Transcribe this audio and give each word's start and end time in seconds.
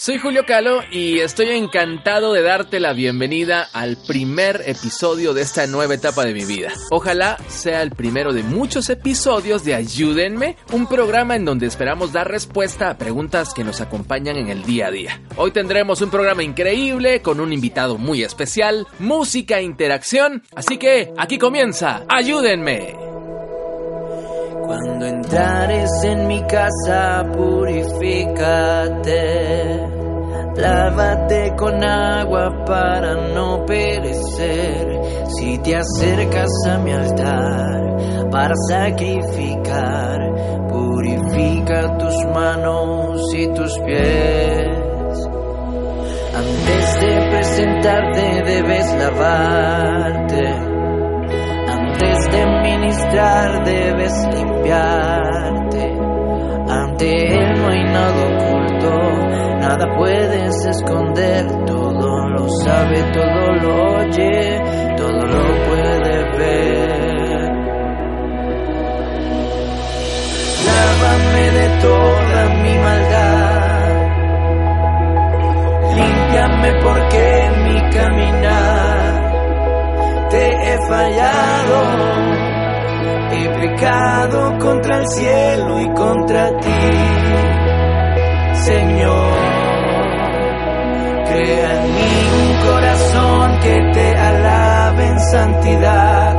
Soy 0.00 0.16
Julio 0.16 0.46
Calo 0.46 0.80
y 0.90 1.18
estoy 1.18 1.50
encantado 1.50 2.32
de 2.32 2.40
darte 2.40 2.80
la 2.80 2.94
bienvenida 2.94 3.68
al 3.70 3.98
primer 3.98 4.62
episodio 4.64 5.34
de 5.34 5.42
esta 5.42 5.66
nueva 5.66 5.92
etapa 5.92 6.24
de 6.24 6.32
mi 6.32 6.46
vida. 6.46 6.72
Ojalá 6.90 7.36
sea 7.48 7.82
el 7.82 7.90
primero 7.90 8.32
de 8.32 8.42
muchos 8.42 8.88
episodios 8.88 9.62
de 9.62 9.74
Ayúdenme, 9.74 10.56
un 10.72 10.86
programa 10.86 11.36
en 11.36 11.44
donde 11.44 11.66
esperamos 11.66 12.14
dar 12.14 12.30
respuesta 12.30 12.88
a 12.88 12.96
preguntas 12.96 13.52
que 13.52 13.62
nos 13.62 13.82
acompañan 13.82 14.38
en 14.38 14.48
el 14.48 14.62
día 14.62 14.86
a 14.86 14.90
día. 14.90 15.20
Hoy 15.36 15.50
tendremos 15.50 16.00
un 16.00 16.08
programa 16.08 16.42
increíble 16.42 17.20
con 17.20 17.38
un 17.38 17.52
invitado 17.52 17.98
muy 17.98 18.22
especial, 18.22 18.86
música 19.00 19.58
e 19.58 19.64
interacción, 19.64 20.44
así 20.54 20.78
que 20.78 21.12
aquí 21.18 21.36
comienza 21.36 22.06
Ayúdenme. 22.08 23.19
Cuando 24.70 25.04
entrares 25.04 25.90
en 26.04 26.28
mi 26.28 26.42
casa, 26.42 27.26
purifícate. 27.32 28.38
Lávate 30.54 31.56
con 31.56 31.82
agua 31.82 32.64
para 32.64 33.16
no 33.34 33.66
perecer. 33.66 35.26
Si 35.26 35.58
te 35.58 35.74
acercas 35.74 36.52
a 36.68 36.78
mi 36.78 36.92
altar 36.92 38.30
para 38.30 38.54
sacrificar, 38.68 40.20
purifica 40.68 41.98
tus 41.98 42.24
manos 42.26 43.22
y 43.34 43.48
tus 43.48 43.76
pies. 43.80 44.68
Antes 46.32 47.00
de 47.00 47.28
presentarte 47.28 48.42
debes 48.44 48.94
lavarte. 48.94 50.69
De 52.30 52.46
ministrar 52.62 53.64
debes 53.64 54.12
limpiarte. 54.32 55.98
Ante 56.68 57.34
Él 57.34 57.60
no 57.60 57.68
hay 57.68 57.82
nada 57.84 58.26
oculto, 58.26 58.90
nada 59.60 59.96
puedes 59.96 60.66
esconder. 60.66 61.46
Todo 61.66 62.28
lo 62.28 62.48
sabe, 62.64 63.02
todo 63.12 63.52
lo 63.62 63.96
oye, 63.98 64.62
todo 64.96 65.26
lo 65.26 65.42
puede 65.66 66.38
ver. 66.38 66.90
Lávame 70.66 71.50
de 71.50 71.68
toda 71.80 72.40
mi 72.62 72.74
maldad. 72.78 73.60
Límpiame 75.96 76.72
porque 76.82 77.39
contra 84.70 84.98
el 84.98 85.08
cielo 85.08 85.80
y 85.80 85.94
contra 85.94 86.48
ti, 86.60 86.70
Señor. 88.52 89.32
Crea 91.26 91.82
en 91.82 91.94
mí 91.94 92.12
un 92.40 92.52
corazón 92.68 93.58
que 93.60 93.80
te 93.92 94.16
alabe 94.16 95.06
en 95.06 95.18
santidad. 95.18 96.34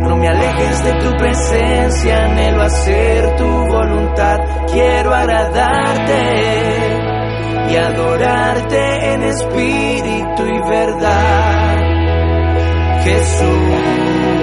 No 0.00 0.16
me 0.16 0.26
alejes 0.26 0.84
de 0.84 0.92
tu 0.94 1.10
presencia, 1.18 2.24
anhelo 2.24 2.62
hacer 2.62 3.36
tu 3.36 3.46
voluntad. 3.46 4.38
Quiero 4.72 5.14
agradarte 5.14 6.22
y 7.70 7.76
adorarte 7.76 9.12
en 9.12 9.22
espíritu 9.22 10.42
y 10.46 10.70
verdad. 10.70 11.76
Jesús. 13.04 14.35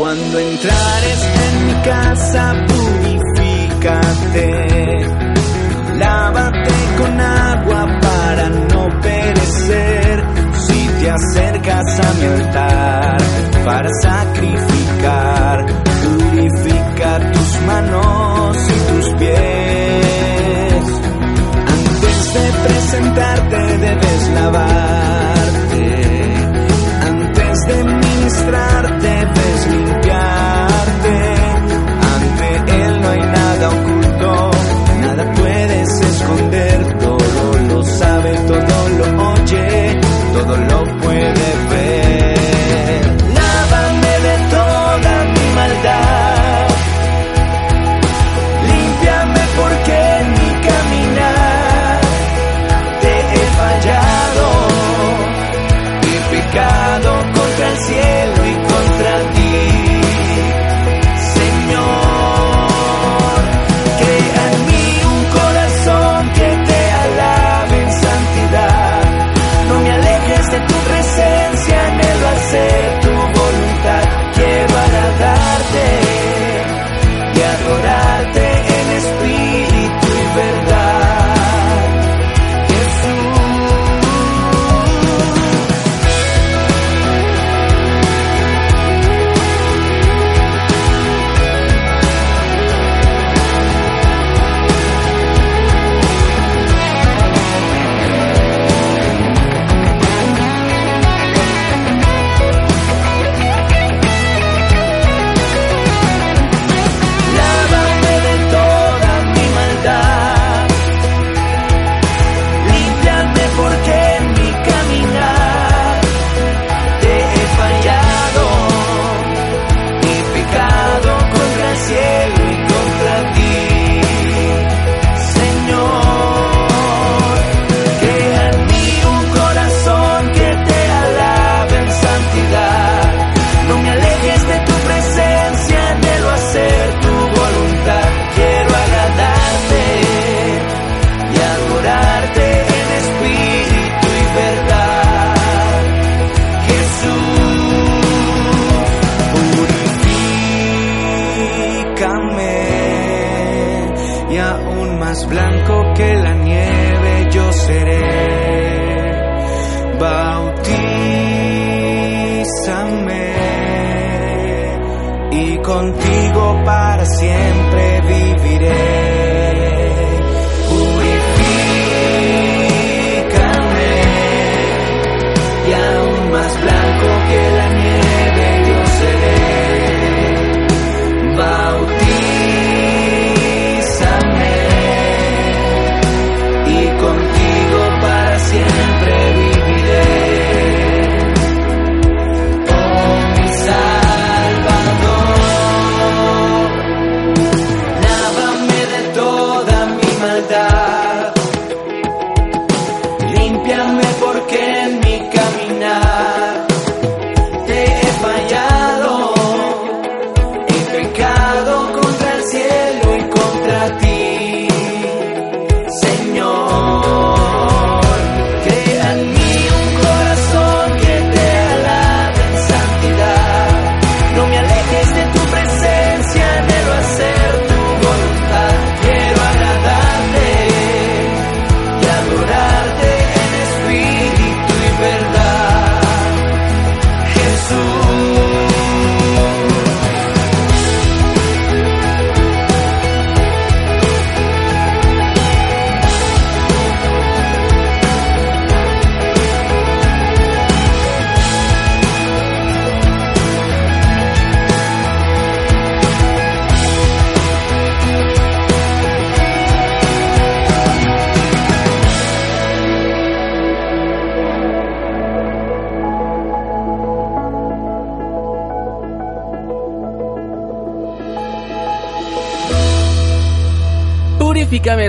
Cuando 0.00 0.38
entrares 0.38 1.20
en 1.44 1.66
mi 1.66 1.74
casa, 1.82 2.54
purifícate. 2.68 4.46
Lávate 5.98 6.72
con 6.96 7.20
agua 7.20 7.86
para 8.00 8.48
no 8.48 8.88
perecer. 9.02 10.24
Si 10.54 10.88
te 11.02 11.10
acercas 11.10 12.00
a 12.00 12.14
mi 12.14 12.24
altar 12.24 13.18
para 13.62 13.90
sacrificar, 14.00 15.66
purifica 16.02 17.32
tus 17.32 17.60
manos 17.66 18.56
y 18.56 18.78
tus 18.90 19.06
pies. 19.18 20.84
Antes 21.76 22.32
de 22.32 22.52
presentarte 22.66 23.58
debes 23.76 24.30
lavarte. 24.30 24.79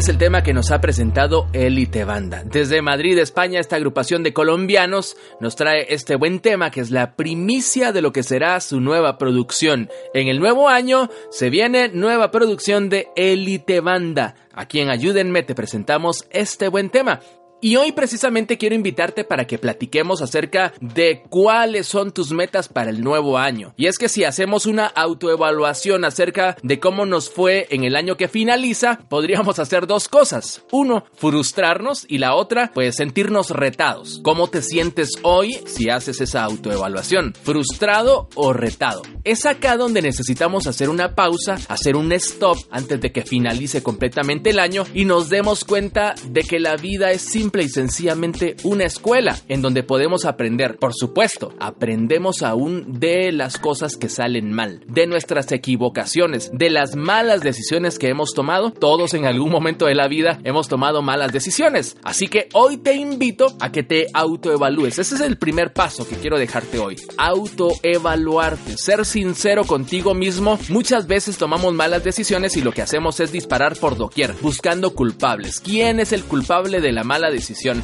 Es 0.01 0.09
el 0.09 0.17
tema 0.17 0.41
que 0.41 0.55
nos 0.55 0.71
ha 0.71 0.81
presentado 0.81 1.47
Elite 1.53 2.05
Banda. 2.05 2.41
Desde 2.43 2.81
Madrid, 2.81 3.19
España, 3.19 3.59
esta 3.59 3.75
agrupación 3.75 4.23
de 4.23 4.33
colombianos 4.33 5.15
nos 5.39 5.55
trae 5.55 5.93
este 5.93 6.15
buen 6.15 6.39
tema 6.39 6.71
que 6.71 6.81
es 6.81 6.89
la 6.89 7.15
primicia 7.15 7.91
de 7.91 8.01
lo 8.01 8.11
que 8.11 8.23
será 8.23 8.59
su 8.61 8.81
nueva 8.81 9.19
producción. 9.19 9.91
En 10.15 10.27
el 10.27 10.39
nuevo 10.39 10.69
año 10.69 11.11
se 11.29 11.51
viene 11.51 11.89
nueva 11.89 12.31
producción 12.31 12.89
de 12.89 13.09
Elite 13.15 13.79
Banda. 13.79 14.33
A 14.53 14.65
quien 14.65 14.89
ayúdenme 14.89 15.43
te 15.43 15.53
presentamos 15.53 16.25
este 16.31 16.67
buen 16.67 16.89
tema. 16.89 17.19
Y 17.63 17.75
hoy 17.75 17.91
precisamente 17.91 18.57
quiero 18.57 18.73
invitarte 18.73 19.23
para 19.23 19.45
que 19.45 19.59
platiquemos 19.59 20.23
acerca 20.23 20.73
de 20.81 21.21
cuáles 21.29 21.85
son 21.85 22.11
tus 22.11 22.31
metas 22.31 22.67
para 22.67 22.89
el 22.89 23.03
nuevo 23.03 23.37
año. 23.37 23.75
Y 23.77 23.85
es 23.85 23.99
que 23.99 24.09
si 24.09 24.23
hacemos 24.23 24.65
una 24.65 24.87
autoevaluación 24.87 26.03
acerca 26.03 26.57
de 26.63 26.79
cómo 26.79 27.05
nos 27.05 27.29
fue 27.29 27.67
en 27.69 27.83
el 27.83 27.95
año 27.95 28.17
que 28.17 28.27
finaliza, 28.27 28.97
podríamos 29.09 29.59
hacer 29.59 29.85
dos 29.85 30.07
cosas. 30.07 30.63
Uno, 30.71 31.05
frustrarnos 31.13 32.03
y 32.09 32.17
la 32.17 32.33
otra, 32.33 32.71
pues 32.73 32.95
sentirnos 32.95 33.51
retados. 33.51 34.21
¿Cómo 34.23 34.47
te 34.47 34.63
sientes 34.63 35.11
hoy 35.21 35.59
si 35.67 35.91
haces 35.91 36.19
esa 36.19 36.43
autoevaluación? 36.43 37.35
¿Frustrado 37.43 38.27
o 38.33 38.53
retado? 38.53 39.03
Es 39.23 39.45
acá 39.45 39.77
donde 39.77 40.01
necesitamos 40.01 40.65
hacer 40.65 40.89
una 40.89 41.13
pausa, 41.13 41.59
hacer 41.67 41.95
un 41.95 42.11
stop 42.13 42.57
antes 42.71 42.99
de 42.99 43.11
que 43.11 43.21
finalice 43.21 43.83
completamente 43.83 44.49
el 44.49 44.57
año 44.57 44.83
y 44.95 45.05
nos 45.05 45.29
demos 45.29 45.63
cuenta 45.63 46.15
de 46.25 46.41
que 46.41 46.59
la 46.59 46.75
vida 46.75 47.11
es 47.11 47.21
simple 47.21 47.50
y 47.59 47.69
sencillamente 47.69 48.55
una 48.63 48.85
escuela 48.85 49.37
en 49.49 49.61
donde 49.61 49.83
podemos 49.83 50.25
aprender. 50.25 50.77
Por 50.77 50.93
supuesto, 50.93 51.53
aprendemos 51.59 52.41
aún 52.43 52.99
de 52.99 53.31
las 53.33 53.57
cosas 53.57 53.97
que 53.97 54.07
salen 54.07 54.53
mal, 54.53 54.83
de 54.87 55.07
nuestras 55.07 55.51
equivocaciones, 55.51 56.49
de 56.53 56.69
las 56.69 56.95
malas 56.95 57.41
decisiones 57.41 57.99
que 57.99 58.07
hemos 58.07 58.33
tomado. 58.33 58.71
Todos 58.71 59.13
en 59.13 59.25
algún 59.25 59.51
momento 59.51 59.87
de 59.87 59.95
la 59.95 60.07
vida 60.07 60.39
hemos 60.43 60.69
tomado 60.69 61.01
malas 61.01 61.33
decisiones. 61.33 61.97
Así 62.03 62.27
que 62.27 62.47
hoy 62.53 62.77
te 62.77 62.93
invito 62.95 63.57
a 63.59 63.71
que 63.71 63.83
te 63.83 64.07
autoevalúes. 64.13 64.97
Ese 64.97 65.15
es 65.15 65.21
el 65.21 65.37
primer 65.37 65.73
paso 65.73 66.07
que 66.07 66.15
quiero 66.15 66.39
dejarte 66.39 66.79
hoy. 66.79 66.95
Autoevaluarte, 67.17 68.77
ser 68.77 69.05
sincero 69.05 69.65
contigo 69.65 70.13
mismo. 70.13 70.57
Muchas 70.69 71.07
veces 71.07 71.37
tomamos 71.37 71.73
malas 71.73 72.03
decisiones 72.03 72.55
y 72.55 72.61
lo 72.61 72.71
que 72.71 72.81
hacemos 72.81 73.19
es 73.19 73.31
disparar 73.31 73.75
por 73.75 73.97
doquier, 73.97 74.35
buscando 74.41 74.93
culpables. 74.93 75.59
¿Quién 75.59 75.99
es 75.99 76.13
el 76.13 76.23
culpable 76.23 76.79
de 76.79 76.91
la 76.91 77.03
mala 77.03 77.27
decisión? 77.29 77.40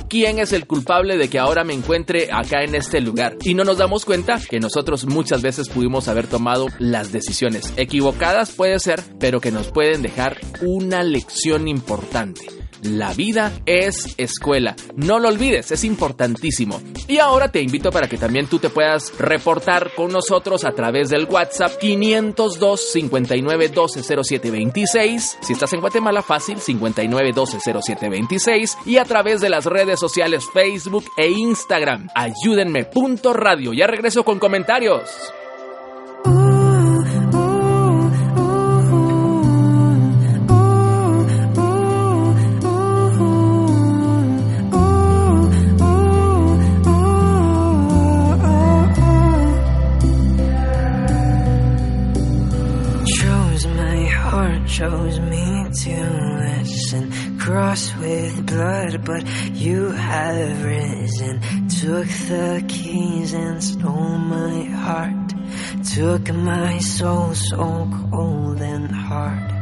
¿Quién 0.10 0.40
es 0.40 0.54
el 0.54 0.68
culpable 0.68 1.18
de 1.18 1.30
que 1.30 1.40
ahora 1.40 1.64
me 1.64 1.74
encuentre 1.74 2.30
acá 2.32 2.64
en 2.64 2.76
este 2.76 3.02
lugar? 3.02 3.38
Y 3.44 3.54
no 3.54 3.64
nos 3.64 3.78
damos 3.78 4.06
cuenta 4.06 4.40
que 4.40 4.60
nosotros 4.60 5.06
muchas 5.06 5.42
veces 5.42 5.70
pudimos 5.70 6.08
haber 6.08 6.28
tomado 6.28 6.68
las 6.80 7.12
decisiones 7.12 7.74
equivocadas, 7.78 8.52
puede 8.52 8.80
ser, 8.80 9.02
pero 9.20 9.42
que 9.42 9.52
nos 9.52 9.68
pueden 9.72 10.02
dejar 10.02 10.38
una 10.62 11.04
lección 11.04 11.68
importante. 11.68 12.42
La 12.84 13.14
vida 13.14 13.52
es 13.66 14.16
escuela. 14.18 14.76
No 14.96 15.20
lo 15.20 15.30
olvides, 15.30 15.72
es 15.72 15.84
importantísimo. 15.84 16.82
Y 17.08 17.18
ahora 17.18 17.52
te 17.52 17.62
invito 17.62 17.92
para 17.92 18.08
que 18.08 18.18
también 18.18 18.48
tú 18.48 18.60
te 18.60 18.70
puedas 18.70 19.18
reportar 19.18 19.92
con 19.96 20.12
nosotros 20.12 20.64
a 20.64 20.72
través 20.72 21.10
del 21.10 21.26
WhatsApp 21.26 21.78
502 21.80 22.92
59 22.92 23.70
12 23.70 24.24
07 24.24 24.52
26. 24.52 25.38
Si 25.42 25.54
estás 25.54 25.74
en 25.74 25.82
Guatemala, 25.82 26.22
fácil 26.22 26.60
59 26.60 27.32
12 27.34 27.60
07 27.82 28.10
26. 28.10 28.78
Y 28.86 28.98
a 28.98 29.06
través 29.06 29.42
de 29.42 29.50
las 29.50 29.66
redes 29.66 30.00
sociales 30.00 30.46
Facebook 30.54 31.06
e 31.18 31.30
Instagram. 31.30 32.10
Ayúdenme. 32.16 32.86
Punto 32.86 33.34
radio. 33.34 33.74
Ya 33.74 33.88
regreso 33.88 34.24
con 34.24 34.40
comentarios. 34.40 35.10
But 59.08 59.26
you 59.54 59.90
have 59.92 60.66
risen. 60.66 61.40
Took 61.70 62.08
the 62.32 62.64
keys 62.68 63.34
and 63.34 63.64
stole 63.64 64.18
my 64.18 64.64
heart. 64.66 65.34
Took 65.96 66.34
my 66.34 66.78
soul 66.80 67.34
so 67.34 67.90
cold 68.12 68.62
and 68.62 68.92
hard. 68.92 69.54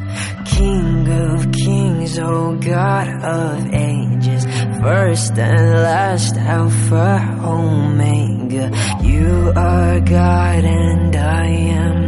King 0.45 1.07
of 1.07 1.51
kings, 1.51 2.17
oh 2.19 2.55
God 2.55 3.07
of 3.23 3.73
ages, 3.73 4.45
first 4.81 5.33
and 5.37 5.71
last, 5.83 6.35
Alpha, 6.37 7.39
Omega. 7.43 8.71
You 9.03 9.53
are 9.55 9.99
God 9.99 10.63
and 10.63 11.15
I 11.15 11.47
am. 11.47 12.04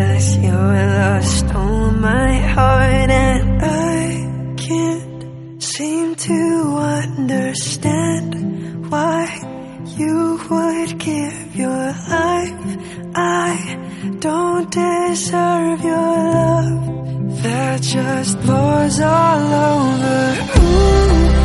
Jesus, 0.00 0.36
your 0.36 0.52
lost 0.54 1.38
stole 1.38 1.90
my 1.92 2.32
heart 2.54 3.10
and 3.10 3.62
I 3.62 4.54
can't 4.56 5.62
seem 5.62 6.14
to 6.14 6.40
understand 7.02 8.28
why 8.90 9.26
you 9.98 10.40
would 10.50 10.98
give 10.98 11.56
your 11.56 11.86
life. 12.16 12.78
I 13.14 13.56
don't 14.20 14.70
deserve 14.70 15.84
your 15.84 16.16
love 16.38 17.42
that 17.42 17.82
just 17.82 18.40
pours 18.40 19.00
all 19.00 19.52
over. 19.68 20.20
Ooh, 20.60 21.39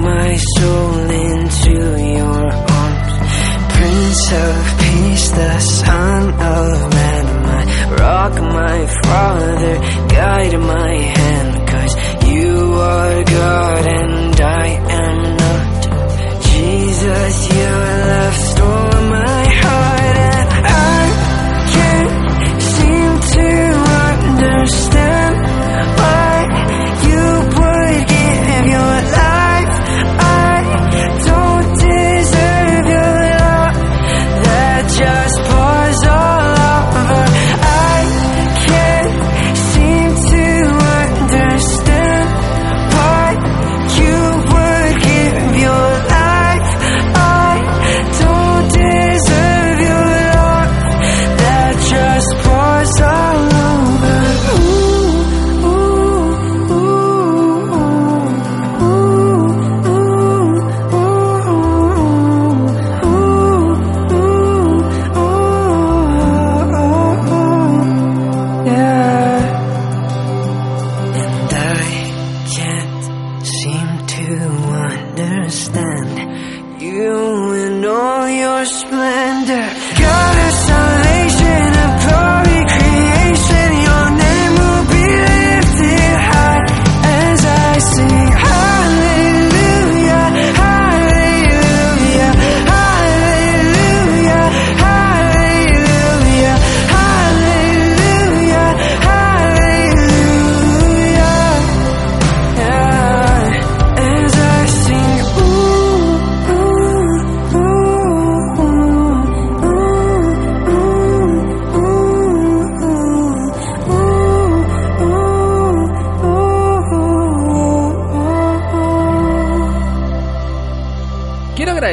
my 0.00 0.36
soul 0.56 1.10
into 1.10 1.72
your 2.16 2.46
arms. 2.52 3.12
Prince 3.74 4.32
of 4.32 4.78
Peace, 4.80 5.30
the 5.30 5.58
Son 5.60 6.28
of 6.34 6.94
Man, 6.94 7.42
my 7.42 7.96
rock, 7.96 8.34
my 8.34 8.86
father, 9.04 9.78
guide 10.08 10.58
my 10.58 10.94
hand. 10.96 11.68
Cause 11.68 11.94
you 12.28 12.74
are 12.74 13.24
God 13.24 13.86
and 13.86 14.40
I 14.40 14.66
am 15.02 15.36
not. 15.36 16.40
Jesus, 16.42 17.48
your 17.54 17.80
love 18.10 18.29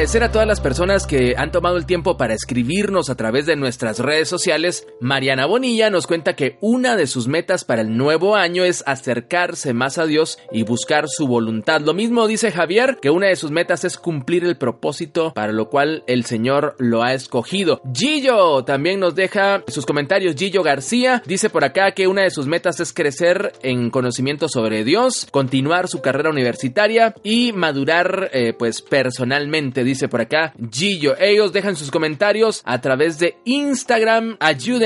agradecer 0.08 0.30
a 0.30 0.32
todas 0.32 0.48
las 0.48 0.62
personas 0.62 1.06
que 1.06 1.34
han 1.36 1.52
tomado 1.52 1.76
el 1.76 1.84
tiempo 1.84 2.16
para 2.16 2.32
escribirnos 2.32 3.10
a 3.10 3.14
través 3.14 3.44
de 3.44 3.56
nuestras 3.56 3.98
redes 3.98 4.26
sociales. 4.26 4.86
Mariana 5.00 5.46
Bonilla 5.46 5.90
nos 5.90 6.08
cuenta 6.08 6.34
que 6.34 6.58
una 6.60 6.96
de 6.96 7.06
sus 7.06 7.28
metas 7.28 7.64
para 7.64 7.82
el 7.82 7.96
nuevo 7.96 8.34
año 8.34 8.64
es 8.64 8.82
acercarse 8.84 9.72
más 9.72 9.96
a 9.96 10.06
Dios 10.06 10.38
y 10.50 10.64
buscar 10.64 11.08
su 11.08 11.28
voluntad. 11.28 11.80
Lo 11.82 11.94
mismo 11.94 12.26
dice 12.26 12.50
Javier, 12.50 12.98
que 13.00 13.10
una 13.10 13.28
de 13.28 13.36
sus 13.36 13.52
metas 13.52 13.84
es 13.84 13.96
cumplir 13.96 14.44
el 14.44 14.56
propósito 14.56 15.32
para 15.34 15.52
lo 15.52 15.68
cual 15.68 16.02
el 16.08 16.24
Señor 16.24 16.74
lo 16.78 17.04
ha 17.04 17.14
escogido. 17.14 17.80
Gillo 17.94 18.64
también 18.64 18.98
nos 18.98 19.14
deja 19.14 19.62
sus 19.68 19.86
comentarios. 19.86 20.34
Gillo 20.34 20.64
García 20.64 21.22
dice 21.26 21.48
por 21.48 21.64
acá 21.64 21.92
que 21.92 22.08
una 22.08 22.22
de 22.22 22.30
sus 22.30 22.46
metas 22.46 22.80
es 22.80 22.92
crecer 22.92 23.52
en 23.62 23.90
conocimiento 23.90 24.48
sobre 24.48 24.82
Dios, 24.82 25.28
continuar 25.30 25.86
su 25.86 26.00
carrera 26.00 26.30
universitaria 26.30 27.14
y 27.22 27.52
madurar 27.52 28.30
eh, 28.32 28.52
pues 28.58 28.82
personalmente, 28.82 29.84
dice 29.84 30.08
por 30.08 30.22
acá 30.22 30.54
Gillo. 30.72 31.14
Ellos 31.20 31.52
dejan 31.52 31.76
sus 31.76 31.92
comentarios 31.92 32.62
a 32.64 32.80
través 32.80 33.18
de 33.20 33.36
Instagram, 33.44 34.36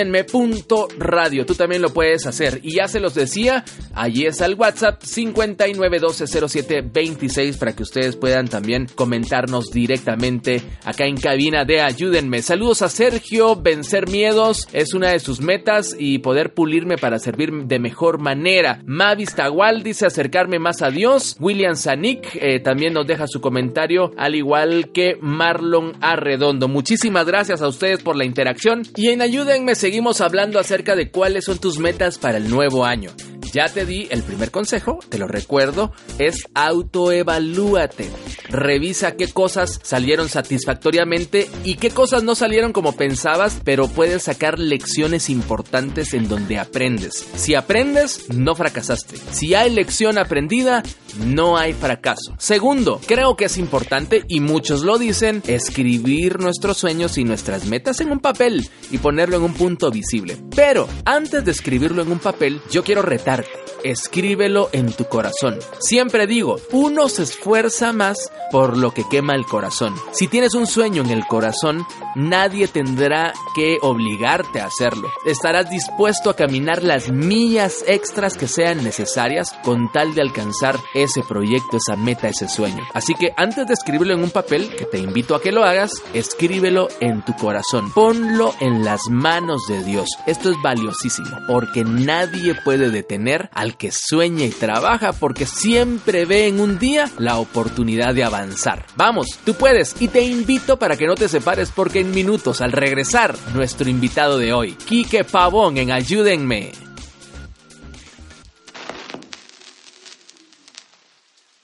ayúdenme.radio. 0.03 1.47
Tú 1.47 1.55
también 1.55 1.81
lo 1.83 1.91
puedes 1.91 2.27
hacer. 2.27 2.59
Y 2.63 2.77
ya 2.77 2.89
se 2.89 3.01
los 3.01 3.15
decía, 3.15 3.65
allí 3.95 4.27
está 4.27 4.47
el 4.47 4.55
WhatsApp 4.55 5.03
59120726 5.03 7.59
para 7.59 7.75
que 7.75 7.83
ustedes 7.83 8.17
puedan 8.17 8.49
también 8.49 8.87
comentarnos 8.95 9.71
directamente 9.71 10.63
acá 10.85 11.07
en 11.07 11.17
cabina 11.17 11.65
de 11.65 11.81
Ayúdenme. 11.81 12.43
Saludos 12.43 12.83
a 12.83 12.89
Sergio, 12.89 13.57
vencer 13.57 14.09
miedos 14.09 14.69
es 14.73 14.95
una 14.95 15.11
de 15.11 15.19
sus 15.21 15.41
metas 15.41 15.95
y 15.99 16.19
poder 16.19 16.55
pulirme 16.55 16.97
para 16.97 17.19
servir 17.19 17.53
de 17.53 17.79
mejor 17.79 18.19
manera. 18.19 18.81
Mavis 18.85 19.35
Tagual 19.35 19.83
dice 19.83 20.07
acercarme 20.07 20.59
más 20.59 20.83
a 20.83 20.91
Dios. 20.91 21.37
William 21.39 21.77
Zanik 21.77 22.35
eh, 22.35 22.61
también 22.61 22.95
nos 22.95 23.07
deja 23.07 23.27
su 23.27 23.41
comentario, 23.41 24.13
al 24.17 24.35
igual 24.35 24.91
que 24.93 25.17
Marlon 25.21 25.93
Arredondo. 26.01 26.69
Muchísimas 26.69 27.27
gracias 27.27 27.61
a 27.63 27.69
ustedes 27.69 28.03
por 28.03 28.17
la 28.17 28.25
interacción 28.25 28.83
y 28.97 29.09
en 29.09 29.23
Ayúdenme 29.23 29.75
seguimos 29.93 30.23
hablando 30.23 30.59
acerca 30.59 30.97
de 30.97 31.11
cuáles 31.11 31.45
son 31.45 31.59
tus 31.59 31.79
metas 31.79 32.17
para 32.17 32.39
el 32.39 32.49
nuevo 32.49 32.87
año. 32.87 33.11
Ya 33.53 33.69
te 33.69 33.85
di 33.85 34.09
el 34.11 34.23
primer 34.23 34.51
consejo, 34.51 34.99
te 35.11 35.19
lo 35.19 35.29
recuerdo, 35.29 35.93
es 36.19 36.47
autoevalúate. 36.55 38.11
Revisa 38.49 39.15
qué 39.17 39.29
cosas 39.29 39.79
salieron 39.83 40.31
satisfactoriamente 40.31 41.51
y 41.63 41.75
qué 41.75 41.91
cosas 41.91 42.23
no 42.23 42.35
salieron 42.35 42.73
como 42.73 42.97
pensabas, 42.97 43.61
pero 43.63 43.89
puedes 43.89 44.23
sacar 44.23 44.59
lecciones 44.59 45.29
importantes 45.29 46.15
en 46.15 46.29
donde 46.29 46.59
aprendes. 46.59 47.27
Si 47.35 47.55
aprendes, 47.55 48.31
no 48.31 48.55
fracasaste. 48.55 49.19
Si 49.33 49.55
hay 49.55 49.71
lección 49.71 50.17
aprendida, 50.17 50.83
no 51.27 51.59
hay 51.59 51.75
fracaso. 51.75 52.35
Segundo, 52.39 53.03
creo 53.07 53.37
que 53.37 53.45
es 53.45 53.59
importante, 53.59 54.23
y 54.29 54.41
muchos 54.41 54.83
lo 54.83 54.97
dicen, 54.97 55.43
escribir 55.47 56.41
nuestros 56.41 56.79
sueños 56.79 57.19
y 57.19 57.25
nuestras 57.25 57.67
metas 57.67 58.01
en 58.01 58.13
un 58.13 58.21
papel 58.21 58.67
y 58.91 58.97
ponerlo 58.97 59.37
en 59.37 59.43
un 59.43 59.53
punto 59.53 59.91
visible. 59.91 60.39
Pero 60.57 60.89
antes 61.05 61.45
de 61.45 61.51
escribirlo 61.51 62.01
en 62.03 62.13
un 62.13 62.19
papel, 62.19 62.63
yo 62.71 62.83
quiero 62.83 63.03
retarte. 63.03 63.42
Escríbelo 63.85 64.69
en 64.73 64.93
tu 64.93 65.07
corazón. 65.07 65.59
Siempre 65.81 66.27
digo, 66.27 66.61
uno 66.73 67.09
se 67.09 67.25
esfuerza 67.25 67.93
más 67.93 68.31
por 68.51 68.77
lo 68.77 68.93
que 68.93 69.09
quema 69.09 69.35
el 69.35 69.47
corazón. 69.47 69.95
Si 70.13 70.29
tienes 70.29 70.55
un 70.55 70.67
sueño 70.67 71.03
en 71.03 71.11
el 71.11 71.27
corazón, 71.27 71.87
nadie 72.15 72.69
tendrá 72.69 73.33
que 73.55 73.79
obligarte 73.81 74.61
a 74.61 74.67
hacerlo. 74.67 75.09
Estarás 75.27 75.71
dispuesto 75.71 76.31
a 76.31 76.37
caminar 76.37 76.83
las 76.83 77.11
millas 77.11 77.85
extras 77.87 78.37
que 78.37 78.49
sean 78.49 78.85
necesarias 78.85 79.55
con 79.65 79.91
tal 79.91 80.15
de 80.15 80.23
alcanzar 80.23 80.79
ese 80.95 81.23
proyecto, 81.23 81.79
esa 81.79 81.97
meta, 81.97 82.29
ese 82.29 82.49
sueño. 82.49 82.83
Así 82.95 83.15
que 83.15 83.33
antes 83.37 83.67
de 83.67 83.75
escribirlo 83.75 84.15
en 84.15 84.23
un 84.23 84.31
papel, 84.31 84.75
que 84.77 84.85
te 84.85 84.99
invito 84.99 85.35
a 85.35 85.41
que 85.41 85.53
lo 85.53 85.65
hagas, 85.65 85.93
escríbelo 86.15 86.89
en 87.01 87.23
tu 87.23 87.35
corazón. 87.35 87.93
Ponlo 87.93 88.55
en 88.61 88.85
las 88.85 89.09
manos 89.09 89.63
de 89.69 89.83
Dios. 89.83 90.09
Esto 90.27 90.51
es 90.51 90.57
valiosísimo 90.63 91.37
porque 91.49 91.85
nadie 91.85 92.55
puede 92.55 92.91
detener 92.91 93.51
que 93.73 93.91
sueña 93.93 94.45
y 94.45 94.51
trabaja 94.51 95.13
porque 95.13 95.47
siempre 95.47 96.25
ve 96.25 96.47
en 96.47 96.61
un 96.61 96.79
día 96.79 97.11
la 97.19 97.39
oportunidad 97.39 98.15
de 98.15 98.25
avanzar. 98.25 98.87
Vamos, 98.97 99.39
tú 99.45 99.55
puedes 99.55 99.95
y 100.01 100.09
te 100.09 100.23
invito 100.23 100.79
para 100.79 100.97
que 100.97 101.07
no 101.07 101.15
te 101.15 101.29
separes 101.29 101.71
porque 101.75 102.01
en 102.01 102.11
minutos 102.13 102.61
al 102.61 102.73
regresar 102.73 103.37
nuestro 103.55 103.89
invitado 103.89 104.39
de 104.39 104.53
hoy, 104.53 104.73
Quique 104.73 105.25
Pavón 105.25 105.77
en 105.79 105.91
Ayúdenme. 105.91 106.73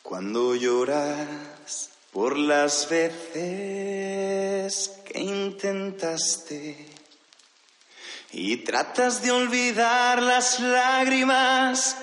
Cuando 0.03 0.55
lloras 0.55 1.91
por 2.12 2.38
las 2.38 2.88
veces 2.88 3.38
que 5.05 5.21
intentaste 5.21 6.98
y 8.32 8.58
tratas 8.58 9.23
de 9.23 9.30
olvidar 9.30 10.23
las 10.23 10.61
lágrimas 10.61 11.97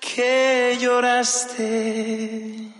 que 0.00 0.78
lloraste. 0.80 2.72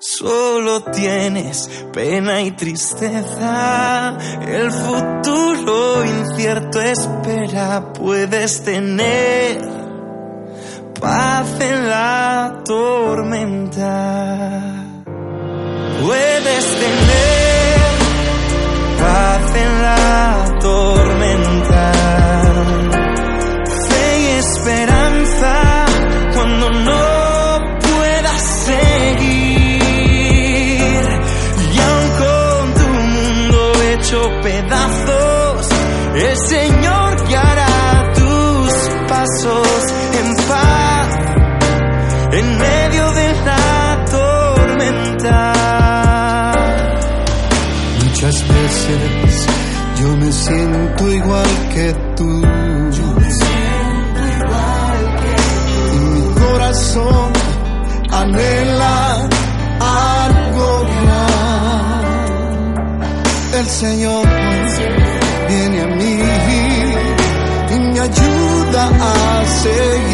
Solo 0.00 0.84
tienes 0.84 1.68
pena 1.92 2.40
y 2.42 2.52
tristeza, 2.52 4.16
el 4.46 4.70
futuro 4.70 6.04
incierto 6.04 6.80
espera, 6.80 7.92
puedes 7.92 8.62
tener 8.62 9.60
paz 11.00 11.60
en 11.60 11.88
la 11.88 12.62
tormenta. 12.64 13.74
Puedes 16.00 16.64
tener 16.78 17.78
paz 19.00 19.56
en 19.56 19.82
la 19.82 20.58
tormenta, 20.60 20.97
Señor 63.78 64.26
viene 65.48 65.80
a 65.82 65.86
mí 65.86 66.18
y 67.70 67.78
me 67.78 68.00
ayuda 68.00 68.88
a 68.88 69.44
seguir 69.46 70.07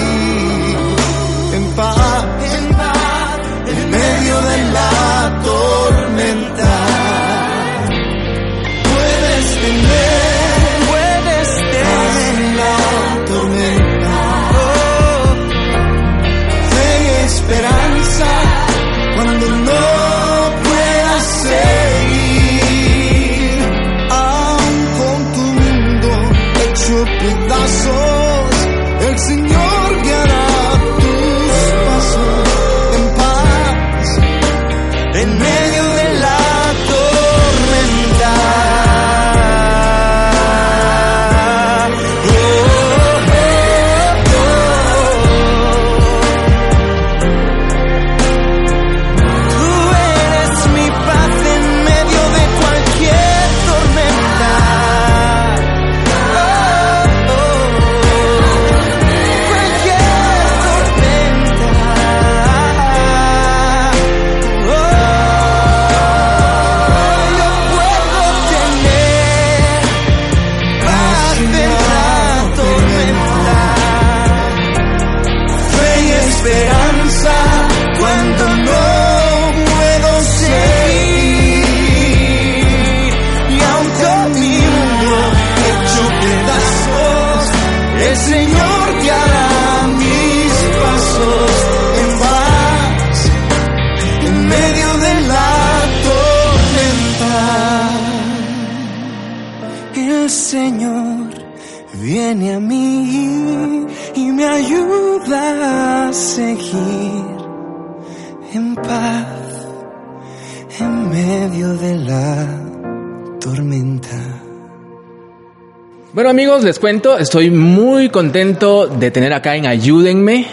les 116.64 116.78
cuento, 116.78 117.18
estoy 117.18 117.50
muy 117.50 118.08
contento 118.08 118.86
de 118.86 119.10
tener 119.10 119.32
acá 119.32 119.54
en 119.56 119.66
Ayúdenme 119.66 120.46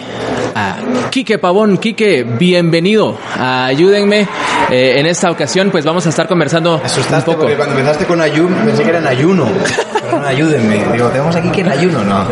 a 0.54 0.76
Quique 1.10 1.38
Pavón. 1.38 1.78
Quique, 1.78 2.24
bienvenido 2.24 3.18
a 3.38 3.66
Ayúdenme. 3.66 4.28
Eh, 4.70 5.00
en 5.00 5.06
esta 5.06 5.32
ocasión 5.32 5.70
pues 5.72 5.84
vamos 5.86 6.06
a 6.06 6.10
estar 6.10 6.28
conversando 6.28 6.78
Me 6.78 6.86
asustaste 6.86 7.30
un 7.30 7.36
poco. 7.36 7.40
porque 7.48 7.56
cuando 7.58 7.76
empezaste 7.76 8.06
con 8.06 8.22
ayuno 8.22 8.56
pensé 8.66 8.84
que 8.84 8.90
era 8.90 9.00
en 9.00 9.08
ayuno. 9.08 9.48
Pero 10.04 10.20
no, 10.20 10.28
ayúdenme. 10.28 10.84
Digo, 10.94 11.08
tenemos 11.10 11.36
aquí 11.36 11.50
que 11.50 11.62
en 11.62 11.70
ayuno. 11.70 12.04
No. 12.04 12.26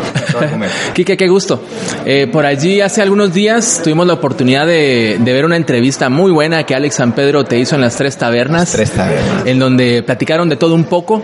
Quique, 0.94 1.16
qué 1.16 1.28
gusto. 1.28 1.64
Eh, 2.06 2.28
por 2.32 2.46
allí 2.46 2.82
hace 2.82 3.02
algunos 3.02 3.34
días 3.34 3.82
tuvimos 3.84 4.06
la 4.08 4.14
oportunidad 4.14 4.66
de, 4.66 5.18
de 5.20 5.34
ver 5.34 5.46
una 5.46 5.56
entrevista 5.56 6.10
muy 6.10 6.32
buena 6.32 6.66
que 6.66 6.76
Alex 6.76 6.96
San 6.96 7.14
Pedro 7.14 7.46
te 7.46 7.58
hizo 7.58 7.76
en 7.76 7.82
las 7.82 7.96
tres 7.96 8.18
tabernas. 8.18 8.72
Tres 8.74 8.92
tabernas. 8.92 9.46
En 9.46 9.60
donde 9.60 10.04
platicaron 10.04 10.50
de 10.50 10.58
todo 10.58 10.76
un 10.76 10.84
poco, 10.86 11.22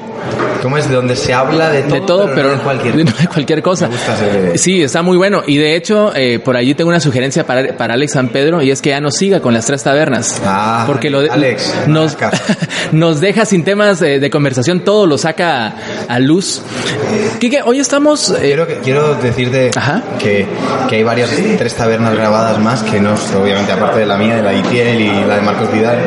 ¿Cómo 0.65 0.78
es 0.80 0.89
de 0.89 0.95
donde 0.95 1.15
se 1.15 1.32
habla 1.32 1.69
de 1.69 1.84
todo? 1.84 1.93
de 1.93 2.01
todo, 2.01 2.30
pero, 2.34 2.49
no 2.49 2.56
de 2.56 2.63
cualquier 2.63 2.95
no 3.06 3.12
de 3.12 3.28
cualquier 3.28 3.62
cosa. 3.62 3.88
Me 3.88 3.93
gusta 3.93 4.15
ese- 4.15 4.58
Sí, 4.58 4.82
está 4.82 5.04
muy 5.04 5.15
bueno. 5.15 5.43
Y 5.45 5.58
de 5.58 5.75
hecho, 5.75 6.12
eh, 6.15 6.39
por 6.39 6.58
allí 6.58 6.73
tengo 6.73 6.89
una 6.89 6.99
sugerencia 6.99 7.45
para, 7.45 7.78
para 7.78 7.93
Alex 7.93 8.13
San 8.13 8.30
Pedro 8.30 8.63
y 8.63 8.71
es 8.71 8.82
que 8.82 8.89
ya 8.89 8.99
nos 8.99 9.15
siga 9.15 9.41
con 9.41 9.54
las 9.54 9.67
tres 9.67 9.84
tabernas. 9.84 10.41
Ah, 10.43 10.86
porque 10.88 11.12
lo 11.12 11.21
de- 11.21 11.30
Alex, 11.30 11.71
nos, 11.86 12.17
nos 12.91 13.21
deja 13.21 13.45
sin 13.45 13.63
temas 13.63 14.01
eh, 14.01 14.19
de 14.19 14.30
conversación, 14.32 14.80
todo 14.80 15.06
lo 15.06 15.19
saca 15.19 15.67
a, 15.67 15.75
a 16.15 16.19
luz. 16.19 16.63
Quique, 17.39 17.62
hoy 17.63 17.80
estamos... 17.80 18.32
eh, 18.32 18.39
Quiero, 18.41 18.67
quiero 18.84 19.13
decirte 19.15 19.69
que, 20.17 20.47
que 20.89 20.95
hay 20.95 21.04
varias 21.04 21.30
tres 21.60 21.75
tabernas 21.75 22.15
grabadas 22.15 22.58
más 22.60 22.82
que 22.82 22.99
no, 22.99 23.13
obviamente 23.39 23.71
aparte 23.71 23.99
de 23.99 24.06
la 24.08 24.17
mía, 24.17 24.38
de 24.38 24.41
la 24.41 24.54
Itiel 24.54 24.99
y 24.99 25.10
la 25.28 25.36
de 25.36 25.41
Marcos 25.41 25.71
Vidal, 25.71 25.99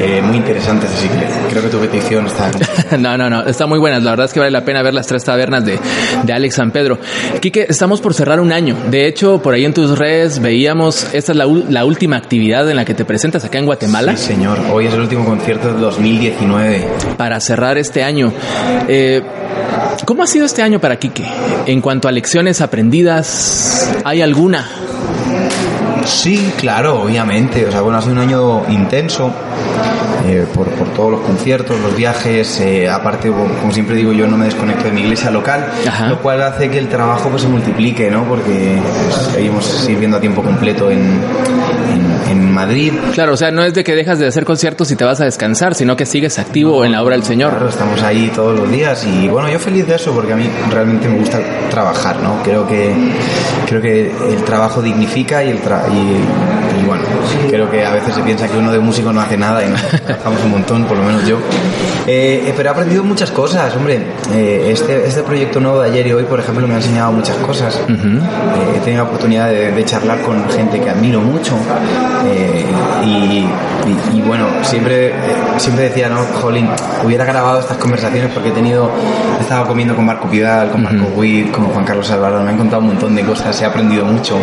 eh, 0.00 0.22
muy 0.22 0.36
interesantes, 0.36 0.88
así 0.96 1.08
que 1.08 1.26
creo 1.50 1.62
que 1.64 1.68
tu 1.68 1.78
petición 1.78 2.26
está... 2.26 2.50
No, 2.98 3.16
no, 3.18 3.28
no, 3.28 3.42
están 3.44 3.68
muy 3.68 3.78
buenas. 3.78 4.03
La 4.04 4.10
verdad 4.10 4.26
es 4.26 4.32
que 4.32 4.40
vale 4.40 4.52
la 4.52 4.64
pena 4.64 4.82
ver 4.82 4.94
las 4.94 5.06
tres 5.06 5.24
tabernas 5.24 5.64
de, 5.64 5.78
de 6.22 6.32
Alex 6.32 6.54
San 6.54 6.70
Pedro. 6.70 6.98
Quique, 7.40 7.66
estamos 7.68 8.00
por 8.00 8.14
cerrar 8.14 8.40
un 8.40 8.52
año. 8.52 8.76
De 8.90 9.06
hecho, 9.06 9.40
por 9.42 9.54
ahí 9.54 9.64
en 9.64 9.74
tus 9.74 9.98
redes 9.98 10.40
veíamos, 10.40 11.08
esta 11.12 11.32
es 11.32 11.38
la, 11.38 11.46
la 11.46 11.84
última 11.84 12.16
actividad 12.16 12.68
en 12.68 12.76
la 12.76 12.84
que 12.84 12.94
te 12.94 13.04
presentas 13.04 13.44
acá 13.44 13.58
en 13.58 13.66
Guatemala 13.66 14.16
Sí, 14.16 14.26
señor. 14.34 14.58
Hoy 14.72 14.86
es 14.86 14.94
el 14.94 15.00
último 15.00 15.24
concierto 15.24 15.68
del 15.68 15.80
2019. 15.80 16.86
para 17.16 17.40
cerrar 17.40 17.78
este 17.78 18.02
año. 18.02 18.32
Eh, 18.88 19.22
¿Cómo 20.04 20.22
ha 20.22 20.26
sido 20.26 20.44
este 20.46 20.62
año 20.62 20.80
para 20.80 20.98
Quique? 20.98 21.24
En 21.66 21.80
cuanto 21.80 22.08
a 22.08 22.12
lecciones 22.12 22.60
aprendidas, 22.60 23.90
¿hay 24.04 24.20
alguna? 24.22 24.68
Sí, 26.04 26.52
claro, 26.58 27.02
obviamente. 27.02 27.66
O 27.66 27.70
sea, 27.72 27.80
bueno, 27.80 27.98
ha 27.98 28.02
sido 28.02 28.12
un 28.14 28.18
año 28.20 28.62
intenso. 28.68 29.32
Eh, 30.26 30.46
por, 30.54 30.66
por 30.68 30.88
todos 30.88 31.10
los 31.12 31.20
conciertos, 31.20 31.78
los 31.80 31.94
viajes, 31.96 32.60
eh, 32.60 32.88
aparte, 32.88 33.28
como 33.30 33.72
siempre 33.72 33.96
digo, 33.96 34.12
yo 34.12 34.26
no 34.26 34.36
me 34.36 34.46
desconecto 34.46 34.84
de 34.84 34.90
mi 34.92 35.02
iglesia 35.02 35.30
local, 35.30 35.66
Ajá. 35.86 36.08
lo 36.08 36.20
cual 36.20 36.42
hace 36.42 36.70
que 36.70 36.78
el 36.78 36.88
trabajo 36.88 37.28
pues 37.28 37.42
se 37.42 37.48
multiplique, 37.48 38.10
¿no? 38.10 38.24
Porque 38.24 38.78
pues, 38.82 39.14
seguimos 39.34 39.64
sirviendo 39.64 40.16
a 40.16 40.20
tiempo 40.20 40.42
completo 40.42 40.90
en, 40.90 41.00
en, 41.00 42.30
en 42.30 42.52
Madrid. 42.52 42.92
Claro, 43.12 43.34
o 43.34 43.36
sea, 43.36 43.50
no 43.50 43.62
es 43.64 43.74
de 43.74 43.84
que 43.84 43.94
dejas 43.94 44.18
de 44.18 44.26
hacer 44.26 44.44
conciertos 44.44 44.90
y 44.90 44.96
te 44.96 45.04
vas 45.04 45.20
a 45.20 45.24
descansar, 45.24 45.74
sino 45.74 45.96
que 45.96 46.06
sigues 46.06 46.38
activo 46.38 46.84
en 46.84 46.92
la 46.92 47.02
obra 47.02 47.14
del 47.16 47.24
Señor. 47.24 47.50
Claro, 47.50 47.68
estamos 47.68 48.02
ahí 48.02 48.30
todos 48.34 48.58
los 48.58 48.70
días 48.70 49.04
y 49.06 49.28
bueno, 49.28 49.48
yo 49.50 49.58
feliz 49.58 49.86
de 49.86 49.96
eso 49.96 50.12
porque 50.12 50.32
a 50.32 50.36
mí 50.36 50.48
realmente 50.70 51.08
me 51.08 51.18
gusta 51.18 51.38
trabajar, 51.70 52.20
¿no? 52.20 52.42
Creo 52.42 52.66
que 52.66 52.92
creo 53.68 53.80
que 53.82 54.10
el 54.30 54.42
trabajo 54.44 54.80
dignifica 54.82 55.42
y 55.44 55.50
el 55.50 55.62
tra- 55.62 55.82
y, 55.92 56.73
creo 57.48 57.70
que 57.70 57.84
a 57.84 57.92
veces 57.92 58.14
se 58.14 58.22
piensa 58.22 58.48
que 58.48 58.56
uno 58.56 58.72
de 58.72 58.78
músico 58.78 59.12
no 59.12 59.20
hace 59.20 59.36
nada 59.36 59.64
y 59.64 59.68
no 59.68 59.76
trabajamos 60.06 60.42
un 60.44 60.50
montón, 60.50 60.84
por 60.84 60.96
lo 60.96 61.04
menos 61.04 61.26
yo. 61.26 61.38
Eh, 62.06 62.44
eh, 62.46 62.54
pero 62.56 62.68
he 62.68 62.72
aprendido 62.72 63.04
muchas 63.04 63.30
cosas, 63.30 63.74
hombre. 63.76 64.00
Eh, 64.32 64.70
este, 64.72 65.06
este 65.06 65.22
proyecto 65.22 65.60
nuevo 65.60 65.80
de 65.80 65.90
ayer 65.90 66.06
y 66.06 66.12
hoy, 66.12 66.24
por 66.24 66.40
ejemplo, 66.40 66.66
me 66.66 66.74
ha 66.74 66.78
enseñado 66.78 67.12
muchas 67.12 67.36
cosas. 67.36 67.78
Eh, 67.88 68.76
he 68.76 68.80
tenido 68.80 69.02
la 69.04 69.08
oportunidad 69.08 69.48
de, 69.48 69.72
de 69.72 69.84
charlar 69.84 70.20
con 70.22 70.48
gente 70.50 70.80
que 70.80 70.90
admiro 70.90 71.20
mucho 71.20 71.54
y, 73.04 73.46
y- 73.86 74.18
y, 74.18 74.22
bueno, 74.22 74.46
siempre, 74.62 75.08
eh, 75.08 75.12
siempre 75.58 75.84
decía, 75.88 76.08
no, 76.08 76.20
Jolín, 76.40 76.68
hubiera 77.04 77.24
grabado 77.24 77.60
estas 77.60 77.76
conversaciones 77.78 78.30
porque 78.32 78.48
he 78.50 78.52
tenido, 78.52 78.90
he 79.38 79.42
estado 79.42 79.66
comiendo 79.66 79.94
con 79.94 80.04
Marco 80.06 80.28
Pidal, 80.28 80.70
con 80.70 80.82
Marco 80.82 81.04
Witt, 81.14 81.50
con 81.50 81.66
Juan 81.66 81.84
Carlos 81.84 82.10
Alvarado, 82.10 82.42
me 82.42 82.50
han 82.50 82.58
contado 82.58 82.80
un 82.82 82.88
montón 82.88 83.14
de 83.14 83.22
cosas, 83.22 83.60
he 83.60 83.64
aprendido 83.64 84.04
mucho 84.04 84.38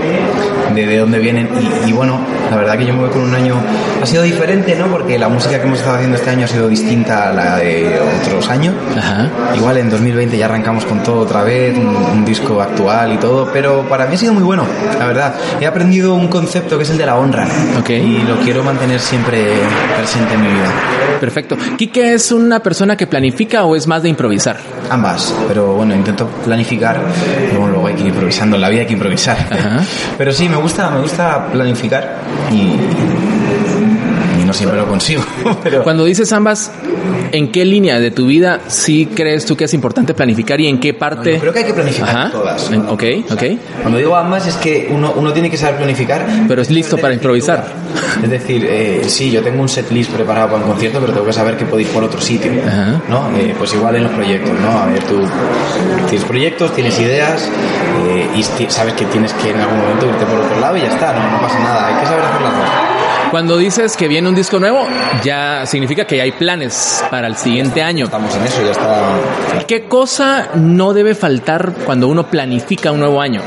de, 0.73 0.86
de 0.88 0.97
dónde 0.97 1.19
vienen 1.19 1.49
y, 1.86 1.89
y 1.89 1.93
bueno, 1.93 2.19
la 2.49 2.58
verdad 2.58 2.77
que 2.77 2.86
yo 2.86 2.93
me 2.93 3.01
voy 3.01 3.10
con 3.10 3.21
un 3.21 3.34
año, 3.36 3.56
ha 4.01 4.06
sido 4.06 4.23
diferente, 4.23 4.75
¿no? 4.75 4.88
Porque 4.88 5.17
la 5.17 5.30
música 5.30 5.60
que 5.60 5.65
hemos 5.67 5.80
estado 5.80 5.95
haciendo 5.97 6.17
este 6.17 6.30
año 6.30 6.45
ha 6.45 6.47
sido 6.47 6.67
distinta 6.67 7.30
a 7.30 7.34
la 7.34 7.58
de 7.58 7.99
otros 8.23 8.49
años. 8.49 8.73
Ajá. 8.97 9.30
Igual 9.56 9.77
en 9.77 9.89
2020 9.89 10.38
ya 10.38 10.45
arrancamos 10.45 10.86
con 10.86 11.01
todo 11.04 11.21
otra 11.21 11.43
vez, 11.43 11.77
un, 11.77 11.88
un 11.95 12.25
disco 12.25 12.62
actual 12.62 13.13
y 13.13 13.17
todo, 13.17 13.49
pero 13.51 13.82
para 13.88 14.06
mí 14.06 14.15
ha 14.15 14.17
sido 14.17 14.34
muy 14.34 14.43
bueno, 14.43 14.63
la 14.99 15.06
verdad. 15.08 15.34
He 15.60 15.65
aprendido 15.65 16.13
un 16.15 16.27
concepto 16.27 16.77
que 16.77 16.84
es 16.84 16.89
el 16.89 16.97
de 16.97 17.06
la 17.06 17.15
honra 17.17 17.47
Ok. 17.80 17.89
y 17.89 18.19
lo 18.27 18.38
quiero 18.39 18.63
mantener 18.63 18.99
siempre 18.99 19.31
presente 19.32 20.34
en 20.34 20.41
mi 20.41 20.48
vida. 20.48 20.72
Perfecto. 21.20 21.58
¿Quique 21.78 22.13
es 22.13 22.32
una 22.32 22.62
persona 22.62 22.96
que 22.96 23.08
planifica 23.08 23.63
o 23.65 23.76
es 23.76 23.88
más 23.88 24.04
de 24.04 24.10
improvisar? 24.10 24.58
Ambas, 24.89 25.34
pero 25.48 25.74
bueno, 25.74 25.96
intento 25.96 26.28
planificar, 26.44 27.00
pero 27.48 27.60
bueno, 27.60 27.74
luego 27.74 27.88
hay 27.88 27.96
que 27.96 28.02
ir 28.02 28.08
improvisando, 28.08 28.56
en 28.56 28.62
la 28.62 28.70
vida 28.70 28.82
hay 28.82 28.88
que 28.88 28.94
improvisar. 28.94 29.38
Ajá. 29.50 29.84
Pero 30.17 30.32
sí, 30.34 30.50
me 30.50 30.58
gusta, 30.58 30.89
me 30.89 31.02
gusta 31.02 31.48
planificar 31.52 32.17
y 32.52 32.76
no 34.52 34.58
siempre 34.58 34.78
lo 34.80 34.86
consigo, 34.88 35.24
pero... 35.64 35.82
Cuando 35.84 36.04
dices 36.04 36.32
ambas, 36.34 36.72
¿en 37.32 37.52
qué 37.54 37.64
línea 37.64 38.00
de 38.02 38.12
tu 38.12 38.26
vida 38.28 38.60
sí 38.68 39.06
crees 39.06 39.46
tú 39.46 39.56
que 39.56 39.64
es 39.64 39.74
importante 39.74 40.14
planificar 40.14 40.60
y 40.60 40.68
en 40.68 40.78
qué 40.80 40.94
parte? 40.94 41.36
Yo 41.36 41.40
creo 41.40 41.54
que 41.54 41.60
hay 41.60 41.66
que 41.66 41.74
planificar 41.74 42.10
Ajá. 42.10 42.30
todas. 42.32 42.70
En- 42.70 42.82
ok, 42.90 43.04
ok. 43.32 43.44
Cuando 43.82 43.98
digo 43.98 44.14
ambas 44.16 44.48
es 44.48 44.56
que 44.58 44.90
uno, 44.92 45.14
uno 45.16 45.32
tiene 45.32 45.50
que 45.50 45.58
saber 45.58 45.78
planificar. 45.78 46.26
Pero 46.50 46.62
es 46.62 46.70
listo 46.70 46.98
para 46.98 47.14
improvisar. 47.14 47.66
Es 48.22 48.30
decir, 48.30 48.68
eh, 48.70 49.04
sí, 49.08 49.32
yo 49.32 49.42
tengo 49.42 49.62
un 49.62 49.70
set 49.70 49.90
list 49.92 50.12
preparado 50.12 50.50
para 50.50 50.64
un 50.64 50.70
concierto, 50.70 51.00
pero 51.00 51.14
tengo 51.14 51.26
que 51.26 51.34
saber 51.34 51.56
que 51.56 51.64
puedo 51.66 51.80
ir 51.80 51.88
por 51.88 52.04
otro 52.04 52.20
sitio. 52.20 52.52
Ajá. 52.68 53.02
¿no? 53.08 53.30
Eh, 53.38 53.56
pues 53.58 53.74
igual 53.74 53.96
en 53.96 54.04
los 54.04 54.12
proyectos, 54.12 54.52
¿no? 54.60 54.70
A 54.70 54.86
ver, 54.88 55.02
tú 55.04 55.22
tienes 56.10 56.26
proyectos, 56.28 56.76
tienes 56.76 57.00
ideas 57.00 57.48
eh, 58.10 58.28
y 58.36 58.44
sabes 58.70 58.94
que 58.96 59.06
tienes 59.06 59.32
que 59.36 59.52
en 59.52 59.62
algún 59.62 59.78
momento 59.80 60.06
irte 60.08 60.26
por 60.26 60.40
otro 60.40 60.60
lado 60.60 60.76
y 60.76 60.82
ya 60.82 60.88
está, 60.90 61.14
no, 61.14 61.32
no 61.32 61.40
pasa 61.42 61.60
nada. 61.60 61.88
Hay 61.88 62.02
que 62.02 62.06
saber 62.06 62.26
hacer 62.26 62.42
las 62.42 62.58
dos. 62.58 62.90
Cuando 63.32 63.58
dices 63.58 63.96
que 63.96 64.10
viene 64.10 64.28
un 64.28 64.36
disco 64.36 64.60
nuevo, 64.60 64.86
ya 65.24 65.65
significa 65.65 66.04
que 66.06 66.22
hay 66.22 66.34
planes 66.34 67.02
para 67.10 67.28
el 67.28 67.38
siguiente 67.38 67.82
año. 67.82 68.04
Estamos 68.04 68.36
en 68.36 68.44
eso, 68.44 68.62
ya 68.62 68.72
está. 68.72 69.65
¿Qué 69.65 69.86
cosa 69.86 70.50
no 70.56 70.94
debe 70.94 71.15
faltar 71.15 71.72
cuando 71.86 72.10
uno 72.10 72.28
planifica 72.28 72.91
un 72.91 73.00
nuevo 73.00 73.22
año? 73.22 73.41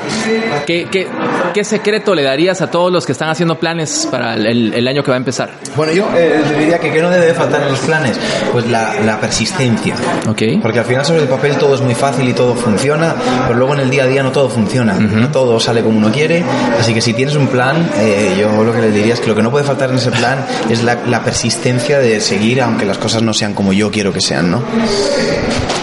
¿Qué, 0.67 0.89
qué, 0.91 1.07
qué 1.53 1.65
secreto 1.65 2.15
le 2.15 2.23
darías 2.23 2.61
a 2.63 2.71
todos 2.71 2.93
los 2.93 3.07
que 3.07 3.13
están 3.13 3.29
haciendo 3.31 3.59
planes 3.59 4.09
para 4.11 4.35
el, 4.35 4.75
el- 4.75 4.89
año 4.89 5.03
que 5.03 5.11
va 5.11 5.17
a 5.17 5.19
empezar? 5.19 5.51
Bueno, 5.77 5.93
yo 5.93 6.07
eh, 6.17 6.43
te 6.49 6.59
diría 6.59 6.79
que 6.79 6.93
¿qué 6.93 7.01
no 7.01 7.11
debe 7.11 7.33
faltar 7.35 7.63
en 7.63 7.69
los 7.69 7.79
planes? 7.81 8.19
Pues 8.53 8.69
la, 8.69 8.95
la 9.05 9.21
persistencia. 9.21 9.95
Ok. 10.29 10.43
Porque 10.63 10.79
al 10.81 10.85
final 10.85 11.05
sobre 11.05 11.23
el 11.23 11.29
papel 11.29 11.57
todo 11.57 11.75
es 11.75 11.81
muy 11.81 11.95
fácil 11.95 12.29
y 12.29 12.33
todo 12.33 12.55
funciona, 12.55 13.15
pero 13.47 13.59
luego 13.59 13.75
en 13.75 13.81
el 13.81 13.91
día 13.91 14.05
a 14.05 14.07
día 14.07 14.23
no 14.23 14.33
todo 14.33 14.49
funciona, 14.49 14.95
no 14.95 15.29
todo 15.31 15.59
sale 15.61 15.83
como 15.83 15.99
uno 15.99 16.11
quiere, 16.13 16.45
así 16.79 16.93
que 16.95 17.01
si 17.01 17.13
tienes 17.15 17.35
un 17.37 17.47
plan, 17.49 17.89
eh, 17.99 18.37
yo 18.39 18.63
lo 18.65 18.73
que 18.73 18.81
le 18.81 18.91
diría 18.91 19.15
es 19.15 19.21
que 19.21 19.29
lo 19.29 19.35
que 19.35 19.43
no 19.43 19.51
puede 19.51 19.65
faltar 19.65 19.91
en 19.91 19.97
ese 19.97 20.11
plan 20.11 20.45
es 20.71 20.83
la, 20.83 20.99
la 21.07 21.23
persistencia 21.25 21.99
de 21.99 22.21
seguir 22.21 22.61
aunque 22.63 22.85
las 22.85 22.99
cosas 22.99 23.23
no 23.23 23.33
sean 23.35 23.55
como 23.55 23.73
yo 23.73 23.91
quiero 23.91 24.13
que 24.13 24.21
sean, 24.21 24.51
¿no? 24.51 24.63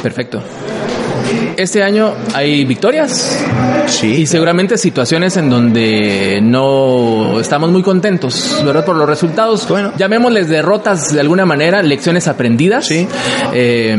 Perfecto. 0.03 0.41
Este 1.57 1.83
año 1.83 2.13
hay 2.33 2.65
victorias 2.65 3.37
Sí. 3.87 4.07
y 4.21 4.25
seguramente 4.27 4.77
situaciones 4.77 5.35
en 5.37 5.49
donde 5.49 6.39
no 6.41 7.39
estamos 7.39 7.71
muy 7.71 7.83
contentos, 7.83 8.61
¿verdad? 8.65 8.85
Por 8.85 8.95
los 8.95 9.07
resultados. 9.07 9.67
Bueno. 9.67 9.91
Llamémosles 9.97 10.47
derrotas 10.47 11.13
de 11.13 11.19
alguna 11.19 11.45
manera, 11.45 11.81
lecciones 11.83 12.27
aprendidas. 12.27 12.85
Sí. 12.87 13.07
Eh, 13.53 13.97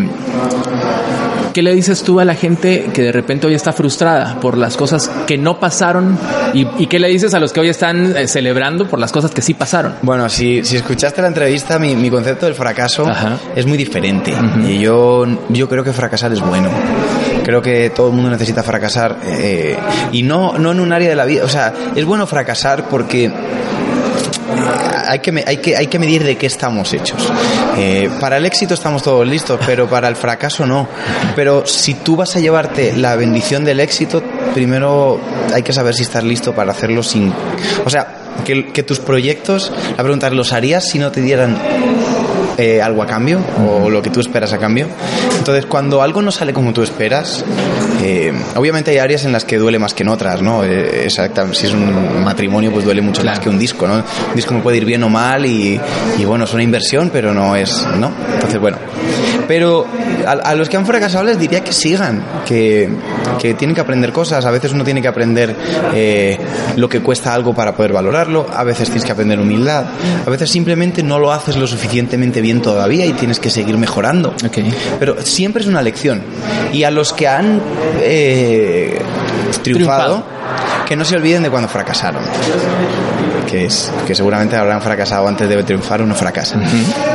¿Qué 1.52 1.60
le 1.60 1.74
dices 1.74 2.02
tú 2.02 2.18
a 2.18 2.24
la 2.24 2.34
gente 2.34 2.86
que 2.94 3.02
de 3.02 3.12
repente 3.12 3.46
hoy 3.46 3.52
está 3.54 3.72
frustrada 3.74 4.40
por 4.40 4.56
las 4.56 4.74
cosas 4.78 5.10
que 5.26 5.36
no 5.36 5.60
pasaron? 5.60 6.18
¿Y, 6.54 6.66
y 6.78 6.86
qué 6.86 6.98
le 6.98 7.08
dices 7.08 7.34
a 7.34 7.38
los 7.40 7.52
que 7.52 7.60
hoy 7.60 7.68
están 7.68 8.16
eh, 8.16 8.26
celebrando 8.26 8.86
por 8.88 8.98
las 8.98 9.12
cosas 9.12 9.32
que 9.32 9.42
sí 9.42 9.52
pasaron? 9.52 9.96
Bueno, 10.00 10.30
si, 10.30 10.64
si 10.64 10.76
escuchaste 10.76 11.20
la 11.20 11.28
entrevista, 11.28 11.78
mi, 11.78 11.94
mi 11.94 12.08
concepto 12.08 12.46
del 12.46 12.54
fracaso 12.54 13.06
Ajá. 13.06 13.36
es 13.54 13.66
muy 13.66 13.76
diferente. 13.76 14.32
Y 14.66 14.78
yo, 14.78 15.26
yo 15.50 15.68
creo 15.68 15.84
que 15.84 15.92
fracasar 15.92 16.32
es 16.32 16.40
bueno. 16.40 16.70
Creo 17.44 17.60
que 17.62 17.90
todo 17.90 18.08
el 18.08 18.14
mundo 18.14 18.30
necesita 18.30 18.62
fracasar. 18.62 19.18
eh, 19.24 19.76
y 20.12 20.22
no, 20.22 20.58
no 20.58 20.72
en 20.72 20.80
un 20.80 20.92
área 20.92 21.08
de 21.08 21.16
la 21.16 21.24
vida. 21.24 21.44
O 21.44 21.48
sea, 21.48 21.72
es 21.94 22.04
bueno 22.04 22.26
fracasar 22.26 22.88
porque 22.88 23.30
hay 25.08 25.18
que, 25.18 25.44
hay, 25.46 25.56
que, 25.58 25.76
hay 25.76 25.86
que 25.86 25.98
medir 25.98 26.24
de 26.24 26.36
qué 26.36 26.46
estamos 26.46 26.92
hechos. 26.92 27.30
Eh, 27.76 28.10
para 28.20 28.36
el 28.36 28.46
éxito 28.46 28.74
estamos 28.74 29.02
todos 29.02 29.26
listos, 29.26 29.60
pero 29.66 29.88
para 29.88 30.08
el 30.08 30.16
fracaso 30.16 30.66
no. 30.66 30.88
Pero 31.36 31.66
si 31.66 31.94
tú 31.94 32.16
vas 32.16 32.36
a 32.36 32.40
llevarte 32.40 32.96
la 32.96 33.16
bendición 33.16 33.64
del 33.64 33.80
éxito, 33.80 34.22
primero 34.54 35.20
hay 35.52 35.62
que 35.62 35.72
saber 35.72 35.94
si 35.94 36.02
estás 36.02 36.24
listo 36.24 36.54
para 36.54 36.72
hacerlo 36.72 37.02
sin... 37.02 37.32
O 37.84 37.90
sea, 37.90 38.16
que, 38.44 38.82
tus 38.82 39.00
proyectos, 39.00 39.72
la 39.96 40.02
pregunta 40.02 40.30
¿los 40.30 40.52
harías 40.52 40.88
si 40.88 40.98
no 40.98 41.12
te 41.12 41.20
dieran 41.20 41.56
eh, 42.58 42.80
algo 42.82 43.02
a 43.02 43.06
cambio 43.06 43.40
o 43.66 43.88
lo 43.90 44.02
que 44.02 44.10
tú 44.10 44.20
esperas 44.20 44.52
a 44.52 44.58
cambio. 44.58 44.86
Entonces, 45.38 45.66
cuando 45.66 46.02
algo 46.02 46.22
no 46.22 46.30
sale 46.30 46.52
como 46.52 46.72
tú 46.72 46.82
esperas, 46.82 47.44
eh, 48.02 48.32
obviamente 48.56 48.90
hay 48.90 48.98
áreas 48.98 49.24
en 49.24 49.32
las 49.32 49.44
que 49.44 49.58
duele 49.58 49.78
más 49.78 49.94
que 49.94 50.02
en 50.02 50.08
otras, 50.10 50.42
¿no? 50.42 50.64
Eh, 50.64 51.04
exacta- 51.04 51.52
si 51.54 51.66
es 51.66 51.72
un 51.72 52.22
matrimonio, 52.24 52.70
pues 52.72 52.84
duele 52.84 53.00
mucho 53.02 53.22
más 53.22 53.32
Claro. 53.32 53.42
que 53.42 53.48
un 53.48 53.58
disco, 53.58 53.86
¿no? 53.86 53.94
Un 53.94 54.02
disco 54.34 54.54
me 54.54 54.60
puede 54.60 54.76
ir 54.78 54.84
bien 54.84 55.02
o 55.04 55.08
mal 55.08 55.44
y, 55.46 55.80
y 56.18 56.24
bueno, 56.24 56.44
es 56.44 56.52
una 56.54 56.62
inversión, 56.62 57.10
pero 57.12 57.32
no 57.34 57.56
es, 57.56 57.86
¿no? 57.98 58.10
Entonces, 58.34 58.60
bueno. 58.60 58.76
Pero 59.48 59.86
a, 60.26 60.30
a 60.32 60.54
los 60.54 60.68
que 60.68 60.76
han 60.76 60.86
fracasado 60.86 61.24
les 61.24 61.38
diría 61.38 61.62
que 61.64 61.72
sigan, 61.72 62.22
que, 62.46 62.88
que 63.40 63.54
tienen 63.54 63.74
que 63.74 63.80
aprender 63.80 64.12
cosas. 64.12 64.44
A 64.44 64.50
veces 64.50 64.72
uno 64.72 64.84
tiene 64.84 65.02
que 65.02 65.08
aprender 65.08 65.54
eh, 65.94 66.38
lo 66.76 66.88
que 66.88 67.00
cuesta 67.00 67.34
algo 67.34 67.54
para 67.54 67.74
poder 67.74 67.92
valorarlo. 67.92 68.46
A 68.54 68.62
veces 68.64 68.88
tienes 68.88 69.04
que 69.04 69.12
aprender 69.12 69.38
humildad. 69.40 69.84
A 70.26 70.30
veces 70.30 70.50
simplemente 70.50 71.02
no 71.02 71.18
lo 71.18 71.32
haces 71.32 71.56
lo 71.56 71.66
suficientemente 71.66 72.40
bien 72.42 72.60
todavía 72.60 73.06
y 73.06 73.12
tienes 73.14 73.40
que 73.40 73.48
seguir 73.48 73.78
mejorando. 73.78 74.34
Ok. 74.44 74.58
Pero 74.98 75.22
siempre 75.22 75.62
es 75.62 75.68
una 75.68 75.80
lección. 75.80 76.22
Y 76.72 76.84
a 76.84 76.90
los 76.90 77.12
que 77.12 77.28
han 77.28 77.60
eh, 78.00 79.00
triunfado, 79.62 80.24
que 80.86 80.96
no 80.96 81.04
se 81.04 81.16
olviden 81.16 81.42
de 81.42 81.50
cuando 81.50 81.68
fracasaron. 81.68 82.22
Que, 83.48 83.66
es, 83.66 83.92
que 84.06 84.14
seguramente 84.14 84.56
habrán 84.56 84.80
fracasado 84.80 85.28
antes 85.28 85.48
de 85.48 85.62
triunfar, 85.62 86.00
uno 86.00 86.14
fracasa. 86.14 86.58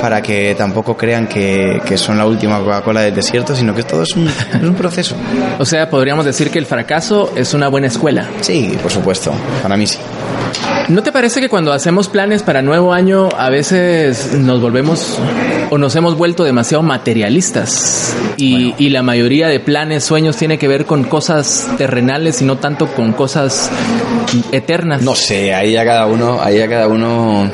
Para 0.02 0.22
que 0.22 0.56
tampoco 0.56 0.96
crean 0.96 1.28
que, 1.28 1.82
que 1.86 1.98
son 1.98 2.18
la 2.18 2.26
última 2.26 2.60
Coca-Cola 2.60 3.02
del 3.02 3.16
desierto, 3.16 3.56
sino 3.56 3.74
que 3.74 3.84
todo 3.84 4.04
es 4.04 4.16
un, 4.16 4.28
es 4.28 4.62
un 4.62 4.76
proceso. 4.76 5.16
O 5.58 5.66
sea, 5.66 5.90
podríamos 5.90 6.26
decir 6.26 6.52
que 6.52 6.60
el 6.60 6.66
fracaso 6.66 7.34
es 7.36 7.54
una 7.54 7.70
buena 7.70 7.88
escuela. 7.88 8.28
Sí, 8.42 8.78
por 8.82 8.92
supuesto. 8.92 9.32
Para 9.64 9.78
mí 9.78 9.88
sí. 9.88 9.98
¿No 10.90 11.04
te 11.04 11.12
parece 11.12 11.42
que 11.42 11.50
cuando 11.50 11.74
hacemos 11.74 12.08
planes 12.08 12.44
para 12.44 12.62
nuevo 12.62 12.94
año 12.94 13.28
a 13.38 13.50
veces 13.50 14.34
nos 14.34 14.62
volvemos 14.62 15.20
o 15.70 15.78
nos 15.78 15.94
hemos 15.98 16.18
vuelto 16.18 16.46
demasiado 16.46 16.82
materialistas? 16.82 18.16
Y, 18.38 18.74
y 18.78 18.90
la 18.90 19.04
mayoría 19.04 19.50
de 19.50 19.60
planes, 19.60 20.06
sueños 20.06 20.38
tiene 20.38 20.58
que 20.58 20.70
ver 20.70 20.86
con 20.86 21.04
cosas 21.04 21.68
terrenales 21.78 22.42
y 22.42 22.46
no 22.46 22.58
tanto 22.58 22.88
con 22.88 23.12
cosas 23.12 23.70
eternas. 24.54 25.02
No 25.02 25.14
sé, 25.14 25.54
ahí 25.54 25.74
ya 25.74 25.84
cada 25.84 26.06
uno, 26.06 26.40
ahí 26.42 26.58
ya 26.60 26.70
cada 26.70 26.88
uno, 26.88 27.52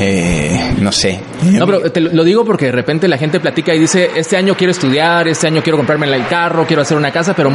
eh, 0.00 0.74
no 0.80 0.90
sé. 0.90 1.20
No, 1.42 1.66
pero 1.66 1.90
te 1.90 2.00
lo 2.00 2.24
digo 2.24 2.44
porque 2.44 2.66
de 2.66 2.72
repente 2.72 3.08
la 3.08 3.18
gente 3.18 3.40
platica 3.40 3.74
y 3.74 3.78
dice, 3.78 4.10
este 4.16 4.36
año 4.36 4.54
quiero 4.56 4.70
estudiar, 4.72 5.28
este 5.28 5.46
año 5.46 5.62
quiero 5.62 5.76
comprarme 5.76 6.06
el 6.06 6.26
carro, 6.26 6.66
quiero 6.66 6.82
hacer 6.82 6.96
una 6.96 7.10
casa, 7.10 7.34
pero 7.34 7.50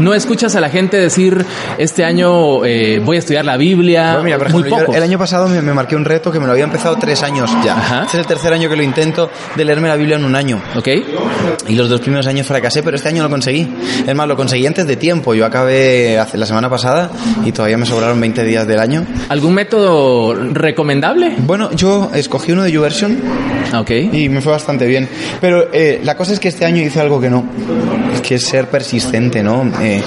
no 0.00 0.14
escuchas 0.14 0.54
a 0.56 0.60
la 0.60 0.70
gente 0.70 0.96
decir, 0.96 1.44
este 1.78 2.04
año 2.04 2.64
eh, 2.64 3.00
voy 3.04 3.16
a 3.16 3.18
estudiar 3.20 3.44
la 3.44 3.56
Biblia. 3.56 4.12
Bueno, 4.12 4.24
mira, 4.24 4.38
por 4.38 4.50
Muy 4.50 4.64
pocos. 4.64 4.94
el 4.96 5.02
año 5.02 5.18
pasado 5.18 5.48
me, 5.48 5.60
me 5.62 5.72
marqué 5.74 5.96
un 5.96 6.04
reto 6.04 6.30
que 6.32 6.40
me 6.40 6.46
lo 6.46 6.52
había 6.52 6.64
empezado 6.64 6.96
tres 6.96 7.22
años 7.22 7.50
ya. 7.64 7.76
Ajá. 7.76 8.02
Este 8.04 8.16
es 8.16 8.20
el 8.22 8.26
tercer 8.26 8.52
año 8.52 8.68
que 8.68 8.76
lo 8.76 8.82
intento 8.82 9.30
de 9.56 9.64
leerme 9.64 9.88
la 9.88 9.96
Biblia 9.96 10.16
en 10.16 10.24
un 10.24 10.34
año. 10.34 10.60
¿Ok? 10.76 10.88
Y 11.68 11.74
los 11.74 11.88
dos 11.88 12.00
primeros 12.00 12.26
años 12.26 12.46
fracasé, 12.46 12.82
pero 12.82 12.96
este 12.96 13.08
año 13.08 13.22
lo 13.22 13.30
conseguí. 13.30 13.68
Es 14.06 14.14
más, 14.14 14.26
lo 14.28 14.36
conseguí 14.36 14.66
antes 14.66 14.86
de 14.86 14.96
tiempo. 14.96 15.34
Yo 15.34 15.44
acabé 15.46 16.18
hace, 16.18 16.38
la 16.38 16.46
semana 16.46 16.68
pasada 16.70 17.10
y 17.44 17.52
todavía 17.52 17.76
me 17.76 17.86
sobraron 17.86 18.20
20 18.20 18.42
días 18.44 18.66
del 18.66 18.80
año. 18.80 19.06
¿Algún 19.28 19.54
método 19.54 20.34
recomendable? 20.34 21.34
Bueno, 21.38 21.70
yo 21.72 22.10
escogí 22.14 22.52
uno 22.52 22.62
de 22.62 22.72
YouVersion 22.72 23.18
Ok. 23.74 23.90
y 23.90 24.28
me 24.28 24.40
fue 24.40 24.52
bastante 24.52 24.86
bien. 24.86 25.08
Pero 25.40 25.68
eh, 25.72 26.00
la 26.02 26.16
cosa 26.16 26.32
es 26.32 26.40
que 26.40 26.48
este 26.48 26.64
año 26.64 26.82
hice 26.82 27.00
algo 27.00 27.20
que 27.20 27.30
no, 27.30 27.46
que 28.22 28.36
es 28.36 28.44
ser 28.44 28.68
persistente, 28.68 29.42
¿no? 29.42 29.70
Eh, 29.80 30.02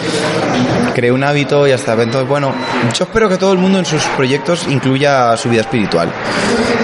creé 0.94 1.12
un 1.12 1.24
hábito 1.24 1.68
y 1.68 1.72
hasta 1.72 1.94
entonces, 1.94 2.28
bueno, 2.28 2.54
yo 2.98 3.06
espero 3.06 3.30
que 3.30 3.38
todo 3.38 3.54
el 3.54 3.60
mundo 3.60 3.80
en 3.80 3.86
sus 3.86 4.04
proyectos 4.18 4.68
incluya 4.70 5.36
su 5.38 5.50
vida 5.50 5.62
espiritual. 5.62 6.10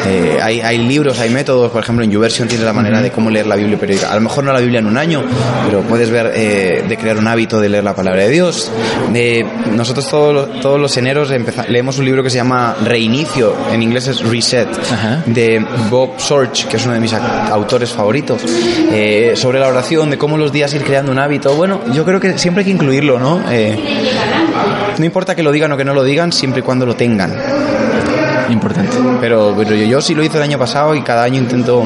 Eh, 0.08 0.40
hay, 0.42 0.62
hay 0.62 0.78
libros, 0.78 1.20
hay 1.20 1.30
métodos, 1.30 1.72
por 1.72 1.84
ejemplo 1.84 2.06
en 2.06 2.12
YouVersion 2.12 2.48
tienes 2.48 2.66
la 2.66 2.74
manera 2.74 3.02
de 3.02 3.12
cómo 3.12 3.30
leer 3.30 3.48
la 3.48 3.56
Biblia 3.56 3.78
periódica. 3.78 4.12
A 4.12 4.16
lo 4.16 4.22
mejor 4.22 4.44
no 4.44 4.54
la 4.54 4.60
Biblia 4.60 4.80
en 4.80 4.88
un 4.88 4.98
año, 4.98 5.24
pero 5.66 5.82
puedes 5.82 6.10
ver 6.10 6.32
eh, 6.36 6.84
de 6.88 6.98
crear 6.98 7.18
un 7.18 7.28
hábito 7.28 7.60
de 7.60 7.70
leer 7.70 7.84
la 7.84 7.96
palabra 7.96 8.24
de 8.24 8.30
Dios. 8.30 8.72
Nosotros 9.76 10.08
todos 10.10 10.34
los, 10.34 10.60
todos 10.62 10.80
los 10.80 10.96
eneros 10.98 11.30
empeza- 11.32 11.68
leemos 11.68 11.98
un 12.00 12.06
libro 12.06 12.24
que 12.24 12.30
se 12.30 12.38
llama 12.38 12.76
Reinicio, 12.84 13.54
en 13.72 13.84
inglés 13.84 14.08
es 14.08 14.22
Reset, 14.22 14.68
Ajá. 14.92 15.24
de 15.26 15.66
Bob 15.90 16.20
Sorge, 16.20 16.68
que 16.68 16.78
es 16.78 16.86
uno 16.86 16.94
de 16.94 17.00
mis 17.00 17.14
autores 17.14 17.92
favoritos, 17.92 18.42
eh, 18.92 19.34
sobre 19.36 19.60
la 19.60 19.68
oración, 19.68 20.10
de 20.10 20.18
cómo 20.18 20.38
los 20.38 20.52
días 20.52 20.74
ir 20.74 20.84
creando 20.84 21.12
un 21.12 21.20
hábito. 21.20 21.54
Bueno, 21.56 21.82
yo 21.94 22.04
creo 22.06 22.20
que 22.20 22.38
siempre 22.38 22.62
hay 22.62 22.66
que 22.66 22.72
incluirlo, 22.72 23.20
¿no? 23.20 23.42
Eh, 23.50 23.78
no 24.98 25.06
importa 25.06 25.36
que 25.36 25.44
lo 25.44 25.52
digan 25.52 25.72
o 25.72 25.78
que 25.78 25.86
no 25.86 25.94
lo 25.94 26.04
digan, 26.04 26.32
siempre 26.32 26.60
y 26.62 26.64
cuando 26.64 26.86
lo 26.86 26.96
tengan. 26.96 27.34
Importante. 28.50 28.96
Pero, 29.20 29.54
pero 29.58 29.76
yo, 29.76 29.86
yo 29.86 30.02
sí 30.02 30.16
lo 30.16 30.24
hice 30.24 30.38
el 30.38 30.44
año 30.44 30.58
pasado 30.58 30.96
y 30.96 31.02
cada 31.02 31.24
año 31.24 31.38
intento 31.38 31.86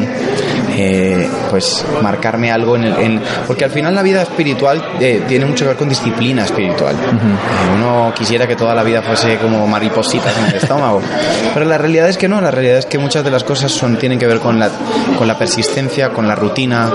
eh, 0.73 1.29
pues 1.49 1.85
marcarme 2.01 2.51
algo 2.51 2.75
en 2.75 2.83
el 2.85 2.97
en- 2.97 3.21
porque 3.47 3.65
al 3.65 3.71
final 3.71 3.93
la 3.95 4.01
vida 4.01 4.21
espiritual 4.21 4.81
eh, 4.99 5.23
tiene 5.27 5.45
mucho 5.45 5.65
que 5.65 5.69
ver 5.69 5.77
con 5.77 5.89
disciplina 5.89 6.43
espiritual. 6.45 6.95
Eh, 6.95 7.75
uno 7.75 8.13
quisiera 8.15 8.47
que 8.47 8.55
toda 8.55 8.73
la 8.75 8.83
vida 8.83 9.01
fuese 9.01 9.37
como 9.37 9.65
maripositas 9.67 10.37
en 10.37 10.45
el 10.45 10.55
estómago 10.55 11.01
pero 11.53 11.65
la 11.65 11.77
realidad 11.77 12.07
es 12.09 12.17
que 12.17 12.27
no 12.27 12.39
la 12.41 12.51
realidad 12.51 12.77
es 12.77 12.85
que 12.85 12.97
muchas 12.97 13.23
de 13.23 13.31
las 13.31 13.43
cosas 13.43 13.71
son 13.71 13.97
tienen 13.97 14.17
que 14.19 14.27
ver 14.27 14.39
con 14.39 14.59
la 14.59 14.69
con 15.17 15.27
la 15.27 15.37
persistencia 15.37 16.09
con 16.09 16.27
la 16.27 16.35
rutina. 16.35 16.89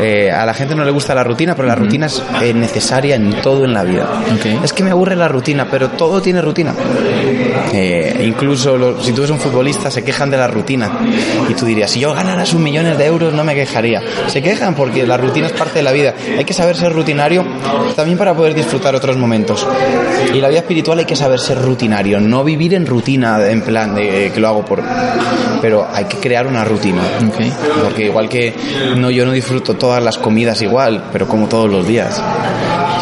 Eh, 0.00 0.30
a 0.30 0.46
la 0.46 0.54
gente 0.54 0.74
no 0.74 0.84
le 0.84 0.90
gusta 0.90 1.14
la 1.14 1.22
rutina 1.24 1.54
pero 1.54 1.68
la 1.68 1.74
rutina 1.74 2.06
es 2.06 2.22
necesaria 2.54 3.16
en 3.16 3.30
todo 3.42 3.64
en 3.64 3.74
la 3.74 3.84
vida. 3.84 4.06
Es 4.62 4.72
que 4.72 4.82
me 4.82 4.90
aburre 4.90 5.16
la 5.16 5.28
rutina 5.28 5.66
pero 5.70 5.88
todo 5.90 6.20
tiene 6.22 6.40
rutina 6.40 6.74
eh, 7.72 8.24
incluso 8.26 8.76
los- 8.76 9.04
si 9.04 9.12
tú 9.12 9.20
eres 9.22 9.30
un 9.30 9.38
futbolista 9.40 9.90
se 9.90 10.02
quejan 10.04 10.30
de 10.30 10.36
la 10.36 10.48
rutina. 10.48 10.90
Y 11.48 11.54
tú 11.54 11.64
dirías 11.66 11.90
si 11.90 12.00
yo 12.00 12.12
ganara 12.14 12.44
sus 12.46 12.60
millones 12.60 12.96
de 12.98 13.06
euros 13.06 13.32
no 13.32 13.44
me 13.44 13.54
quejaría. 13.54 14.02
Se 14.28 14.42
quejan 14.42 14.74
porque 14.74 15.06
la 15.06 15.16
rutina 15.16 15.46
es 15.46 15.52
parte 15.52 15.74
de 15.80 15.82
la 15.82 15.92
vida. 15.92 16.14
Hay 16.38 16.44
que 16.44 16.54
saber 16.54 16.76
ser 16.76 16.92
rutinario 16.92 17.44
también 17.96 18.18
para 18.18 18.34
poder 18.34 18.54
disfrutar 18.54 18.94
otros 18.94 19.16
momentos. 19.16 19.66
Y 20.34 20.40
la 20.40 20.48
vida 20.48 20.60
espiritual 20.60 20.98
hay 21.00 21.04
que 21.04 21.16
saber 21.16 21.38
ser 21.40 21.60
rutinario 21.60 22.20
no 22.20 22.44
vivir 22.44 22.74
en 22.74 22.86
rutina 22.86 23.46
en 23.48 23.62
plan 23.62 23.94
de 23.94 24.26
eh, 24.26 24.30
que 24.32 24.40
lo 24.40 24.48
hago 24.48 24.64
por 24.64 24.82
pero 25.60 25.86
hay 25.92 26.04
que 26.06 26.16
crear 26.18 26.46
una 26.46 26.64
rutina. 26.64 27.02
Ok. 27.28 27.82
porque 27.84 28.04
igual 28.06 28.28
que 28.28 28.54
no 28.96 29.10
yo 29.10 29.24
no 29.26 29.32
disfruto 29.32 29.74
todas 29.74 30.02
las 30.02 30.18
comidas 30.18 30.60
igual 30.62 31.04
pero 31.12 31.26
como 31.26 31.48
todos 31.48 31.70
los 31.70 31.86
días 31.86 32.20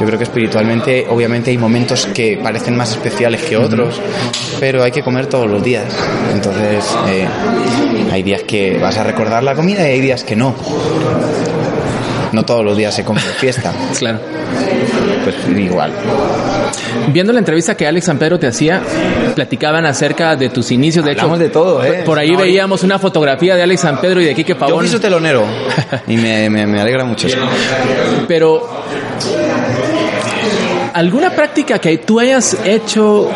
yo 0.00 0.06
creo 0.06 0.18
que 0.18 0.24
espiritualmente 0.24 1.06
obviamente 1.08 1.50
hay 1.50 1.58
momentos 1.58 2.06
que 2.14 2.38
parecen 2.42 2.76
más 2.76 2.90
especiales 2.92 3.42
que 3.42 3.56
otros 3.56 4.00
pero 4.60 4.82
hay 4.82 4.90
que 4.92 5.02
comer 5.02 5.26
todos 5.26 5.48
los 5.48 5.62
días 5.62 5.84
entonces 6.32 6.84
eh, 7.08 7.26
hay 8.12 8.22
días 8.22 8.42
que 8.42 8.78
vas 8.78 8.96
a 8.98 9.04
recordar 9.04 9.42
la 9.42 9.54
comida 9.54 9.80
y 9.88 9.92
hay 9.92 10.00
días 10.00 10.24
que 10.24 10.36
no 10.36 10.54
no 12.32 12.44
todos 12.44 12.64
los 12.64 12.76
días 12.76 12.94
se 12.94 13.04
come 13.04 13.20
de 13.22 13.28
fiesta 13.32 13.72
Claro. 13.98 14.20
pues 15.24 15.36
igual 15.58 15.92
Viendo 17.12 17.32
la 17.32 17.38
entrevista 17.38 17.74
que 17.76 17.86
Alex 17.86 18.04
San 18.06 18.18
Pedro 18.18 18.38
te 18.38 18.46
hacía, 18.46 18.82
platicaban 19.34 19.86
acerca 19.86 20.36
de 20.36 20.50
tus 20.50 20.70
inicios. 20.70 21.04
De 21.04 21.12
Hablamos 21.12 21.38
hecho, 21.38 21.44
de 21.44 21.48
todo, 21.50 21.84
¿eh? 21.84 22.02
Por 22.04 22.18
ahí 22.18 22.32
No, 22.32 22.40
veíamos 22.40 22.82
una 22.82 22.98
fotografía 22.98 23.56
de 23.56 23.62
Alex 23.62 23.80
San 23.80 23.98
Pedro 24.00 24.20
y 24.20 24.26
de 24.26 24.34
Quique 24.34 24.52
yo 24.52 24.58
Pavón. 24.58 24.80
fui 24.80 24.88
su 24.88 25.00
telonero 25.00 25.44
y 26.06 26.16
me, 26.18 26.50
me- 26.50 26.66
me 26.66 26.80
alegra 26.80 27.04
mucho 27.04 27.26
eso 27.28 27.38
Pero 28.26 28.68
alguna 30.98 31.30
práctica 31.30 31.78
que 31.78 31.96
tú 31.98 32.18
hayas 32.18 32.56
hecho 32.64 33.30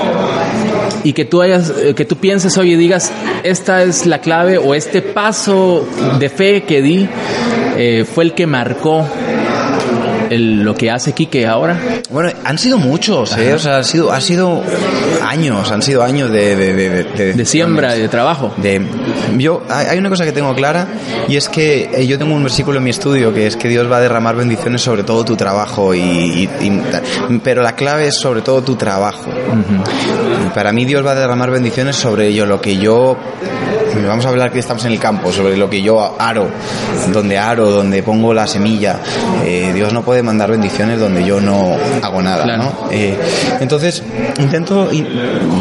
y 1.05 1.13
que 1.13 1.25
tú 1.25 1.43
hayas 1.43 1.71
eh, 1.71 1.95
que 1.95 2.05
pienses 2.05 2.59
hoy 2.59 2.73
y 2.73 2.77
digas 2.77 3.13
esta 3.45 3.85
es 3.85 4.05
la 4.05 4.21
clave 4.21 4.59
o 4.59 4.75
este 4.75 5.01
paso 5.01 5.87
de 6.19 6.29
fe 6.29 6.65
que 6.65 6.83
di 6.83 7.09
eh, 7.77 8.05
fue 8.05 8.25
el 8.25 8.35
que 8.35 8.49
marcó 8.49 9.07
lo 10.31 10.75
que 10.75 10.91
hace 10.91 11.13
Quique 11.13 11.47
ahora. 11.47 11.79
Bueno, 12.13 12.31
han 12.45 12.59
sido 12.59 12.77
muchos, 12.79 13.37
¿eh? 13.39 13.55
O 13.55 13.59
sea, 13.59 13.79
han 13.79 13.85
sido, 13.85 14.13
ha 14.13 14.21
sido 14.21 14.63
años, 15.27 15.71
han 15.73 15.81
sido 15.83 16.03
años 16.03 16.31
de... 16.31 16.55
De, 16.57 16.75
de, 16.75 17.05
de- 17.05 17.33
De 17.35 17.45
siembra 17.47 17.97
y 17.97 18.01
de 18.01 18.09
trabajo. 18.09 18.53
de 18.59 18.83
yo 19.39 19.63
hay 19.71 19.99
una 19.99 20.11
cosa 20.11 20.25
que 20.25 20.33
tengo 20.33 20.55
clara 20.55 20.87
y 21.29 21.37
es 21.37 21.49
que 21.49 21.91
eh, 21.95 22.07
yo 22.07 22.19
tengo 22.19 22.35
un 22.35 22.43
versículo 22.43 22.79
en 22.79 22.85
mi 22.85 22.91
estudio 22.91 23.33
que 23.33 23.47
es 23.47 23.57
que 23.57 23.69
Dios 23.69 23.91
va 23.91 23.97
a 23.97 24.01
derramar 24.01 24.37
bendiciones 24.37 24.83
sobre 24.83 25.05
todo 25.05 25.25
tu 25.25 25.37
trabajo 25.37 25.95
y, 25.95 26.01
y- 26.01 26.49
y- 26.61 27.39
pero 27.43 27.63
la 27.63 27.75
clave 27.75 28.09
es 28.09 28.17
sobre 28.17 28.43
todo 28.43 28.63
tu 28.63 28.77
trabajo 28.77 29.31
para 30.55 30.73
mí 30.73 30.85
Dios 30.85 31.05
va 31.07 31.13
a 31.13 31.15
derramar 31.15 31.51
bendiciones 31.51 31.97
sobre 31.97 32.29
ello 32.29 32.45
lo 32.45 32.61
que 32.61 32.77
yo 32.77 33.17
vamos 34.07 34.25
a 34.27 34.29
hablar 34.29 34.51
que 34.53 34.59
estamos 34.59 34.85
en 34.85 34.93
el 34.93 34.99
campo 34.99 35.33
sobre 35.33 35.57
lo 35.57 35.69
que 35.69 35.83
yo 35.83 36.17
aro 36.19 36.49
donde 37.13 37.39
aro 37.39 37.71
donde 37.71 38.03
pongo 38.03 38.33
la 38.35 38.47
semilla 38.47 38.99
Eh, 39.45 39.73
Dios 39.75 39.93
no 39.93 40.03
puede 40.03 40.23
mandar 40.23 40.51
bendiciones 40.51 40.99
donde 41.01 41.25
yo 41.25 41.41
no 41.41 41.77
hago 42.03 42.23
nada 42.23 42.45
Claro. 42.45 42.63
¿no? 42.63 42.73
Eh, 42.91 43.17
entonces 43.61 44.03
intento 44.39 44.89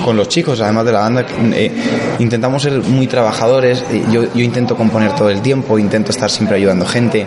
con 0.04 0.18
los 0.18 0.28
chicos 0.28 0.60
además 0.62 0.86
de 0.86 0.92
la 0.92 1.00
banda 1.00 1.26
eh, 1.54 1.72
intentamos 2.20 2.62
ser 2.64 2.82
muy 2.82 3.08
trabajadores. 3.08 3.84
Eh, 3.92 4.04
yo, 4.12 4.24
yo 4.34 4.44
intento 4.44 4.76
componer 4.76 5.14
todo 5.16 5.30
el 5.30 5.42
tiempo 5.42 5.78
intento 5.78 6.12
estar 6.12 6.30
siempre 6.30 6.58
ayudando 6.58 6.86
gente. 6.86 7.26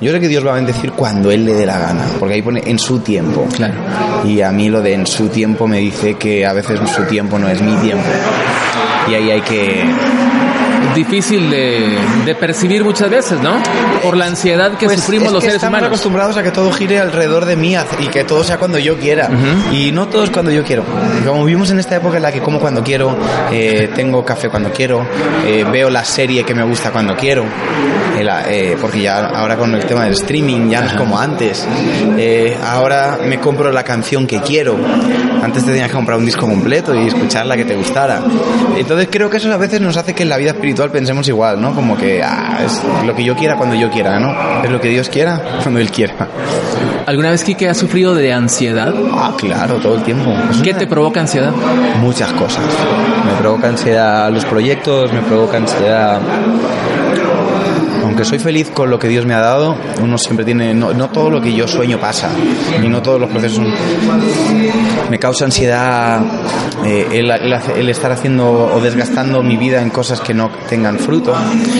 Yo 0.00 0.12
sé 0.12 0.20
que 0.20 0.28
Dios 0.28 0.46
va 0.46 0.52
a 0.52 0.54
bendecir 0.56 0.92
cuando 0.92 1.30
Él 1.30 1.44
le 1.44 1.54
dé 1.54 1.66
la 1.66 1.78
gana 1.78 2.04
porque 2.18 2.34
ahí 2.34 2.42
pone 2.42 2.62
en 2.66 2.78
su 2.78 3.00
tiempo. 3.00 3.46
Claro. 3.56 3.74
y 4.24 4.40
a 4.40 4.50
mí 4.50 4.68
lo 4.68 4.80
de 4.80 4.94
en 4.94 5.06
su 5.06 5.28
tiempo 5.28 5.66
me 5.66 5.78
dice 5.78 6.14
que 6.14 6.46
a 6.46 6.52
veces 6.52 6.80
su 6.90 7.04
tiempo 7.04 7.38
no 7.38 7.48
es 7.48 7.60
mi 7.62 7.74
tiempo. 7.76 8.04
Y 9.08 9.14
ahí 9.14 9.30
hay 9.30 9.40
que 9.40 9.84
Difícil 10.94 11.50
de, 11.50 11.96
de 12.26 12.34
percibir 12.34 12.84
muchas 12.84 13.08
veces, 13.08 13.40
¿no? 13.40 13.52
Por 14.02 14.16
la 14.16 14.26
ansiedad 14.26 14.76
que 14.76 14.86
Pues 14.86 15.00
sufrimos 15.00 15.28
es 15.28 15.32
los 15.32 15.40
que 15.42 15.46
seres 15.50 15.56
estamos 15.56 15.78
humanos. 15.78 15.88
acostumbrados 15.88 16.36
a 16.36 16.42
que 16.42 16.50
todo 16.50 16.70
gire 16.72 16.98
alrededor 16.98 17.44
de 17.46 17.56
mí 17.56 17.74
y 18.00 18.06
que 18.08 18.24
todo 18.24 18.44
sea 18.44 18.58
cuando 18.58 18.78
yo 18.78 18.96
quiera. 18.98 19.28
Y 19.72 19.92
no 19.92 20.08
todo 20.08 20.24
es 20.24 20.30
cuando 20.30 20.50
yo 20.50 20.62
quiero. 20.64 20.84
Como 21.26 21.44
vivimos 21.44 21.70
en 21.70 21.78
esta 21.78 21.96
época 21.96 22.16
en 22.18 22.22
la 22.22 22.32
que 22.32 22.40
como 22.40 22.58
cuando 22.60 22.82
quiero, 22.82 23.16
eh, 23.50 23.90
tengo 23.94 24.24
café 24.24 24.48
cuando 24.48 24.70
quiero, 24.70 25.06
eh, 25.46 25.64
veo 25.70 25.88
la 25.90 26.04
serie 26.04 26.44
que 26.44 26.54
me 26.54 26.62
gusta 26.64 26.90
cuando 26.90 27.16
quiero, 27.16 27.44
eh, 28.18 28.26
eh, 28.48 28.76
porque 28.80 29.00
ya 29.00 29.26
ahora 29.26 29.56
con 29.56 29.74
el 29.74 29.84
tema 29.86 30.04
del 30.04 30.12
streaming 30.12 30.68
ya 30.68 30.80
no 30.82 30.88
es 30.88 30.94
como 30.94 31.18
antes. 31.18 31.66
Eh, 32.18 32.56
ahora 32.62 33.18
me 33.24 33.38
compro 33.40 33.72
la 33.72 33.82
canción 33.84 34.26
que 34.26 34.40
quiero. 34.40 34.76
Antes 35.42 35.64
te 35.64 35.70
tenías 35.72 35.88
que 35.88 35.94
comprar 35.94 36.18
un 36.18 36.24
disco 36.26 36.46
completo 36.46 36.94
y 36.94 37.08
escuchar 37.08 37.46
la 37.46 37.56
que 37.56 37.64
te 37.64 37.74
gustara. 37.74 38.20
Entonces 38.76 39.08
creo 39.10 39.28
que 39.30 39.38
eso 39.38 39.52
a 39.52 39.56
veces 39.56 39.80
nos 39.80 39.96
hace 39.96 40.14
que 40.14 40.22
en 40.22 40.28
la 40.28 40.36
vida 40.36 40.50
espiritual 40.50 40.81
pensemos 40.90 41.28
igual, 41.28 41.60
¿no? 41.60 41.74
Como 41.74 41.96
que 41.96 42.22
ah, 42.22 42.58
es 42.64 42.82
lo 43.06 43.14
que 43.14 43.24
yo 43.24 43.36
quiera 43.36 43.56
cuando 43.56 43.74
yo 43.76 43.90
quiera, 43.90 44.18
¿no? 44.18 44.62
Es 44.64 44.70
lo 44.70 44.80
que 44.80 44.88
Dios 44.88 45.08
quiera 45.08 45.40
cuando 45.62 45.80
Él 45.80 45.90
quiera. 45.90 46.14
¿Alguna 47.06 47.30
vez 47.30 47.42
Quique 47.44 47.68
ha 47.68 47.74
sufrido 47.74 48.14
de 48.14 48.32
ansiedad? 48.32 48.92
Ah, 49.12 49.32
claro, 49.36 49.76
todo 49.76 49.96
el 49.96 50.02
tiempo. 50.02 50.30
Es 50.50 50.58
¿Qué 50.62 50.70
una- 50.70 50.78
te 50.78 50.86
provoca 50.86 51.20
ansiedad? 51.20 51.52
Muchas 52.00 52.32
cosas. 52.32 52.64
Me 53.26 53.32
provoca 53.40 53.68
ansiedad 53.68 54.30
los 54.30 54.44
proyectos, 54.44 55.12
me 55.12 55.20
provoca 55.20 55.56
ansiedad... 55.58 56.20
Aunque 58.02 58.24
soy 58.24 58.38
feliz 58.38 58.70
con 58.70 58.90
lo 58.90 58.98
que 58.98 59.08
Dios 59.08 59.26
me 59.26 59.34
ha 59.34 59.40
dado, 59.40 59.76
uno 60.02 60.18
siempre 60.18 60.44
tiene... 60.44 60.74
No, 60.74 60.92
no 60.92 61.08
todo 61.10 61.30
lo 61.30 61.40
que 61.40 61.52
yo 61.54 61.66
sueño 61.68 61.98
pasa. 61.98 62.30
Y 62.82 62.88
no 62.88 63.00
todos 63.02 63.20
los 63.20 63.30
procesos... 63.30 63.64
Me 65.10 65.18
causa 65.18 65.44
ansiedad 65.44 66.20
eh, 66.84 67.06
el, 67.12 67.30
el 67.30 67.52
el 67.76 67.88
estar 67.90 68.10
haciendo 68.12 68.50
o 68.74 68.80
desgastando 68.80 69.42
mi 69.42 69.56
vida 69.56 69.82
en 69.82 69.90
cosas 69.90 70.20
que 70.20 70.34
no 70.34 70.50
tengan 70.68 70.98
fruto. 70.98 71.34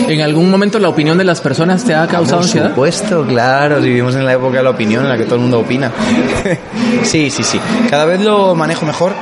¿En 0.07 0.21
algún 0.21 0.49
momento 0.49 0.79
la 0.79 0.89
opinión 0.89 1.17
de 1.17 1.23
las 1.23 1.41
personas 1.41 1.83
te 1.83 1.95
ha 1.95 2.07
causado 2.07 2.37
Por 2.37 2.45
ansiedad? 2.45 2.69
supuesto, 2.69 3.25
claro, 3.25 3.81
si 3.81 3.87
vivimos 3.89 4.15
en 4.15 4.25
la 4.25 4.33
época 4.33 4.57
de 4.57 4.63
la 4.63 4.69
opinión 4.69 5.03
en 5.03 5.09
la 5.09 5.17
que 5.17 5.25
todo 5.25 5.35
el 5.35 5.41
mundo 5.41 5.59
opina. 5.59 5.91
sí, 7.03 7.29
sí, 7.29 7.43
sí. 7.43 7.59
Cada 7.89 8.05
vez 8.05 8.21
lo 8.21 8.55
manejo 8.55 8.85
mejor 8.85 9.13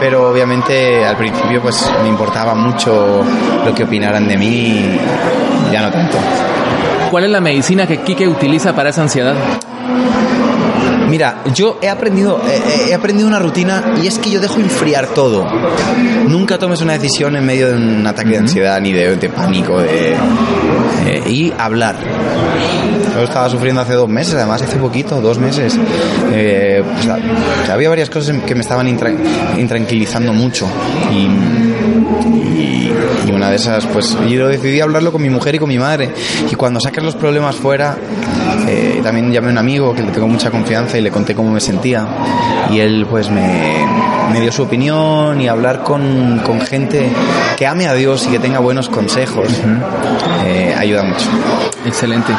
pero 0.00 0.30
obviamente 0.30 1.04
al 1.04 1.16
principio 1.16 1.60
pues 1.60 1.88
me 2.02 2.08
importaba 2.08 2.54
mucho 2.54 3.22
lo 3.64 3.74
que 3.74 3.84
opinaran 3.84 4.26
de 4.26 4.36
mí, 4.38 4.98
ya 5.70 5.82
no 5.82 5.92
tanto. 5.92 6.16
¿Cuál 7.10 7.24
es 7.24 7.30
la 7.30 7.40
medicina 7.40 7.86
que 7.86 7.98
Quique 7.98 8.26
utiliza 8.26 8.74
para 8.74 8.88
esa 8.88 9.02
ansiedad? 9.02 9.34
Mira, 11.10 11.42
yo 11.52 11.78
he 11.82 11.88
aprendido, 11.88 12.40
he, 12.86 12.90
he 12.90 12.94
aprendido 12.94 13.26
una 13.28 13.38
rutina 13.40 13.94
y 14.02 14.06
es 14.06 14.18
que 14.18 14.30
yo 14.30 14.40
dejo 14.40 14.60
enfriar 14.60 15.08
todo. 15.08 15.44
Nunca 16.28 16.56
tomes 16.58 16.80
una 16.80 16.92
decisión 16.94 17.34
en 17.36 17.44
medio 17.44 17.68
de 17.68 17.74
un 17.74 18.06
ataque 18.06 18.30
de 18.30 18.38
ansiedad 18.38 18.80
ni 18.80 18.92
de, 18.92 19.16
de 19.16 19.28
pánico 19.28 19.80
de, 19.80 20.12
eh, 21.06 21.22
y 21.28 21.52
hablar. 21.58 21.96
Yo 23.14 23.22
estaba 23.24 23.50
sufriendo 23.50 23.80
hace 23.80 23.94
dos 23.94 24.08
meses, 24.08 24.34
además 24.34 24.62
hace 24.62 24.76
poquito, 24.76 25.20
dos 25.20 25.38
meses. 25.38 25.76
Eh, 26.32 26.82
pues, 26.94 27.68
había 27.68 27.88
varias 27.88 28.08
cosas 28.08 28.36
que 28.46 28.54
me 28.54 28.60
estaban 28.60 28.86
intra- 28.86 29.12
intranquilizando 29.58 30.32
mucho 30.32 30.66
y, 31.12 31.26
y, 32.60 32.92
y 33.26 33.32
una 33.32 33.50
de 33.50 33.56
esas, 33.56 33.86
pues 33.86 34.16
yo 34.28 34.48
decidí 34.48 34.80
hablarlo 34.80 35.12
con 35.12 35.22
mi 35.22 35.30
mujer 35.30 35.54
y 35.54 35.58
con 35.58 35.68
mi 35.68 35.78
madre. 35.78 36.12
Y 36.50 36.54
cuando 36.54 36.80
sacas 36.80 37.04
los 37.04 37.14
problemas 37.16 37.56
fuera, 37.56 37.96
eh, 38.68 39.00
también 39.02 39.32
llamé 39.32 39.48
a 39.48 39.52
un 39.52 39.58
amigo 39.58 39.94
que 39.94 40.02
le 40.02 40.12
tengo 40.12 40.28
mucha 40.28 40.50
confianza 40.50 40.98
y 40.98 41.00
le 41.00 41.10
conté 41.10 41.34
cómo 41.34 41.50
me 41.50 41.60
sentía. 41.60 42.06
Y 42.70 42.80
él 42.80 43.06
pues 43.08 43.30
me, 43.30 43.84
me 44.32 44.40
dio 44.40 44.52
su 44.52 44.62
opinión 44.62 45.40
y 45.40 45.48
hablar 45.48 45.82
con, 45.82 46.40
con 46.44 46.60
gente 46.60 47.10
que 47.56 47.66
ame 47.66 47.86
a 47.86 47.94
Dios 47.94 48.26
y 48.26 48.30
que 48.30 48.38
tenga 48.38 48.58
buenos 48.58 48.88
consejos 48.88 49.48
eh, 50.44 50.74
ayuda 50.76 51.02
mucho. 51.02 51.26
Excelente. 51.84 52.32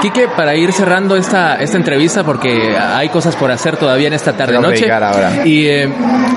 Quique, 0.00 0.28
para 0.28 0.54
ir 0.54 0.72
cerrando 0.72 1.16
esta, 1.16 1.56
esta 1.56 1.76
entrevista, 1.76 2.22
porque 2.24 2.76
hay 2.78 3.08
cosas 3.08 3.34
por 3.36 3.50
hacer 3.50 3.76
todavía 3.76 4.06
en 4.08 4.14
esta 4.14 4.32
tarde 4.32 4.52
Tengo 4.52 4.62
que 4.64 4.68
noche. 4.68 4.80
predicar 4.86 5.02
ahora. 5.04 5.46
Y 5.46 5.66
eh, 5.66 5.88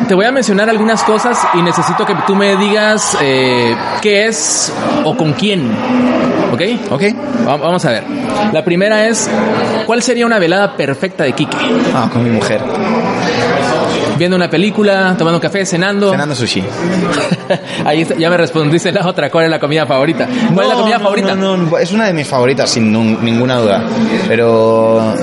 te 0.07 0.15
voy 0.15 0.25
a 0.25 0.31
mencionar 0.31 0.69
algunas 0.69 1.03
cosas 1.03 1.37
y 1.53 1.61
necesito 1.61 2.05
que 2.05 2.15
tú 2.25 2.35
me 2.35 2.55
digas 2.55 3.17
eh, 3.21 3.75
qué 4.01 4.25
es 4.27 4.73
o 5.03 5.15
con 5.15 5.33
quién. 5.33 5.71
¿Ok? 6.51 6.61
¿Ok? 6.91 7.03
Va- 7.47 7.57
Vamos 7.57 7.85
a 7.85 7.91
ver. 7.91 8.03
La 8.51 8.63
primera 8.63 9.07
es, 9.07 9.29
¿cuál 9.85 10.01
sería 10.01 10.25
una 10.25 10.39
velada 10.39 10.75
perfecta 10.75 11.23
de 11.23 11.33
Quique? 11.33 11.57
Ah, 11.95 12.09
con 12.11 12.23
mi 12.23 12.29
mujer. 12.31 12.61
Viendo 14.21 14.37
una 14.37 14.51
película, 14.51 15.15
tomando 15.17 15.37
un 15.37 15.41
café, 15.41 15.65
cenando. 15.65 16.11
Cenando 16.11 16.35
sushi. 16.35 16.63
Ahí 17.85 18.03
está, 18.03 18.13
ya 18.13 18.29
me 18.29 18.37
respondiste 18.37 18.91
la 18.91 19.07
otra. 19.07 19.31
¿Cuál 19.31 19.45
es 19.45 19.49
la 19.49 19.59
comida 19.59 19.87
favorita? 19.87 20.27
¿Cuál 20.53 20.67
es 20.67 20.69
la 20.69 20.75
No, 20.75 20.81
comida 20.81 20.97
no, 20.99 21.03
favorita? 21.03 21.33
No, 21.35 21.57
no, 21.57 21.77
es 21.79 21.91
una 21.91 22.05
de 22.05 22.13
mis 22.13 22.27
favoritas, 22.27 22.69
sin 22.69 22.91
ninguna 22.91 23.55
duda. 23.57 23.83
Pero 24.27 25.15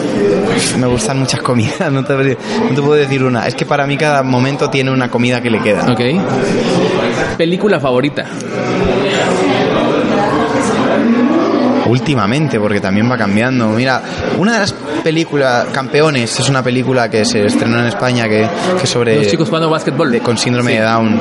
me 0.81 0.87
gustan 0.89 1.21
muchas 1.21 1.41
comidas, 1.43 1.93
no 1.93 2.05
te, 2.05 2.13
no 2.13 2.75
te 2.75 2.83
puedo 2.83 2.95
decir 2.95 3.23
una. 3.23 3.47
Es 3.47 3.55
que 3.55 3.65
para 3.65 3.87
mí 3.87 3.97
cada 3.97 4.25
momento 4.25 4.69
tiene 4.69 4.91
una 4.91 5.09
comida 5.09 5.41
que 5.41 5.51
le 5.51 5.61
queda. 5.61 5.93
Ok. 5.93 6.01
Película 7.37 7.79
favorita. 7.79 8.27
Últimamente, 11.89 12.59
porque 12.61 12.81
también 12.81 13.11
va 13.11 13.17
cambiando. 13.17 13.69
Mira, 13.71 14.03
una 14.39 14.53
de 14.55 14.59
las 14.61 14.73
películas, 15.03 15.67
Campeones, 15.73 16.39
es 16.39 16.49
una 16.49 16.63
película 16.63 17.09
que 17.11 17.25
se 17.25 17.45
estrenó 17.47 17.79
en 17.81 17.87
España 17.87 18.29
que, 18.29 18.49
sobre... 18.85 19.17
Los 19.17 19.29
chicos 19.29 19.49
jugando 19.49 19.71
básquetbol. 19.71 20.11
de- 20.13 20.21
con 20.21 20.37
síndrome 20.39 20.73
Sí. 20.73 20.77
de 20.79 20.83
Down. 20.85 21.21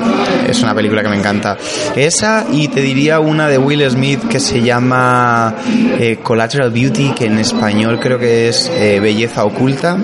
Es 0.49 0.61
una 0.61 0.73
película 0.75 1.01
que 1.03 1.09
me 1.09 1.17
encanta. 1.17 1.57
Esa 1.95 2.45
y 2.51 2.67
te 2.67 2.81
diría 2.81 3.19
una 3.19 3.47
de 3.47 3.57
Will 3.57 3.89
Smith 3.89 4.27
que 4.27 4.39
se 4.39 4.61
llama 4.61 5.53
eh, 5.99 6.19
Collateral 6.21 6.71
Beauty, 6.71 7.11
que 7.11 7.25
en 7.25 7.39
español 7.39 7.99
creo 8.01 8.17
que 8.19 8.49
es 8.49 8.69
eh, 8.75 8.99
Belleza 8.99 9.43
Oculta. 9.45 9.97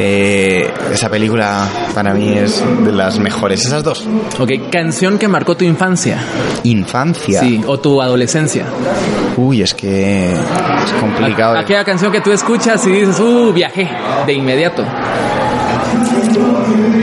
Eh, 0.00 0.72
esa 0.92 1.10
película 1.10 1.66
para 1.92 2.14
mí 2.14 2.38
es 2.38 2.62
de 2.84 2.92
las 2.92 3.18
mejores. 3.18 3.66
Esas 3.66 3.82
dos. 3.82 4.06
Ok. 4.38 4.70
Canción 4.70 5.18
que 5.18 5.26
marcó 5.26 5.56
tu 5.56 5.64
infancia. 5.64 6.18
Infancia. 6.62 7.40
Sí. 7.40 7.60
O 7.66 7.80
tu 7.80 8.00
adolescencia. 8.00 8.66
Uy, 9.36 9.62
es 9.62 9.74
que 9.74 10.32
es 10.32 10.92
complicado. 11.00 11.58
Aquella 11.58 11.84
canción 11.84 12.12
que 12.12 12.20
tú 12.20 12.30
escuchas 12.30 12.86
y 12.86 12.92
dices, 12.92 13.18
uh, 13.18 13.52
viajé. 13.52 13.88
De 14.24 14.32
inmediato. 14.32 14.84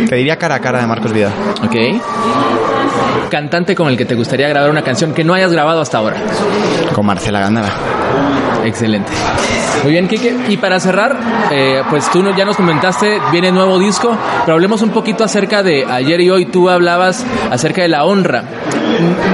Te 0.07 0.15
diría 0.15 0.37
cara 0.37 0.55
a 0.55 0.59
cara 0.59 0.79
de 0.79 0.87
Marcos 0.87 1.11
Vidal. 1.11 1.33
Ok. 1.63 1.75
Cantante 3.29 3.75
con 3.75 3.89
el 3.89 3.97
que 3.97 4.05
te 4.05 4.15
gustaría 4.15 4.47
grabar 4.47 4.69
una 4.69 4.83
canción 4.83 5.13
que 5.13 5.23
no 5.25 5.33
hayas 5.33 5.51
grabado 5.51 5.81
hasta 5.81 5.97
ahora. 5.97 6.17
Con 6.93 7.05
Marcela 7.05 7.41
Gándara. 7.41 7.73
Excelente. 8.63 9.11
Muy 9.83 9.91
bien, 9.91 10.07
Kike. 10.07 10.35
Y 10.49 10.57
para 10.57 10.79
cerrar, 10.79 11.15
eh, 11.51 11.83
pues 11.89 12.09
tú 12.11 12.23
ya 12.35 12.43
nos 12.45 12.55
comentaste, 12.55 13.19
viene 13.31 13.51
nuevo 13.51 13.77
disco, 13.77 14.17
pero 14.45 14.55
hablemos 14.55 14.81
un 14.81 14.89
poquito 14.89 15.23
acerca 15.23 15.61
de 15.61 15.85
ayer 15.85 16.21
y 16.21 16.29
hoy. 16.29 16.45
Tú 16.45 16.69
hablabas 16.69 17.23
acerca 17.51 17.81
de 17.83 17.87
la 17.89 18.03
honra. 18.05 18.43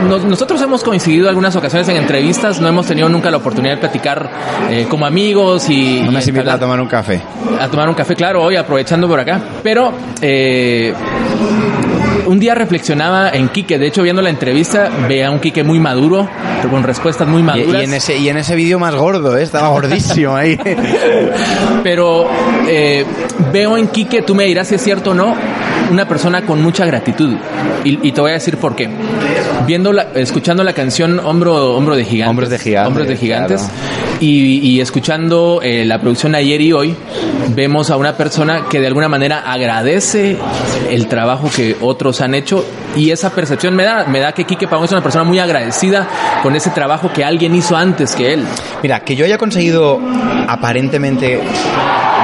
Nos- 0.10 0.24
nosotros 0.26 0.62
hemos 0.62 0.84
coincidido 0.84 1.30
algunas 1.30 1.56
ocasiones 1.56 1.88
en 1.90 1.98
entrevistas, 1.98 2.60
no 2.60 2.68
hemos 2.68 2.86
tenido 2.88 3.08
nunca 3.08 3.32
la 3.32 3.38
oportunidad 3.38 3.76
de 3.76 3.80
platicar 3.80 4.30
eh, 4.70 4.88
como 4.90 5.06
amigos 5.06 5.70
y, 5.70 6.02
No 6.02 6.12
me 6.12 6.20
y 6.24 6.40
a 6.50 6.60
tomar 6.60 6.82
un 6.82 6.88
café. 6.88 7.22
a 7.60 7.68
tomar 7.68 7.88
un 7.88 7.96
café, 7.96 8.16
claro, 8.16 8.44
hoy 8.44 8.56
aprovechando 8.58 9.08
por 9.08 9.20
acá. 9.20 9.40
Pero 9.64 9.94
eh, 10.22 10.94
un 12.32 12.40
día 12.40 12.56
reflexionaba 12.56 13.30
en 13.30 13.50
Quique, 13.50 13.78
de 13.78 13.88
hecho 13.88 14.02
viendo 14.04 14.22
la 14.22 14.30
entrevista, 14.30 14.90
veía 15.08 15.28
a 15.28 15.32
un 15.32 15.40
Quique 15.40 15.64
muy 15.64 15.80
maduro, 15.80 16.30
pero 16.58 16.70
con 16.70 16.84
respuestas 16.84 17.28
muy 17.28 17.42
Y, 17.42 17.44
maduras. 17.44 17.82
y 17.82 17.86
en 17.86 17.94
ese, 17.94 18.18
y 18.18 18.30
en 18.30 18.38
ese 18.38 18.56
vídeo 18.56 18.80
más 18.80 18.96
gordo, 18.96 19.38
¿eh? 19.38 19.44
estaba 19.44 19.68
gordísimo 19.78 20.36
ahí. 20.36 20.58
Pero 21.84 22.28
eh, 22.68 23.06
veo 23.52 23.78
en 23.78 23.88
Quique, 23.88 24.22
tú 24.22 24.36
me 24.36 24.46
dirás 24.46 24.68
si 24.70 24.76
es 24.76 24.82
cierto 24.84 25.12
o 25.12 25.14
no, 25.14 25.36
una 25.92 26.08
persona 26.08 26.46
con 26.46 26.62
mucha 26.62 26.86
gratitud. 26.86 27.36
Y, 27.84 28.08
y 28.08 28.12
te 28.12 28.22
voy 28.22 28.32
a 28.32 28.36
decir 28.36 28.58
por 28.58 28.76
qué. 28.76 28.90
Viendo 29.68 29.92
la- 29.92 30.08
escuchando 30.16 30.64
la 30.64 30.74
canción 30.74 31.20
Hombro, 31.20 31.76
Hombro 31.76 31.96
de 31.96 32.06
Gigantes. 32.06 32.30
Hombros 32.30 32.50
de 32.50 32.58
Gigantes, 32.60 32.88
Hombros 32.88 33.08
de 33.08 33.18
Gigantes. 33.18 33.62
claro. 33.62 33.76
Y, 34.22 34.60
y 34.60 34.82
escuchando 34.82 35.62
eh, 35.64 35.84
la 35.84 36.00
producción 36.00 36.36
ayer 36.36 36.62
y 36.62 36.74
hoy, 36.74 36.96
vemos 37.56 37.90
a 37.90 37.98
una 37.98 38.16
persona 38.16 38.66
que 38.70 38.80
de 38.80 38.86
alguna 38.86 39.10
manera 39.10 39.40
agradece 39.52 40.38
el 40.92 41.08
trabajo 41.08 41.50
que 41.54 41.76
otros 41.82 42.21
han 42.22 42.36
hecho. 42.36 42.66
Y 42.96 43.12
esa 43.12 43.30
percepción 43.30 43.76
me 43.76 43.84
da, 43.84 44.06
me 44.06 44.20
da 44.20 44.34
que 44.34 44.46
Quique 44.46 44.68
Pavón 44.68 44.86
es 44.86 44.92
una 44.92 45.02
persona 45.02 45.24
muy 45.24 45.40
agradecida 45.40 46.08
con 46.44 46.56
ese 46.56 46.70
trabajo 46.72 47.12
que 47.14 47.24
alguien 47.24 47.56
hizo 47.56 47.76
antes 47.76 48.16
que 48.16 48.34
él. 48.34 48.46
Mira, 48.84 49.02
que 49.02 49.16
yo 49.16 49.26
haya 49.26 49.38
conseguido 49.38 50.00
aparentemente 50.48 51.42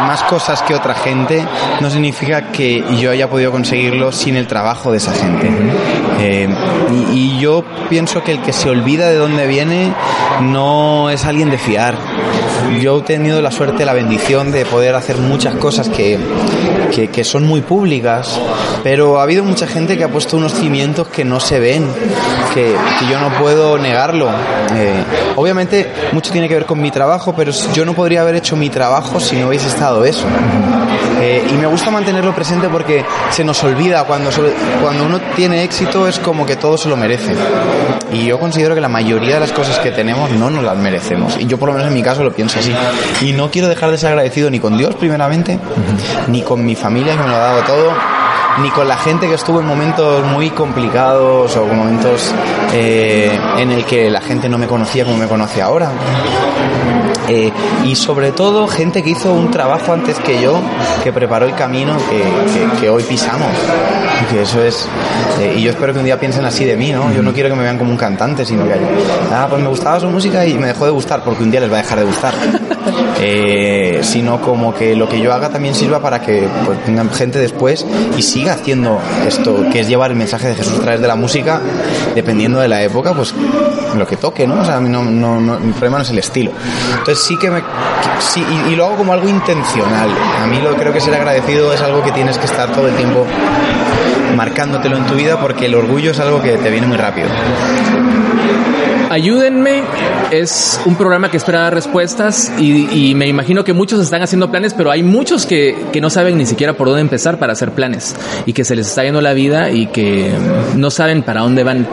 más 0.05 0.23
cosas 0.23 0.61
que 0.61 0.73
otra 0.73 0.93
gente 0.93 1.43
no 1.81 1.89
significa 1.89 2.51
que 2.51 2.83
yo 2.99 3.11
haya 3.11 3.29
podido 3.29 3.51
conseguirlo 3.51 4.11
sin 4.11 4.35
el 4.37 4.47
trabajo 4.47 4.91
de 4.91 4.97
esa 4.97 5.11
gente. 5.11 5.49
Eh, 6.19 6.47
y, 6.91 7.17
y 7.17 7.39
yo 7.39 7.63
pienso 7.89 8.23
que 8.23 8.31
el 8.31 8.41
que 8.41 8.53
se 8.53 8.69
olvida 8.69 9.09
de 9.09 9.15
dónde 9.15 9.47
viene 9.47 9.93
no 10.41 11.09
es 11.09 11.25
alguien 11.25 11.49
de 11.49 11.57
fiar. 11.57 11.95
Yo 12.81 12.99
he 12.99 13.01
tenido 13.01 13.41
la 13.41 13.51
suerte, 13.51 13.85
la 13.85 13.93
bendición 13.93 14.51
de 14.51 14.65
poder 14.65 14.95
hacer 14.95 15.17
muchas 15.17 15.55
cosas 15.55 15.89
que, 15.89 16.17
que, 16.93 17.09
que 17.09 17.23
son 17.23 17.45
muy 17.45 17.61
públicas, 17.61 18.39
pero 18.83 19.19
ha 19.19 19.23
habido 19.23 19.43
mucha 19.43 19.67
gente 19.67 19.97
que 19.97 20.03
ha 20.03 20.09
puesto 20.09 20.37
unos 20.37 20.53
cimientos 20.53 21.07
que 21.07 21.25
no 21.25 21.39
se 21.39 21.59
ven, 21.59 21.87
que, 22.53 22.75
que 22.99 23.11
yo 23.11 23.19
no 23.19 23.29
puedo 23.39 23.77
negarlo. 23.77 24.29
Eh, 24.75 25.03
obviamente 25.35 25.91
mucho 26.11 26.31
tiene 26.31 26.47
que 26.47 26.55
ver 26.55 26.65
con 26.65 26.81
mi 26.81 26.91
trabajo, 26.91 27.33
pero 27.35 27.51
yo 27.73 27.85
no 27.85 27.93
podría 27.93 28.21
haber 28.21 28.35
hecho 28.35 28.55
mi 28.55 28.69
trabajo 28.69 29.19
si 29.19 29.35
no 29.35 29.47
hubiese 29.47 29.67
estado 29.67 30.05
eso. 30.05 30.25
Eh, 31.19 31.43
y 31.49 31.53
me 31.53 31.65
gusta 31.65 31.89
mantenerlo 31.89 32.33
presente 32.33 32.69
porque 32.69 33.03
se 33.31 33.43
nos 33.43 33.63
olvida 33.63 34.03
cuando, 34.03 34.29
cuando 34.81 35.05
uno 35.05 35.19
tiene 35.35 35.63
éxito 35.63 36.07
es 36.07 36.19
como 36.19 36.45
que 36.45 36.55
todo 36.55 36.77
se 36.77 36.89
lo 36.89 36.95
merece. 36.95 37.33
Y 38.11 38.25
yo 38.25 38.39
considero 38.39 38.75
que 38.75 38.81
la 38.81 38.87
mayoría 38.87 39.35
de 39.35 39.39
las 39.41 39.51
cosas 39.51 39.79
que 39.79 39.91
tenemos 39.91 40.31
no 40.31 40.49
nos 40.49 40.63
las 40.63 40.77
merecemos. 40.77 41.37
Y 41.39 41.45
yo 41.45 41.57
por 41.57 41.69
lo 41.69 41.73
menos 41.73 41.87
en 41.89 41.93
mi 41.93 42.03
caso 42.03 42.23
lo 42.23 42.31
pienso 42.31 42.59
así. 42.59 42.73
Y 43.21 43.33
no 43.33 43.51
quiero 43.51 43.67
dejar 43.67 43.91
de 43.91 43.97
ser 43.97 44.09
agradecido 44.09 44.49
ni 44.49 44.59
con 44.59 44.77
Dios 44.77 44.95
primeramente, 44.95 45.59
ni 46.27 46.41
con 46.41 46.65
mi 46.65 46.75
familia 46.77 47.13
que 47.17 47.23
me 47.23 47.29
lo 47.29 47.35
ha 47.35 47.39
dado 47.39 47.61
todo, 47.63 47.93
ni 48.61 48.69
con 48.71 48.87
la 48.87 48.97
gente 48.97 49.27
que 49.27 49.33
estuvo 49.35 49.59
en 49.59 49.67
momentos 49.67 50.23
muy 50.25 50.49
complicados 50.51 51.55
o 51.57 51.65
momentos 51.65 52.33
eh, 52.73 53.37
en 53.57 53.71
el 53.71 53.83
que 53.85 54.09
la 54.09 54.21
gente 54.21 54.47
no 54.49 54.57
me 54.57 54.67
conocía 54.67 55.03
como 55.05 55.17
me 55.17 55.27
conoce 55.27 55.61
ahora. 55.61 55.91
Eh, 57.29 57.51
y 57.83 57.95
sobre 57.97 58.31
todo 58.31 58.67
gente 58.69 59.03
que 59.03 59.09
hizo 59.09 59.33
un 59.33 59.51
trabajo 59.51 59.91
antes 59.91 60.17
que 60.19 60.41
yo, 60.41 60.61
que 61.03 61.11
preparó 61.11 61.45
el 61.45 61.55
camino 61.55 61.97
que, 62.09 62.19
que- 62.21 62.79
que 62.79 62.89
hoy 62.89 63.03
pisamos. 63.03 63.49
Que 64.31 64.41
eso 64.43 64.63
es. 64.63 64.87
eh, 65.41 65.55
y 65.57 65.61
yo 65.63 65.71
espero 65.71 65.91
que 65.93 65.99
un 65.99 66.05
día 66.05 66.17
piensen 66.19 66.45
así 66.45 66.63
de 66.63 66.77
mí, 66.77 66.91
¿no? 66.93 67.11
Yo 67.11 67.21
no 67.21 67.33
quiero 67.33 67.49
que 67.49 67.55
me 67.55 67.63
vean 67.63 67.77
como 67.77 67.91
un 67.91 67.97
cantante, 67.97 68.45
sino 68.45 68.63
que. 68.63 68.75
Ah, 69.31 69.45
pues 69.49 69.61
me 69.61 69.67
gustaba 69.67 69.99
su 69.99 70.09
música 70.09 70.45
y 70.45 70.53
me 70.55 70.67
dejó 70.67 70.85
de 70.85 70.91
gustar, 70.91 71.21
porque 71.23 71.43
un 71.43 71.51
día 71.51 71.59
les 71.59 71.69
va 71.71 71.75
a 71.79 71.81
dejar 71.81 71.99
de 71.99 72.05
gustar. 72.05 72.33
Eh, 73.19 74.01
sino 74.03 74.39
como 74.41 74.75
que 74.75 74.95
lo 74.95 75.09
que 75.09 75.19
yo 75.19 75.33
haga 75.33 75.49
también 75.49 75.73
sirva 75.73 75.99
para 75.99 76.21
que 76.21 76.47
pues, 76.65 76.77
gente 77.17 77.39
después 77.39 77.83
y 78.15 78.21
siga 78.21 78.53
haciendo 78.53 78.99
esto, 79.27 79.65
que 79.71 79.79
es 79.79 79.87
llevar 79.87 80.11
el 80.11 80.17
mensaje 80.17 80.49
de 80.49 80.55
Jesús 80.55 80.77
a 80.77 80.81
través 80.81 81.01
de 81.01 81.07
la 81.07 81.15
música, 81.15 81.59
dependiendo 82.13 82.59
de 82.59 82.67
la 82.67 82.83
época, 82.83 83.13
pues 83.13 83.33
lo 83.97 84.05
que 84.05 84.17
toque, 84.17 84.45
¿no? 84.45 84.61
O 84.61 84.65
sea, 84.65 84.77
a 84.77 84.79
mí 84.79 84.89
no, 84.89 85.03
no, 85.03 85.39
no- 85.41 85.59
mi 85.59 85.71
problema 85.71 85.97
no 85.97 86.03
es 86.03 86.09
el 86.11 86.19
estilo. 86.19 86.51
Entonces 86.91 87.23
sí 87.25 87.37
que 87.39 87.49
me... 87.49 87.61
que- 87.61 87.67
sí, 88.19 88.43
y, 88.67 88.73
y 88.73 88.75
lo 88.75 88.85
hago 88.85 88.97
como 88.97 89.13
algo 89.13 89.27
intencional. 89.27 90.09
A 90.43 90.45
mí 90.45 90.59
lo 90.61 90.75
creo 90.75 90.93
que 90.93 91.01
ser 91.01 91.15
agradecido 91.15 91.73
es 91.73 91.81
algo 91.81 92.03
que 92.03 92.11
tienes 92.11 92.37
que 92.37 92.45
estar 92.45 92.71
todo 92.71 92.87
el 92.87 92.93
tiempo 92.95 93.25
marcándotelo 94.35 94.95
en 94.97 95.05
tu 95.07 95.15
vida 95.15 95.39
porque 95.39 95.65
el 95.65 95.73
orgullo 95.73 96.11
es 96.11 96.19
algo 96.19 96.39
que 96.41 96.57
te 96.57 96.69
viene 96.69 96.85
muy 96.85 96.97
rápido. 96.97 97.27
Ayúdenme 99.09 99.83
es 100.31 100.81
un 100.85 100.95
programa 100.95 101.31
que 101.31 101.37
espera 101.37 101.61
dar 101.61 101.73
respuestas 101.73 102.51
y, 102.57 103.09
y, 103.09 103.15
me 103.15 103.27
imagino 103.27 103.63
que 103.63 103.73
muchos 103.73 104.01
están 104.01 104.21
haciendo 104.21 104.51
planes, 104.51 104.73
pero 104.73 104.91
hay 104.91 105.03
muchos 105.03 105.45
que, 105.45 105.75
que, 105.93 106.01
no 106.01 106.09
saben 106.09 106.37
ni 106.37 106.45
siquiera 106.45 106.73
por 106.73 106.87
dónde 106.87 107.01
empezar 107.01 107.39
para 107.39 107.53
hacer 107.53 107.71
planes 107.71 108.15
y 108.45 108.53
que 108.53 108.65
se 108.65 108.75
les 108.75 108.87
está 108.87 109.03
yendo 109.03 109.21
la 109.21 109.33
vida 109.33 109.71
y 109.71 109.87
que 109.87 110.31
no 110.75 110.91
saben 110.91 111.23
para 111.23 111.41
dónde 111.41 111.63
van. 111.63 111.87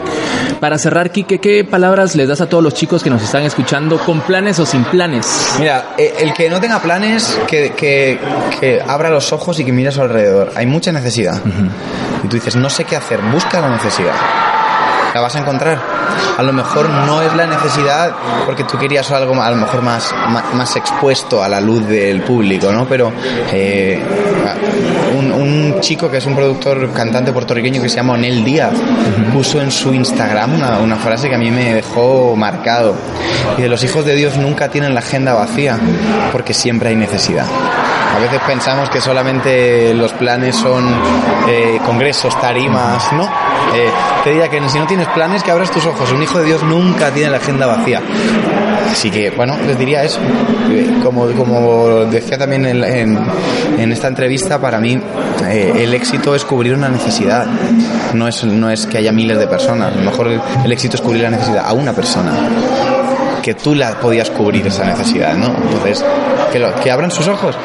Para 0.59 0.77
cerrar, 0.77 1.11
Kike, 1.11 1.39
¿qué 1.39 1.63
palabras 1.63 2.15
les 2.15 2.27
das 2.27 2.41
a 2.41 2.49
todos 2.49 2.63
los 2.63 2.73
chicos 2.73 3.03
que 3.03 3.09
nos 3.09 3.23
están 3.23 3.43
escuchando 3.43 3.97
con 3.97 4.21
planes 4.21 4.59
o 4.59 4.65
sin 4.65 4.83
planes? 4.83 5.55
Mira, 5.59 5.93
eh, 5.97 6.15
el 6.19 6.33
que 6.33 6.49
no 6.49 6.59
tenga 6.59 6.81
planes, 6.81 7.39
que, 7.47 7.71
que, 7.71 8.19
que 8.59 8.81
abra 8.85 9.09
los 9.09 9.31
ojos 9.31 9.59
y 9.59 9.65
que 9.65 9.71
mire 9.71 9.89
a 9.89 9.91
su 9.91 10.01
alrededor. 10.01 10.51
Hay 10.55 10.65
mucha 10.65 10.91
necesidad. 10.91 11.35
Uh 11.45 11.49
-huh. 11.49 12.25
Y 12.25 12.27
tú 12.27 12.35
dices, 12.35 12.55
no 12.55 12.69
sé 12.69 12.83
qué 12.83 12.95
hacer, 12.95 13.21
busca 13.21 13.61
la 13.61 13.69
necesidad 13.69 14.54
la 15.15 15.21
vas 15.21 15.35
a 15.37 15.39
encontrar. 15.39 15.79
A 16.37 16.43
lo 16.43 16.51
mejor 16.51 16.89
no 16.89 17.21
es 17.21 17.33
la 17.35 17.47
necesidad 17.47 18.11
porque 18.45 18.65
tú 18.65 18.77
querías 18.77 19.09
algo 19.11 19.41
a 19.41 19.49
lo 19.49 19.55
mejor 19.55 19.81
más, 19.81 20.13
más, 20.27 20.53
más 20.53 20.75
expuesto 20.75 21.41
a 21.41 21.47
la 21.47 21.61
luz 21.61 21.87
del 21.87 22.21
público, 22.21 22.69
¿no? 22.69 22.85
Pero 22.85 23.13
eh, 23.53 23.97
un, 25.17 25.31
un, 25.31 25.79
chico 25.79 26.11
que 26.11 26.17
es 26.17 26.25
un 26.25 26.35
productor, 26.35 26.91
cantante 26.91 27.31
puertorriqueño 27.31 27.81
que 27.81 27.87
se 27.87 27.95
llama 27.95 28.15
Onel 28.15 28.43
Díaz, 28.43 28.73
puso 29.31 29.61
en 29.61 29.71
su 29.71 29.93
Instagram 29.93 30.55
una, 30.55 30.79
una, 30.79 30.97
frase 30.97 31.29
que 31.29 31.35
a 31.35 31.39
mí 31.39 31.49
me 31.49 31.75
dejó 31.75 32.35
marcado. 32.35 32.93
Y 33.57 33.61
de 33.61 33.69
los 33.69 33.85
hijos 33.85 34.03
de 34.03 34.15
Dios 34.15 34.35
nunca 34.35 34.69
tienen 34.69 34.93
la 34.93 34.99
agenda 34.99 35.33
vacía 35.33 35.79
porque 36.33 36.53
siempre 36.53 36.89
hay 36.89 36.97
necesidad. 36.97 37.45
A 38.15 38.19
veces 38.19 38.41
pensamos 38.47 38.89
que 38.89 38.99
solamente 38.99 39.93
los 39.93 40.13
planes 40.13 40.55
son 40.55 40.85
eh, 41.47 41.79
congresos, 41.85 42.39
tarimas, 42.39 43.11
¿no? 43.11 43.29
Eh, 43.73 43.89
te 44.23 44.29
diría 44.29 44.49
que 44.49 44.69
si 44.69 44.79
no 44.79 44.87
tienes 44.87 45.07
planes, 45.09 45.43
que 45.43 45.51
abras 45.51 45.71
tus 45.71 45.85
ojos. 45.85 46.11
Un 46.11 46.23
hijo 46.23 46.39
de 46.39 46.45
Dios 46.45 46.63
nunca 46.63 47.11
tiene 47.11 47.31
la 47.31 47.37
agenda 47.37 47.65
vacía. 47.65 48.01
Así 48.91 49.09
que, 49.09 49.29
bueno, 49.31 49.57
les 49.65 49.77
diría 49.77 50.03
eso. 50.03 50.19
Como, 51.03 51.27
como 51.31 52.05
decía 52.05 52.37
también 52.37 52.65
en, 52.65 53.17
en, 53.77 53.91
esta 53.91 54.07
entrevista, 54.07 54.59
para 54.59 54.79
mí 54.79 54.99
eh, 55.47 55.73
el 55.75 55.93
éxito 55.93 56.35
es 56.35 56.45
cubrir 56.45 56.75
una 56.75 56.89
necesidad. 56.89 57.45
No 58.13 58.27
es, 58.27 58.43
no 58.43 58.69
es 58.69 58.85
que 58.85 58.97
haya 58.97 59.11
miles 59.11 59.37
de 59.37 59.47
personas. 59.47 59.93
A 59.93 59.95
lo 59.95 60.03
mejor 60.03 60.27
el, 60.63 60.71
éxito 60.71 60.95
es 60.95 61.01
cubrir 61.01 61.23
la 61.23 61.31
necesidad 61.31 61.65
a 61.65 61.73
una 61.73 61.93
persona 61.93 62.31
que 63.43 63.53
tú 63.53 63.75
la 63.75 63.99
podías 63.99 64.31
cubrir 64.31 64.65
esa 64.65 64.85
necesidad, 64.85 65.35
¿no? 65.35 65.47
Entonces, 65.47 66.03
que 66.81 66.91
abran 66.91 67.11
sus 67.11 67.27
ojos, 67.27 67.55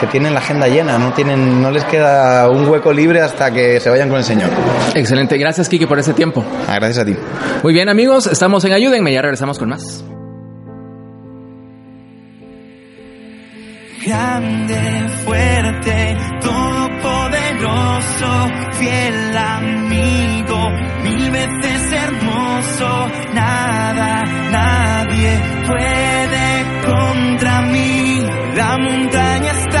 que 0.00 0.06
tienen 0.06 0.32
la 0.32 0.40
agenda 0.40 0.66
llena, 0.66 0.98
no 0.98 1.12
tienen, 1.12 1.60
no 1.60 1.70
les 1.70 1.84
queda 1.84 2.48
un 2.48 2.66
hueco 2.66 2.90
libre 2.92 3.20
hasta 3.20 3.52
que 3.52 3.78
se 3.80 3.90
vayan 3.90 4.08
con 4.08 4.16
el 4.18 4.24
Señor. 4.24 4.48
Excelente, 4.94 5.36
gracias 5.36 5.68
Kiki 5.68 5.84
por 5.86 5.98
ese 5.98 6.14
tiempo. 6.14 6.42
Ah, 6.66 6.76
gracias 6.76 6.98
a 6.98 7.04
ti. 7.04 7.14
Muy 7.62 7.74
bien 7.74 7.88
amigos, 7.90 8.26
estamos 8.26 8.64
en 8.64 8.72
Ayúdenme, 8.72 9.12
ya 9.12 9.20
regresamos 9.20 9.58
con 9.58 9.68
más. 9.68 10.02
Grande, 14.06 15.08
fuerte, 15.24 16.16
todopoderoso, 16.40 18.30
fiel 18.72 19.36
amigo, 19.36 20.70
mil 21.04 21.30
veces 21.30 21.92
hermoso, 21.92 23.08
nada, 23.34 24.24
nadie 24.50 25.38
puede 25.66 26.64
contra 26.82 27.60
mí. 27.62 28.24
La 28.56 28.78
montaña 28.78 29.52
está 29.52 29.79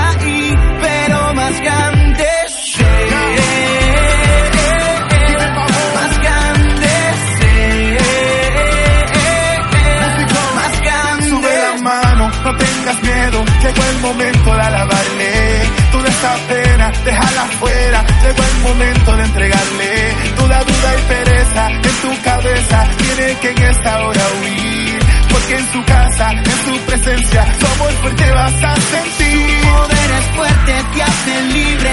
tengas 12.90 13.02
miedo, 13.02 13.44
llegó 13.62 13.84
el 13.84 13.98
momento 14.00 14.54
de 14.54 14.62
alabarle. 14.62 15.62
Toda 15.92 16.08
esa 16.08 16.36
pena, 16.48 16.92
déjala 17.04 17.44
fuera, 17.58 18.04
llegó 18.22 18.42
el 18.42 18.62
momento 18.62 19.16
de 19.16 19.24
entregarle. 19.24 20.14
Toda 20.36 20.64
duda 20.64 20.94
y 20.98 21.02
pereza 21.08 21.70
en 21.70 21.82
tu 21.82 22.22
cabeza, 22.22 22.88
tiene 22.98 23.34
que 23.40 23.50
en 23.50 23.62
esta 23.62 24.04
hora 24.04 24.22
huir. 24.40 25.00
Porque 25.30 25.56
en 25.56 25.72
su 25.72 25.84
casa, 25.84 26.32
en 26.32 26.64
su 26.64 26.80
presencia, 26.86 27.46
somos 27.60 27.92
fuerte 27.94 28.30
vas 28.32 28.64
a 28.64 28.74
sentir. 28.76 29.60
Su 29.60 29.68
poder 29.68 30.10
es 30.10 30.36
fuerte, 30.36 30.74
te 30.94 31.02
hace 31.02 31.42
libre, 31.42 31.90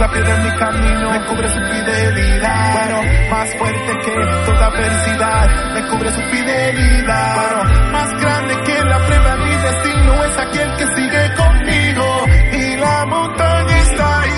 la 0.00 0.10
piedra 0.10 0.34
en 0.36 0.42
mi 0.44 0.58
camino, 0.58 1.10
me 1.10 1.20
cubre 1.26 1.48
su 1.48 1.60
fidelidad. 1.60 2.72
Bueno, 2.74 3.30
más 3.30 3.56
fuerte 3.56 3.98
que 4.04 4.12
toda 4.46 4.66
adversidad, 4.66 5.74
me 5.74 5.88
cubre 5.88 6.10
su 6.12 6.20
fidelidad. 6.22 7.34
Bueno, 7.36 7.90
más 7.92 8.10
grande 8.20 8.54
que 8.64 8.84
la 8.84 8.98
prueba, 9.06 9.36
mi 9.36 9.50
destino 9.50 10.24
es 10.24 10.38
aquel 10.38 10.76
que 10.76 10.86
sigue 10.96 11.34
conmigo. 11.34 12.26
Y 12.52 12.76
la 12.76 13.06
montaña 13.06 13.78
está 13.78 14.20
ahí. 14.20 14.30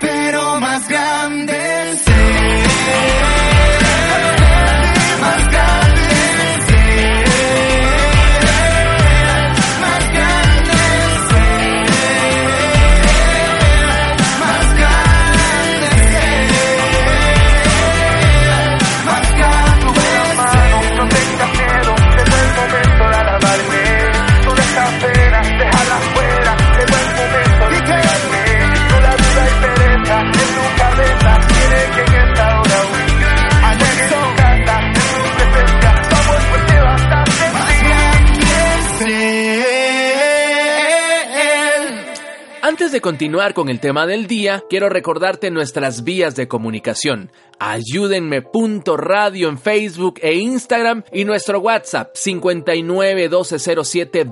pero 0.00 0.60
más 0.60 0.88
grande 0.88 1.96
sé. 2.04 3.23
Continuar 43.04 43.52
con 43.52 43.68
el 43.68 43.80
tema 43.80 44.06
del 44.06 44.26
día, 44.26 44.64
quiero 44.70 44.88
recordarte 44.88 45.50
nuestras 45.50 46.04
vías 46.04 46.36
de 46.36 46.48
comunicación. 46.48 47.30
Ayúdenme.radio 47.58 49.48
en 49.48 49.58
Facebook 49.58 50.18
e 50.22 50.34
Instagram 50.36 51.04
y 51.12 51.24
nuestro 51.24 51.60
WhatsApp 51.60 52.10
59 52.14 53.28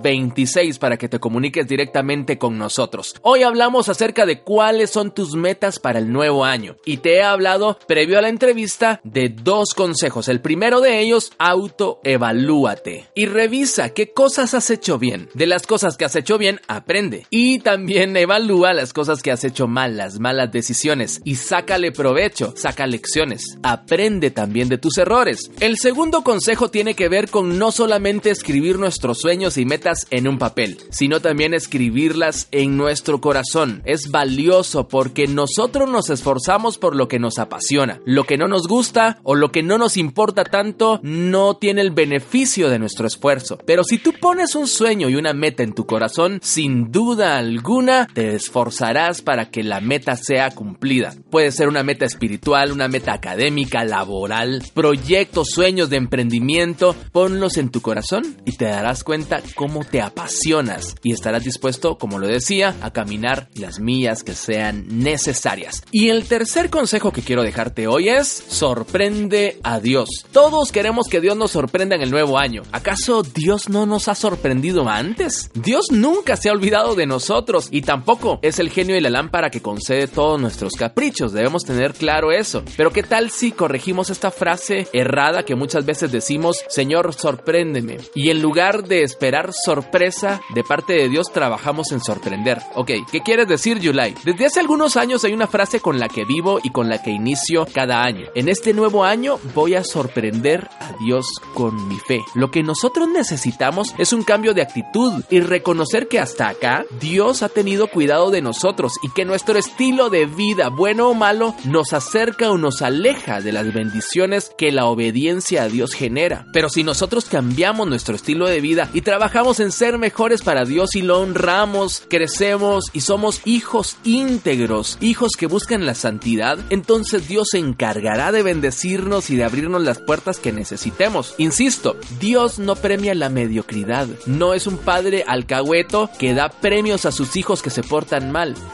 26 0.02 0.78
para 0.78 0.96
que 0.96 1.08
te 1.08 1.20
comuniques 1.20 1.68
directamente 1.68 2.38
con 2.38 2.56
nosotros. 2.58 3.14
Hoy 3.20 3.42
hablamos 3.42 3.90
acerca 3.90 4.24
de 4.24 4.40
cuáles 4.40 4.90
son 4.90 5.12
tus 5.12 5.36
metas 5.36 5.78
para 5.78 5.98
el 5.98 6.10
nuevo 6.10 6.44
año 6.44 6.76
y 6.86 6.96
te 6.96 7.16
he 7.16 7.22
hablado 7.22 7.78
previo 7.86 8.18
a 8.18 8.22
la 8.22 8.30
entrevista 8.30 9.00
de 9.04 9.28
dos 9.28 9.74
consejos. 9.74 10.28
El 10.28 10.40
primero 10.40 10.80
de 10.80 10.98
ellos, 11.00 11.32
autoevalúate 11.38 13.06
y 13.14 13.26
revisa 13.26 13.90
qué 13.90 14.12
cosas 14.12 14.54
has 14.54 14.70
hecho 14.70 14.98
bien. 14.98 15.28
De 15.34 15.46
las 15.46 15.66
cosas 15.66 15.98
que 15.98 16.06
has 16.06 16.16
hecho 16.16 16.38
bien, 16.38 16.60
aprende 16.68 17.26
y 17.28 17.58
también 17.58 18.16
evalúa 18.16 18.61
las 18.72 18.92
cosas 18.92 19.22
que 19.22 19.32
has 19.32 19.42
hecho 19.44 19.66
mal, 19.66 19.96
las 19.96 20.20
malas 20.20 20.52
decisiones 20.52 21.20
y 21.24 21.34
sácale 21.34 21.90
provecho, 21.90 22.54
saca 22.56 22.86
lecciones. 22.86 23.58
Aprende 23.62 24.30
también 24.30 24.68
de 24.68 24.78
tus 24.78 24.98
errores. 24.98 25.50
El 25.58 25.76
segundo 25.78 26.22
consejo 26.22 26.70
tiene 26.70 26.94
que 26.94 27.08
ver 27.08 27.28
con 27.28 27.58
no 27.58 27.72
solamente 27.72 28.30
escribir 28.30 28.78
nuestros 28.78 29.18
sueños 29.18 29.58
y 29.58 29.64
metas 29.64 30.06
en 30.10 30.28
un 30.28 30.38
papel, 30.38 30.78
sino 30.90 31.20
también 31.20 31.54
escribirlas 31.54 32.48
en 32.52 32.76
nuestro 32.76 33.20
corazón. 33.20 33.82
Es 33.84 34.10
valioso 34.10 34.86
porque 34.86 35.26
nosotros 35.26 35.90
nos 35.90 36.10
esforzamos 36.10 36.78
por 36.78 36.94
lo 36.94 37.08
que 37.08 37.18
nos 37.18 37.38
apasiona. 37.38 38.00
Lo 38.04 38.24
que 38.24 38.36
no 38.36 38.46
nos 38.46 38.68
gusta 38.68 39.18
o 39.24 39.34
lo 39.34 39.50
que 39.50 39.62
no 39.62 39.78
nos 39.78 39.96
importa 39.96 40.44
tanto 40.44 41.00
no 41.02 41.56
tiene 41.56 41.80
el 41.80 41.90
beneficio 41.90 42.68
de 42.68 42.78
nuestro 42.78 43.06
esfuerzo. 43.06 43.58
Pero 43.66 43.82
si 43.82 43.98
tú 43.98 44.12
pones 44.20 44.54
un 44.54 44.66
sueño 44.66 45.08
y 45.08 45.16
una 45.16 45.32
meta 45.32 45.62
en 45.62 45.72
tu 45.72 45.86
corazón, 45.86 46.38
sin 46.42 46.92
duda 46.92 47.38
alguna 47.38 48.06
te 48.12 48.34
esforzarás 48.52 49.22
para 49.22 49.48
que 49.48 49.62
la 49.62 49.80
meta 49.80 50.14
sea 50.14 50.50
cumplida. 50.50 51.14
Puede 51.30 51.52
ser 51.52 51.68
una 51.68 51.82
meta 51.82 52.04
espiritual, 52.04 52.70
una 52.70 52.86
meta 52.86 53.14
académica, 53.14 53.82
laboral, 53.82 54.62
proyectos, 54.74 55.48
sueños 55.54 55.88
de 55.88 55.96
emprendimiento, 55.96 56.94
ponlos 57.12 57.56
en 57.56 57.70
tu 57.70 57.80
corazón 57.80 58.36
y 58.44 58.52
te 58.52 58.66
darás 58.66 59.04
cuenta 59.04 59.40
cómo 59.54 59.84
te 59.84 60.02
apasionas 60.02 60.96
y 61.02 61.14
estarás 61.14 61.44
dispuesto, 61.44 61.96
como 61.96 62.18
lo 62.18 62.28
decía, 62.28 62.76
a 62.82 62.90
caminar 62.90 63.48
las 63.54 63.80
millas 63.80 64.22
que 64.22 64.34
sean 64.34 64.84
necesarias. 64.86 65.82
Y 65.90 66.10
el 66.10 66.24
tercer 66.24 66.68
consejo 66.68 67.10
que 67.10 67.22
quiero 67.22 67.42
dejarte 67.42 67.86
hoy 67.86 68.10
es 68.10 68.28
sorprende 68.28 69.60
a 69.62 69.80
Dios. 69.80 70.10
Todos 70.30 70.72
queremos 70.72 71.08
que 71.08 71.22
Dios 71.22 71.38
nos 71.38 71.52
sorprenda 71.52 71.96
en 71.96 72.02
el 72.02 72.10
nuevo 72.10 72.38
año. 72.38 72.64
¿Acaso 72.70 73.22
Dios 73.22 73.70
no 73.70 73.86
nos 73.86 74.08
ha 74.08 74.14
sorprendido 74.14 74.90
antes? 74.90 75.50
Dios 75.54 75.86
nunca 75.90 76.36
se 76.36 76.50
ha 76.50 76.52
olvidado 76.52 76.94
de 76.94 77.06
nosotros 77.06 77.68
y 77.70 77.80
tampoco 77.80 78.41
es 78.42 78.58
el 78.58 78.70
genio 78.70 78.96
y 78.96 79.00
la 79.00 79.08
lámpara 79.08 79.50
que 79.50 79.62
concede 79.62 80.08
todos 80.08 80.40
nuestros 80.40 80.74
caprichos. 80.74 81.32
Debemos 81.32 81.64
tener 81.64 81.94
claro 81.94 82.32
eso. 82.32 82.64
Pero 82.76 82.92
¿qué 82.92 83.02
tal 83.02 83.30
si 83.30 83.52
corregimos 83.52 84.10
esta 84.10 84.30
frase 84.30 84.88
errada 84.92 85.44
que 85.44 85.54
muchas 85.54 85.86
veces 85.86 86.10
decimos, 86.10 86.64
Señor, 86.68 87.14
sorpréndeme? 87.14 87.98
Y 88.14 88.30
en 88.30 88.42
lugar 88.42 88.82
de 88.84 89.02
esperar 89.02 89.52
sorpresa 89.52 90.40
de 90.54 90.64
parte 90.64 90.94
de 90.94 91.08
Dios, 91.08 91.32
trabajamos 91.32 91.92
en 91.92 92.00
sorprender. 92.00 92.58
Ok, 92.74 92.90
¿qué 93.10 93.20
quieres 93.20 93.46
decir, 93.46 93.78
Yulai? 93.78 94.14
Desde 94.24 94.46
hace 94.46 94.60
algunos 94.60 94.96
años 94.96 95.24
hay 95.24 95.32
una 95.32 95.46
frase 95.46 95.80
con 95.80 96.00
la 96.00 96.08
que 96.08 96.24
vivo 96.24 96.58
y 96.62 96.70
con 96.70 96.88
la 96.88 97.00
que 97.00 97.10
inicio 97.10 97.66
cada 97.72 98.02
año. 98.02 98.26
En 98.34 98.48
este 98.48 98.72
nuevo 98.72 99.04
año 99.04 99.38
voy 99.54 99.76
a 99.76 99.84
sorprender 99.84 100.68
a 100.80 100.92
Dios 100.98 101.26
con 101.54 101.88
mi 101.88 101.98
fe. 101.98 102.20
Lo 102.34 102.50
que 102.50 102.64
nosotros 102.64 103.08
necesitamos 103.08 103.94
es 103.98 104.12
un 104.12 104.24
cambio 104.24 104.52
de 104.52 104.62
actitud 104.62 105.22
y 105.30 105.40
reconocer 105.40 106.08
que 106.08 106.18
hasta 106.18 106.48
acá 106.48 106.84
Dios 107.00 107.42
ha 107.42 107.48
tenido 107.48 107.86
cuidado 107.86 108.31
de 108.32 108.42
nosotros 108.42 108.94
y 109.02 109.10
que 109.10 109.24
nuestro 109.24 109.58
estilo 109.58 110.10
de 110.10 110.26
vida, 110.26 110.68
bueno 110.68 111.10
o 111.10 111.14
malo, 111.14 111.54
nos 111.64 111.92
acerca 111.92 112.50
o 112.50 112.58
nos 112.58 112.82
aleja 112.82 113.40
de 113.40 113.52
las 113.52 113.72
bendiciones 113.72 114.50
que 114.58 114.72
la 114.72 114.86
obediencia 114.86 115.62
a 115.62 115.68
Dios 115.68 115.94
genera. 115.94 116.46
Pero 116.52 116.68
si 116.68 116.82
nosotros 116.82 117.26
cambiamos 117.26 117.86
nuestro 117.86 118.16
estilo 118.16 118.48
de 118.48 118.60
vida 118.60 118.90
y 118.92 119.02
trabajamos 119.02 119.60
en 119.60 119.70
ser 119.70 119.98
mejores 119.98 120.42
para 120.42 120.64
Dios 120.64 120.96
y 120.96 121.02
lo 121.02 121.20
honramos, 121.20 122.02
crecemos 122.08 122.86
y 122.92 123.02
somos 123.02 123.40
hijos 123.44 123.96
íntegros, 124.04 124.98
hijos 125.00 125.32
que 125.38 125.46
buscan 125.46 125.86
la 125.86 125.94
santidad, 125.94 126.58
entonces 126.70 127.28
Dios 127.28 127.48
se 127.52 127.58
encargará 127.58 128.32
de 128.32 128.42
bendecirnos 128.42 129.30
y 129.30 129.36
de 129.36 129.44
abrirnos 129.44 129.82
las 129.82 129.98
puertas 129.98 130.38
que 130.38 130.52
necesitemos. 130.52 131.34
Insisto, 131.38 131.96
Dios 132.18 132.58
no 132.58 132.76
premia 132.76 133.14
la 133.14 133.28
mediocridad, 133.28 134.08
no 134.26 134.54
es 134.54 134.66
un 134.66 134.78
padre 134.78 135.24
alcahueto 135.26 136.10
que 136.18 136.34
da 136.34 136.48
premios 136.48 137.04
a 137.06 137.12
sus 137.12 137.36
hijos 137.36 137.62
que 137.62 137.70
se 137.70 137.82
portan 137.82 138.11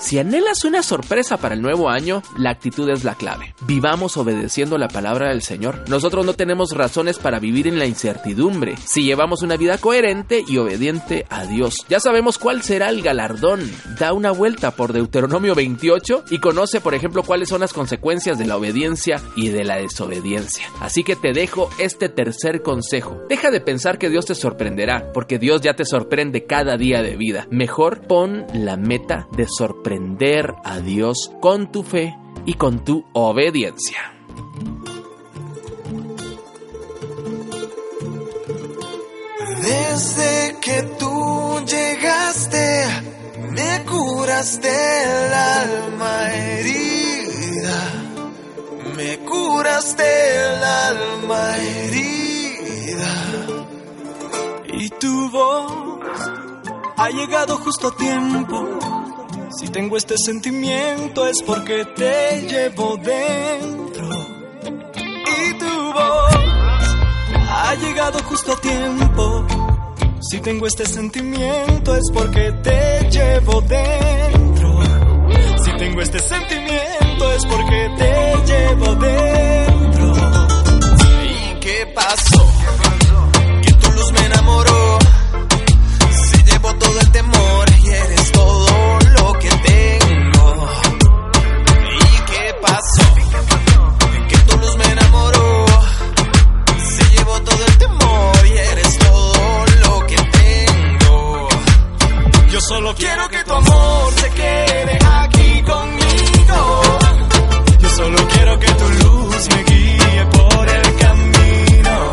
Si 0.00 0.18
anhelas 0.18 0.64
una 0.64 0.82
sorpresa 0.82 1.36
para 1.36 1.54
el 1.54 1.62
nuevo 1.62 1.90
año, 1.90 2.24
la 2.36 2.50
actitud 2.50 2.88
es 2.90 3.04
la 3.04 3.14
clave. 3.14 3.54
Vivamos 3.66 4.16
obedeciendo 4.16 4.78
la 4.78 4.88
palabra 4.88 5.28
del 5.28 5.42
Señor. 5.42 5.84
Nosotros 5.88 6.26
no 6.26 6.32
tenemos 6.32 6.72
razones 6.72 7.18
para 7.18 7.38
vivir 7.38 7.68
en 7.68 7.78
la 7.78 7.86
incertidumbre 7.86 8.74
si 8.84 9.04
llevamos 9.04 9.42
una 9.42 9.56
vida 9.56 9.78
coherente 9.78 10.44
y 10.48 10.58
obediente 10.58 11.24
a 11.30 11.44
Dios. 11.44 11.76
Ya 11.88 12.00
sabemos 12.00 12.36
cuál 12.36 12.62
será 12.62 12.88
el 12.88 13.00
galardón. 13.00 13.60
Da 13.96 14.12
una 14.12 14.32
vuelta 14.32 14.72
por 14.72 14.92
Deuteronomio 14.92 15.54
28 15.54 16.24
y 16.30 16.38
conoce, 16.40 16.80
por 16.80 16.94
ejemplo, 16.94 17.22
cuáles 17.22 17.48
son 17.48 17.60
las 17.60 17.72
consecuencias 17.72 18.38
de 18.38 18.46
la 18.46 18.56
obediencia 18.56 19.22
y 19.36 19.50
de 19.50 19.62
la 19.62 19.76
desobediencia. 19.76 20.64
Así 20.80 21.04
que 21.04 21.14
te 21.14 21.32
dejo 21.32 21.70
este 21.78 22.08
tercer 22.08 22.62
consejo. 22.62 23.20
Deja 23.28 23.52
de 23.52 23.60
pensar 23.60 23.98
que 23.98 24.10
Dios 24.10 24.26
te 24.26 24.34
sorprenderá, 24.34 25.12
porque 25.12 25.38
Dios 25.38 25.60
ya 25.60 25.74
te 25.74 25.84
sorprende 25.84 26.44
cada 26.44 26.76
día 26.76 27.02
de 27.02 27.16
vida. 27.16 27.46
Mejor 27.52 28.00
pon 28.08 28.44
la 28.52 28.76
meta 28.76 29.27
de 29.32 29.46
sorprender 29.46 30.54
a 30.64 30.80
Dios 30.80 31.30
con 31.40 31.70
tu 31.70 31.82
fe 31.82 32.16
y 32.44 32.54
con 32.54 32.84
tu 32.84 33.04
obediencia. 33.12 34.12
Desde 39.62 40.56
que 40.60 40.82
tú 40.98 41.60
llegaste, 41.66 42.84
me 43.50 43.84
curaste 43.84 44.68
el 44.68 45.34
alma 45.34 46.32
herida. 46.32 47.80
Me 48.96 49.18
curaste 49.18 50.04
el 50.04 50.64
alma 50.64 51.56
herida. 51.58 53.14
Y 54.72 54.88
tu 54.90 55.30
voz 55.30 55.72
ha 56.96 57.10
llegado 57.10 57.56
justo 57.58 57.88
a 57.88 57.96
tiempo. 57.96 58.87
Si 59.58 59.66
tengo 59.70 59.96
este 59.96 60.14
sentimiento 60.16 61.26
es 61.26 61.42
porque 61.42 61.84
te 61.96 62.46
llevo 62.48 62.96
dentro. 62.98 64.08
Y 64.94 65.58
tu 65.58 65.92
voz 65.92 66.36
ha 67.50 67.74
llegado 67.74 68.22
justo 68.22 68.52
a 68.52 68.60
tiempo. 68.60 69.46
Si 70.20 70.38
tengo 70.38 70.64
este 70.68 70.86
sentimiento 70.86 71.96
es 71.96 72.04
porque 72.14 72.52
te 72.62 73.10
llevo 73.10 73.60
dentro. 73.62 74.80
Si 75.64 75.72
tengo 75.76 76.02
este 76.02 76.20
sentimiento 76.20 77.32
es 77.32 77.44
porque 77.46 77.90
te 77.98 78.52
llevo 78.52 78.94
dentro. 78.94 80.12
¿Y 81.24 81.58
qué 81.58 81.92
pasó? 81.96 82.57
Solo 102.68 102.94
quiero 102.94 103.28
que 103.30 103.44
tu 103.44 103.52
amor 103.54 104.12
se 104.12 104.30
quede 104.30 104.98
aquí 105.22 105.62
conmigo. 105.62 106.82
Yo 107.80 107.88
solo 107.90 108.28
quiero 108.28 108.58
que 108.58 108.72
tu 108.80 108.88
luz 109.04 109.48
me 109.48 109.62
guíe 109.64 110.26
por 110.36 110.68
el 110.68 110.96
camino. 110.96 112.12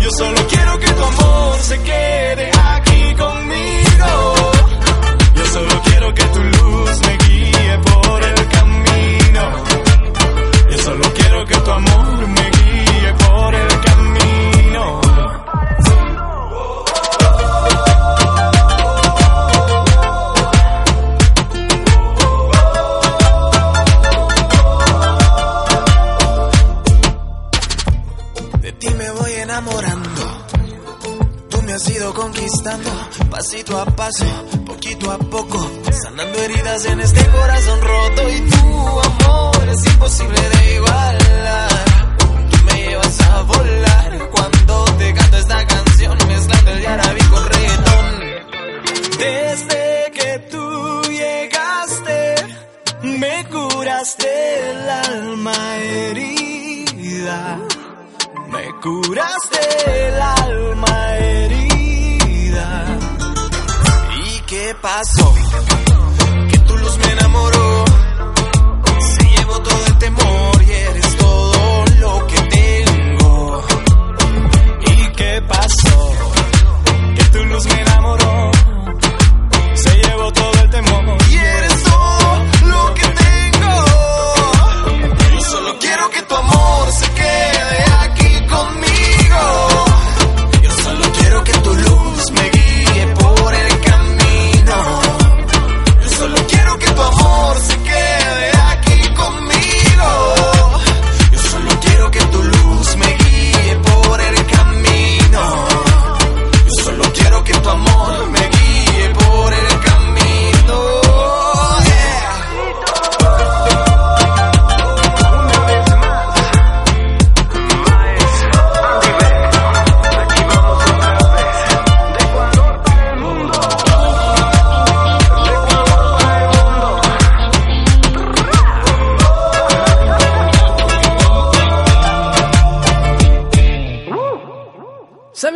Yo 0.00 0.10
solo 0.10 0.40
quiero 0.48 0.78
que 0.80 0.90
tu 0.98 1.04
amor 1.04 1.58
se 1.60 1.78
quede 1.82 2.50
aquí 2.72 3.14
conmigo. 3.14 4.10
Yo 5.36 5.46
solo 5.46 5.82
quiero 5.84 6.14
que 6.14 6.24
tu 6.24 6.40
luz 6.42 7.00
me 7.06 7.16
guíe 7.18 7.23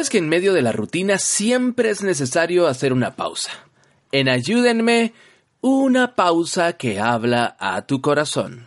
¿Sabes 0.08 0.20
que 0.20 0.24
en 0.24 0.30
medio 0.30 0.54
de 0.54 0.62
la 0.62 0.72
rutina 0.72 1.18
siempre 1.18 1.90
es 1.90 2.02
necesario 2.02 2.66
hacer 2.66 2.94
una 2.94 3.14
pausa? 3.14 3.50
En 4.10 4.30
Ayúdenme, 4.30 5.12
una 5.60 6.14
pausa 6.14 6.78
que 6.78 6.98
habla 6.98 7.58
a 7.60 7.82
tu 7.82 8.00
corazón. 8.00 8.64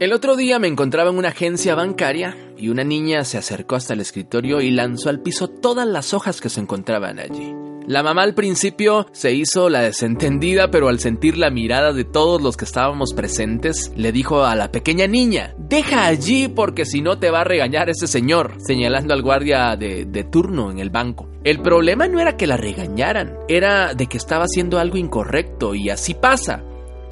El 0.00 0.12
otro 0.12 0.34
día 0.34 0.58
me 0.58 0.66
encontraba 0.66 1.10
en 1.10 1.18
una 1.18 1.28
agencia 1.28 1.76
bancaria 1.76 2.36
y 2.58 2.68
una 2.68 2.82
niña 2.82 3.22
se 3.22 3.38
acercó 3.38 3.76
hasta 3.76 3.94
el 3.94 4.00
escritorio 4.00 4.60
y 4.60 4.72
lanzó 4.72 5.08
al 5.08 5.20
piso 5.20 5.46
todas 5.46 5.86
las 5.86 6.12
hojas 6.12 6.40
que 6.40 6.48
se 6.48 6.60
encontraban 6.60 7.20
allí. 7.20 7.54
La 7.86 8.02
mamá 8.02 8.24
al 8.24 8.34
principio 8.34 9.06
se 9.12 9.34
hizo 9.34 9.68
la 9.68 9.82
desentendida, 9.82 10.70
pero 10.72 10.88
al 10.88 10.98
sentir 10.98 11.38
la 11.38 11.50
mirada 11.50 11.92
de 11.92 12.04
todos 12.04 12.42
los 12.42 12.56
que 12.56 12.64
estábamos 12.64 13.14
presentes, 13.14 13.92
le 13.94 14.10
dijo 14.10 14.44
a 14.44 14.56
la 14.56 14.72
pequeña 14.72 15.06
niña, 15.06 15.54
deja 15.58 16.06
allí 16.06 16.48
porque 16.48 16.86
si 16.86 17.00
no 17.00 17.20
te 17.20 17.30
va 17.30 17.42
a 17.42 17.44
regañar 17.44 17.88
ese 17.88 18.08
señor, 18.08 18.56
señalando 18.66 19.14
al 19.14 19.22
guardia 19.22 19.76
de, 19.76 20.06
de 20.06 20.24
turno 20.24 20.72
en 20.72 20.80
el 20.80 20.90
banco. 20.90 21.28
El 21.44 21.60
problema 21.60 22.08
no 22.08 22.18
era 22.18 22.36
que 22.36 22.48
la 22.48 22.56
regañaran, 22.56 23.36
era 23.48 23.94
de 23.94 24.06
que 24.06 24.16
estaba 24.16 24.44
haciendo 24.44 24.80
algo 24.80 24.96
incorrecto 24.96 25.74
y 25.76 25.90
así 25.90 26.14
pasa. 26.14 26.64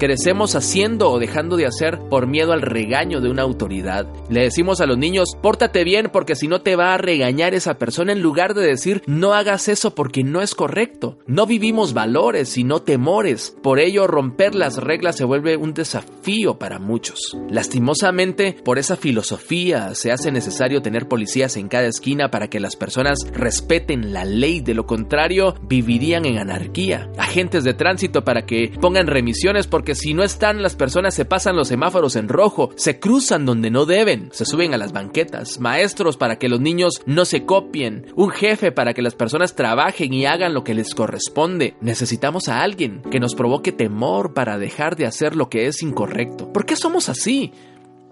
Crecemos 0.03 0.53
haciendo 0.55 1.09
o 1.11 1.17
dejando 1.17 1.55
de 1.55 1.65
hacer 1.65 1.97
por 2.09 2.27
miedo 2.27 2.51
al 2.51 2.61
regaño 2.61 3.21
de 3.21 3.29
una 3.29 3.43
autoridad. 3.43 4.05
Le 4.29 4.41
decimos 4.41 4.81
a 4.81 4.85
los 4.85 4.97
niños, 4.97 5.29
pórtate 5.41 5.85
bien 5.85 6.09
porque 6.11 6.35
si 6.35 6.49
no 6.49 6.59
te 6.59 6.75
va 6.75 6.93
a 6.93 6.97
regañar 6.97 7.53
esa 7.53 7.75
persona 7.75 8.11
en 8.11 8.21
lugar 8.21 8.53
de 8.53 8.67
decir, 8.67 9.01
no 9.07 9.33
hagas 9.33 9.69
eso 9.69 9.95
porque 9.95 10.25
no 10.25 10.41
es 10.41 10.55
correcto. 10.55 11.19
No 11.25 11.45
vivimos 11.45 11.93
valores, 11.93 12.49
sino 12.49 12.81
temores. 12.81 13.55
Por 13.63 13.79
ello, 13.79 14.05
romper 14.05 14.55
las 14.55 14.75
reglas 14.75 15.15
se 15.15 15.23
vuelve 15.23 15.55
un 15.55 15.73
desafío 15.73 16.59
para 16.59 16.79
muchos. 16.79 17.37
Lastimosamente, 17.49 18.57
por 18.61 18.79
esa 18.79 18.97
filosofía 18.97 19.95
se 19.95 20.11
hace 20.11 20.33
necesario 20.33 20.81
tener 20.81 21.07
policías 21.07 21.55
en 21.55 21.69
cada 21.69 21.87
esquina 21.87 22.29
para 22.29 22.49
que 22.49 22.59
las 22.59 22.75
personas 22.75 23.19
respeten 23.31 24.11
la 24.11 24.25
ley. 24.25 24.59
De 24.59 24.73
lo 24.73 24.85
contrario, 24.85 25.55
vivirían 25.61 26.25
en 26.25 26.39
anarquía. 26.39 27.09
Agentes 27.17 27.63
de 27.63 27.73
tránsito 27.73 28.25
para 28.25 28.45
que 28.45 28.69
pongan 28.81 29.07
remisiones 29.07 29.65
porque 29.65 29.92
si 29.95 30.13
no 30.13 30.23
están 30.23 30.61
las 30.61 30.75
personas 30.75 31.13
se 31.13 31.25
pasan 31.25 31.55
los 31.55 31.67
semáforos 31.67 32.15
en 32.15 32.27
rojo, 32.27 32.69
se 32.75 32.99
cruzan 32.99 33.45
donde 33.45 33.69
no 33.69 33.85
deben, 33.85 34.29
se 34.31 34.45
suben 34.45 34.73
a 34.73 34.77
las 34.77 34.93
banquetas, 34.93 35.59
maestros 35.59 36.17
para 36.17 36.37
que 36.37 36.49
los 36.49 36.59
niños 36.59 37.01
no 37.05 37.25
se 37.25 37.45
copien, 37.45 38.07
un 38.15 38.29
jefe 38.29 38.71
para 38.71 38.93
que 38.93 39.01
las 39.01 39.15
personas 39.15 39.55
trabajen 39.55 40.13
y 40.13 40.25
hagan 40.25 40.53
lo 40.53 40.63
que 40.63 40.73
les 40.73 40.95
corresponde. 40.95 41.75
Necesitamos 41.81 42.49
a 42.49 42.61
alguien 42.61 43.01
que 43.11 43.19
nos 43.19 43.35
provoque 43.35 43.71
temor 43.71 44.33
para 44.33 44.57
dejar 44.57 44.95
de 44.95 45.05
hacer 45.05 45.35
lo 45.35 45.49
que 45.49 45.67
es 45.67 45.81
incorrecto. 45.81 46.51
¿Por 46.51 46.65
qué 46.65 46.75
somos 46.75 47.09
así? 47.09 47.51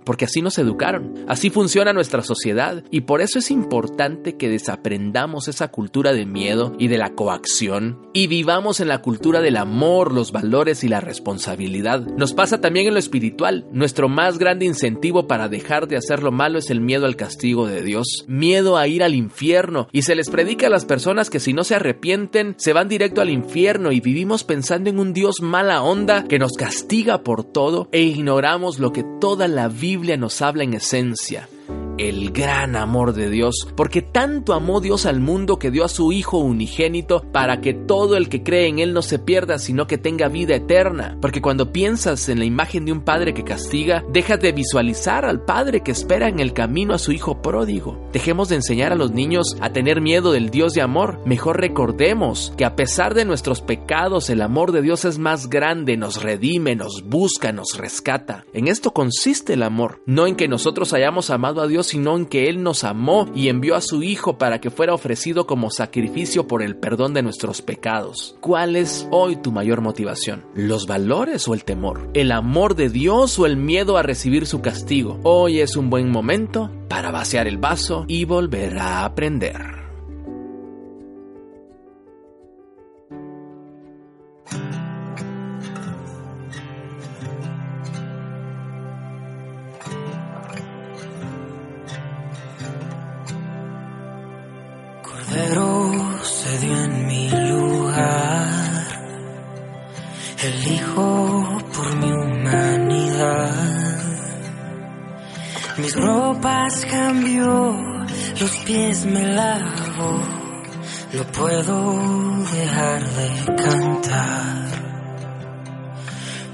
Porque 0.03 0.25
así 0.25 0.41
nos 0.41 0.57
educaron, 0.57 1.25
así 1.27 1.49
funciona 1.49 1.93
nuestra 1.93 2.23
sociedad 2.23 2.83
y 2.91 3.01
por 3.01 3.21
eso 3.21 3.39
es 3.39 3.51
importante 3.51 4.37
que 4.37 4.49
desaprendamos 4.49 5.47
esa 5.47 5.69
cultura 5.69 6.13
de 6.13 6.25
miedo 6.25 6.73
y 6.79 6.87
de 6.87 6.97
la 6.97 7.13
coacción 7.13 7.99
y 8.13 8.27
vivamos 8.27 8.79
en 8.79 8.87
la 8.87 9.01
cultura 9.01 9.41
del 9.41 9.57
amor, 9.57 10.13
los 10.13 10.31
valores 10.31 10.83
y 10.83 10.87
la 10.87 11.01
responsabilidad. 11.01 12.01
Nos 12.17 12.33
pasa 12.33 12.61
también 12.61 12.87
en 12.87 12.93
lo 12.93 12.99
espiritual, 12.99 13.67
nuestro 13.71 14.09
más 14.09 14.37
grande 14.37 14.65
incentivo 14.65 15.27
para 15.27 15.49
dejar 15.49 15.87
de 15.87 15.97
hacer 15.97 16.23
lo 16.23 16.31
malo 16.31 16.59
es 16.59 16.69
el 16.69 16.81
miedo 16.81 17.05
al 17.05 17.15
castigo 17.15 17.67
de 17.67 17.83
Dios, 17.83 18.25
miedo 18.27 18.77
a 18.77 18.87
ir 18.87 19.03
al 19.03 19.15
infierno 19.15 19.87
y 19.91 20.01
se 20.01 20.15
les 20.15 20.29
predica 20.29 20.67
a 20.67 20.71
las 20.71 20.85
personas 20.85 21.29
que 21.29 21.39
si 21.39 21.53
no 21.53 21.63
se 21.63 21.75
arrepienten 21.75 22.55
se 22.57 22.73
van 22.73 22.89
directo 22.89 23.21
al 23.21 23.29
infierno 23.29 23.91
y 23.91 23.99
vivimos 23.99 24.43
pensando 24.43 24.89
en 24.89 24.99
un 24.99 25.13
Dios 25.13 25.41
mala 25.41 25.81
onda 25.81 26.23
que 26.23 26.39
nos 26.39 26.53
castiga 26.53 27.23
por 27.23 27.43
todo 27.43 27.87
e 27.91 28.01
ignoramos 28.01 28.79
lo 28.79 28.91
que 28.91 29.03
toda 29.19 29.47
la 29.47 29.67
vida 29.67 29.90
Biblia 29.91 30.15
nos 30.15 30.41
habla 30.41 30.63
en 30.63 30.73
esencia 30.73 31.49
el 32.07 32.31
gran 32.31 32.75
amor 32.75 33.13
de 33.13 33.29
Dios, 33.29 33.67
porque 33.75 34.01
tanto 34.01 34.53
amó 34.53 34.81
Dios 34.81 35.05
al 35.05 35.19
mundo 35.19 35.59
que 35.59 35.69
dio 35.69 35.85
a 35.85 35.89
su 35.89 36.11
Hijo 36.11 36.39
unigénito 36.39 37.21
para 37.31 37.61
que 37.61 37.73
todo 37.73 38.17
el 38.17 38.27
que 38.27 38.41
cree 38.41 38.67
en 38.67 38.79
Él 38.79 38.93
no 38.93 39.03
se 39.03 39.19
pierda, 39.19 39.59
sino 39.59 39.85
que 39.85 39.99
tenga 39.99 40.27
vida 40.27 40.55
eterna. 40.55 41.17
Porque 41.21 41.41
cuando 41.41 41.71
piensas 41.71 42.27
en 42.29 42.39
la 42.39 42.45
imagen 42.45 42.85
de 42.85 42.91
un 42.91 43.01
Padre 43.01 43.33
que 43.33 43.43
castiga, 43.43 44.03
dejas 44.11 44.39
de 44.39 44.51
visualizar 44.51 45.25
al 45.25 45.45
Padre 45.45 45.81
que 45.81 45.91
espera 45.91 46.27
en 46.27 46.39
el 46.39 46.53
camino 46.53 46.95
a 46.95 46.99
su 46.99 47.11
Hijo 47.11 47.41
pródigo. 47.41 48.09
Dejemos 48.11 48.49
de 48.49 48.55
enseñar 48.55 48.91
a 48.91 48.95
los 48.95 49.11
niños 49.11 49.55
a 49.61 49.71
tener 49.71 50.01
miedo 50.01 50.31
del 50.31 50.49
Dios 50.49 50.73
de 50.73 50.81
amor. 50.81 51.19
Mejor 51.25 51.59
recordemos 51.59 52.53
que 52.57 52.65
a 52.65 52.75
pesar 52.75 53.13
de 53.13 53.25
nuestros 53.25 53.61
pecados, 53.61 54.29
el 54.29 54.41
amor 54.41 54.71
de 54.71 54.81
Dios 54.81 55.05
es 55.05 55.19
más 55.19 55.49
grande, 55.49 55.97
nos 55.97 56.23
redime, 56.23 56.75
nos 56.75 57.03
busca, 57.05 57.51
nos 57.51 57.77
rescata. 57.77 58.45
En 58.53 58.67
esto 58.67 58.91
consiste 58.91 59.53
el 59.53 59.63
amor, 59.63 60.01
no 60.07 60.25
en 60.25 60.35
que 60.35 60.47
nosotros 60.47 60.93
hayamos 60.93 61.29
amado 61.29 61.61
a 61.61 61.67
Dios, 61.67 61.90
sino 61.91 62.15
en 62.15 62.25
que 62.25 62.47
Él 62.47 62.63
nos 62.63 62.85
amó 62.85 63.29
y 63.35 63.49
envió 63.49 63.75
a 63.75 63.81
su 63.81 64.01
Hijo 64.01 64.37
para 64.37 64.61
que 64.61 64.69
fuera 64.69 64.93
ofrecido 64.93 65.45
como 65.45 65.69
sacrificio 65.69 66.47
por 66.47 66.63
el 66.63 66.77
perdón 66.77 67.13
de 67.13 67.21
nuestros 67.21 67.61
pecados. 67.61 68.37
¿Cuál 68.39 68.77
es 68.77 69.07
hoy 69.11 69.35
tu 69.35 69.51
mayor 69.51 69.81
motivación? 69.81 70.45
¿Los 70.55 70.87
valores 70.87 71.49
o 71.49 71.53
el 71.53 71.65
temor? 71.65 72.09
¿El 72.13 72.31
amor 72.31 72.75
de 72.75 72.87
Dios 72.87 73.37
o 73.39 73.45
el 73.45 73.57
miedo 73.57 73.97
a 73.97 74.03
recibir 74.03 74.45
su 74.45 74.61
castigo? 74.61 75.19
Hoy 75.23 75.59
es 75.59 75.75
un 75.75 75.89
buen 75.89 76.09
momento 76.09 76.71
para 76.87 77.11
vaciar 77.11 77.47
el 77.47 77.57
vaso 77.57 78.05
y 78.07 78.23
volver 78.23 78.77
a 78.77 79.03
aprender. 79.03 79.80
pero 95.33 95.91
se 96.23 96.57
dio 96.59 96.77
en 96.83 97.07
mi 97.07 97.29
lugar. 97.29 98.47
Elijo 100.43 101.57
por 101.73 101.95
mi 101.97 102.11
humanidad. 102.11 103.71
Mis 105.77 105.95
ropas 105.95 106.85
cambió, 106.85 107.77
los 108.39 108.51
pies 108.65 109.05
me 109.05 109.25
lavo. 109.25 110.09
No 111.13 111.23
puedo 111.37 111.77
dejar 112.57 113.01
de 113.19 113.29
cantar. 113.63 114.51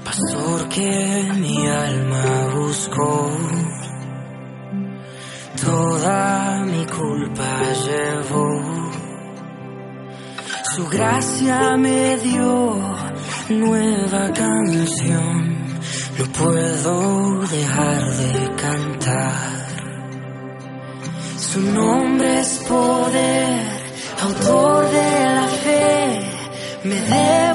Pastor 0.04 0.68
que 0.68 1.30
mi 1.34 1.68
alma 1.68 2.24
buscó. 2.54 3.30
Toda 5.64 6.17
culpa 6.96 7.62
llevó. 7.86 8.90
Su 10.74 10.86
gracia 10.88 11.76
me 11.76 12.16
dio 12.18 12.76
nueva 13.48 14.32
canción. 14.32 15.58
No 16.18 16.24
puedo 16.32 17.40
dejar 17.46 18.16
de 18.16 18.54
cantar. 18.56 19.58
Su 21.36 21.60
nombre 21.60 22.40
es 22.40 22.58
poder, 22.68 23.60
autor 24.22 24.90
de 24.90 25.24
la 25.34 25.48
fe. 25.64 26.20
Me 26.84 26.94
debe 26.94 27.47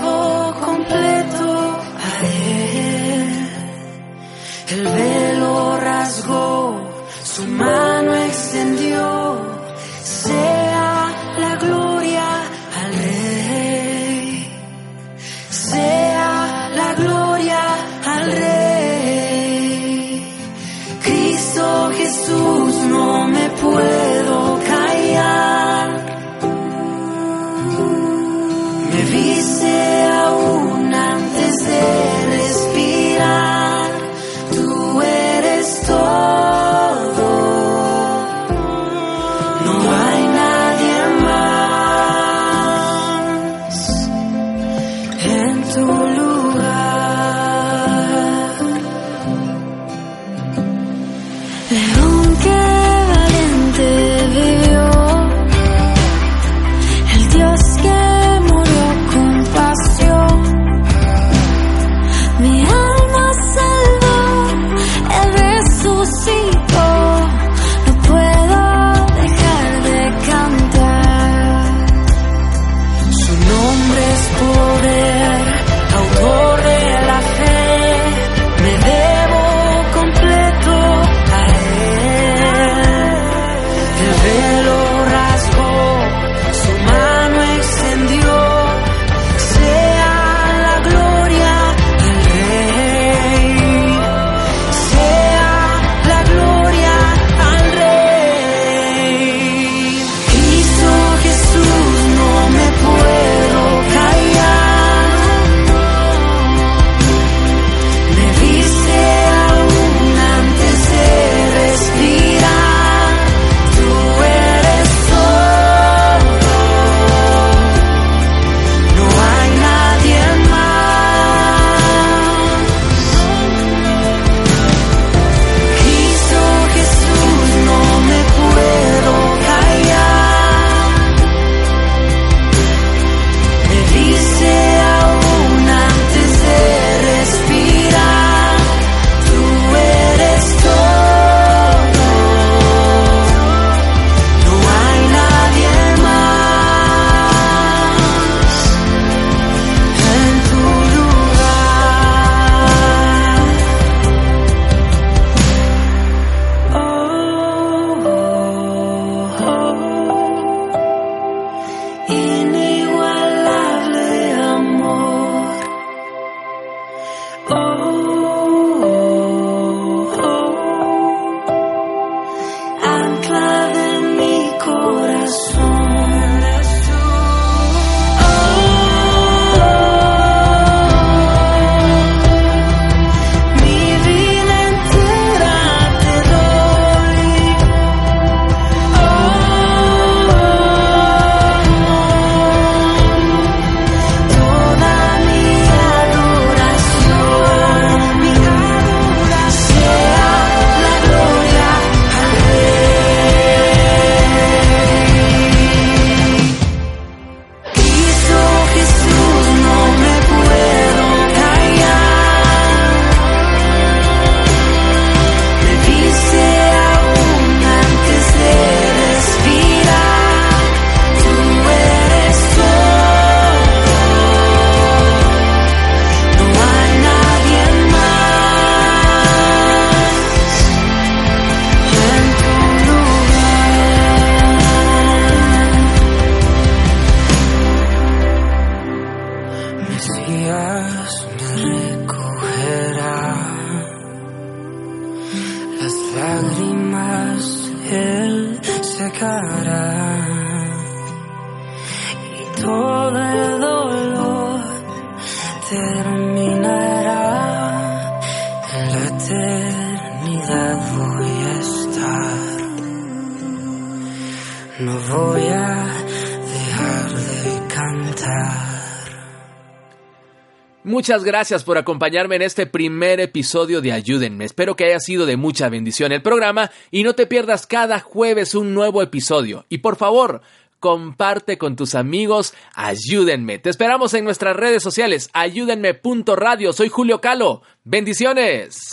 Muchas 271.03 271.25
gracias 271.25 271.65
por 271.65 271.77
acompañarme 271.77 272.37
en 272.37 272.43
este 272.43 272.65
primer 272.65 273.19
episodio 273.19 273.81
de 273.81 273.91
Ayúdenme. 273.91 274.45
Espero 274.45 274.77
que 274.77 274.85
haya 274.85 275.01
sido 275.01 275.25
de 275.25 275.35
mucha 275.35 275.67
bendición 275.67 276.13
el 276.13 276.21
programa 276.21 276.71
y 276.91 277.03
no 277.03 277.13
te 277.13 277.27
pierdas 277.27 277.67
cada 277.67 277.99
jueves 277.99 278.55
un 278.55 278.73
nuevo 278.73 279.01
episodio. 279.01 279.65
Y 279.67 279.79
por 279.79 279.97
favor, 279.97 280.39
comparte 280.79 281.57
con 281.57 281.75
tus 281.75 281.93
amigos, 281.95 282.53
ayúdenme. 282.73 283.59
Te 283.59 283.69
esperamos 283.69 284.13
en 284.13 284.23
nuestras 284.23 284.55
redes 284.55 284.81
sociales, 284.81 285.29
ayúdenme.radio. 285.33 286.71
Soy 286.71 286.87
Julio 286.87 287.19
Calo. 287.19 287.63
Bendiciones. 287.83 288.91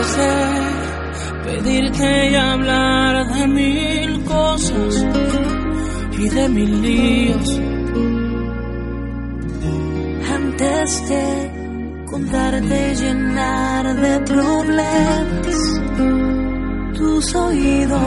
De 0.00 1.44
pedirte 1.44 2.30
y 2.30 2.34
hablar 2.34 3.26
de 3.34 3.46
mil 3.48 4.24
cosas 4.24 5.06
y 6.18 6.28
de 6.30 6.48
mil 6.48 6.82
líos 6.82 7.60
antes 10.32 11.08
de 11.10 12.06
contarte 12.10 12.94
llenar 12.94 13.94
de 13.94 14.20
problemas 14.20 15.58
tus 16.96 17.34
oídos. 17.34 18.00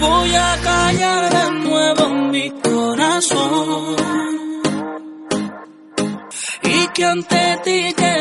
Voy 0.00 0.34
a 0.34 0.56
callar 0.62 1.32
de 1.32 1.50
nuevo 1.66 2.08
mi 2.30 2.50
corazón 2.50 3.96
y 6.62 6.86
que 6.88 7.04
ante 7.06 7.58
ti 7.64 7.94
quede 7.96 8.17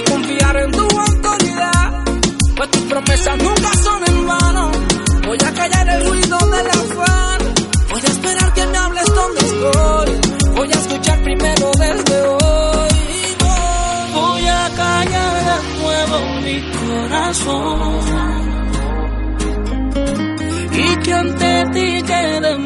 y 0.00 0.10
confiar 0.10 0.56
en 0.56 0.70
tu 0.72 0.88
autoridad. 0.98 2.04
Pues 2.56 2.70
tus 2.70 2.82
promesas 2.82 3.38
nunca 3.42 3.70
son 3.82 4.02
en 4.08 4.26
vano. 4.26 4.70
Voy 5.26 5.38
a 5.44 5.52
callar 5.52 5.88
el 5.88 6.06
ruido 6.06 6.38
del 6.38 6.66
afán. 6.66 7.38
Voy 7.90 8.00
a 8.00 8.10
esperar 8.10 8.52
que 8.54 8.66
me 8.66 8.78
hables 8.78 9.14
donde 9.14 9.40
estoy. 9.40 10.10
Voy 10.56 10.68
a 10.68 10.78
escuchar 10.82 11.22
primero 11.22 11.70
desde 11.78 12.22
hoy. 12.22 12.90
Voy 14.14 14.46
a 14.46 14.70
callar 14.76 15.34
de 15.48 15.56
nuevo 15.80 16.16
mi 16.44 16.56
corazón. 16.80 18.00
Y 20.72 20.96
que 21.02 21.14
ante 21.14 21.64
ti 21.72 22.02
quede 22.02 22.58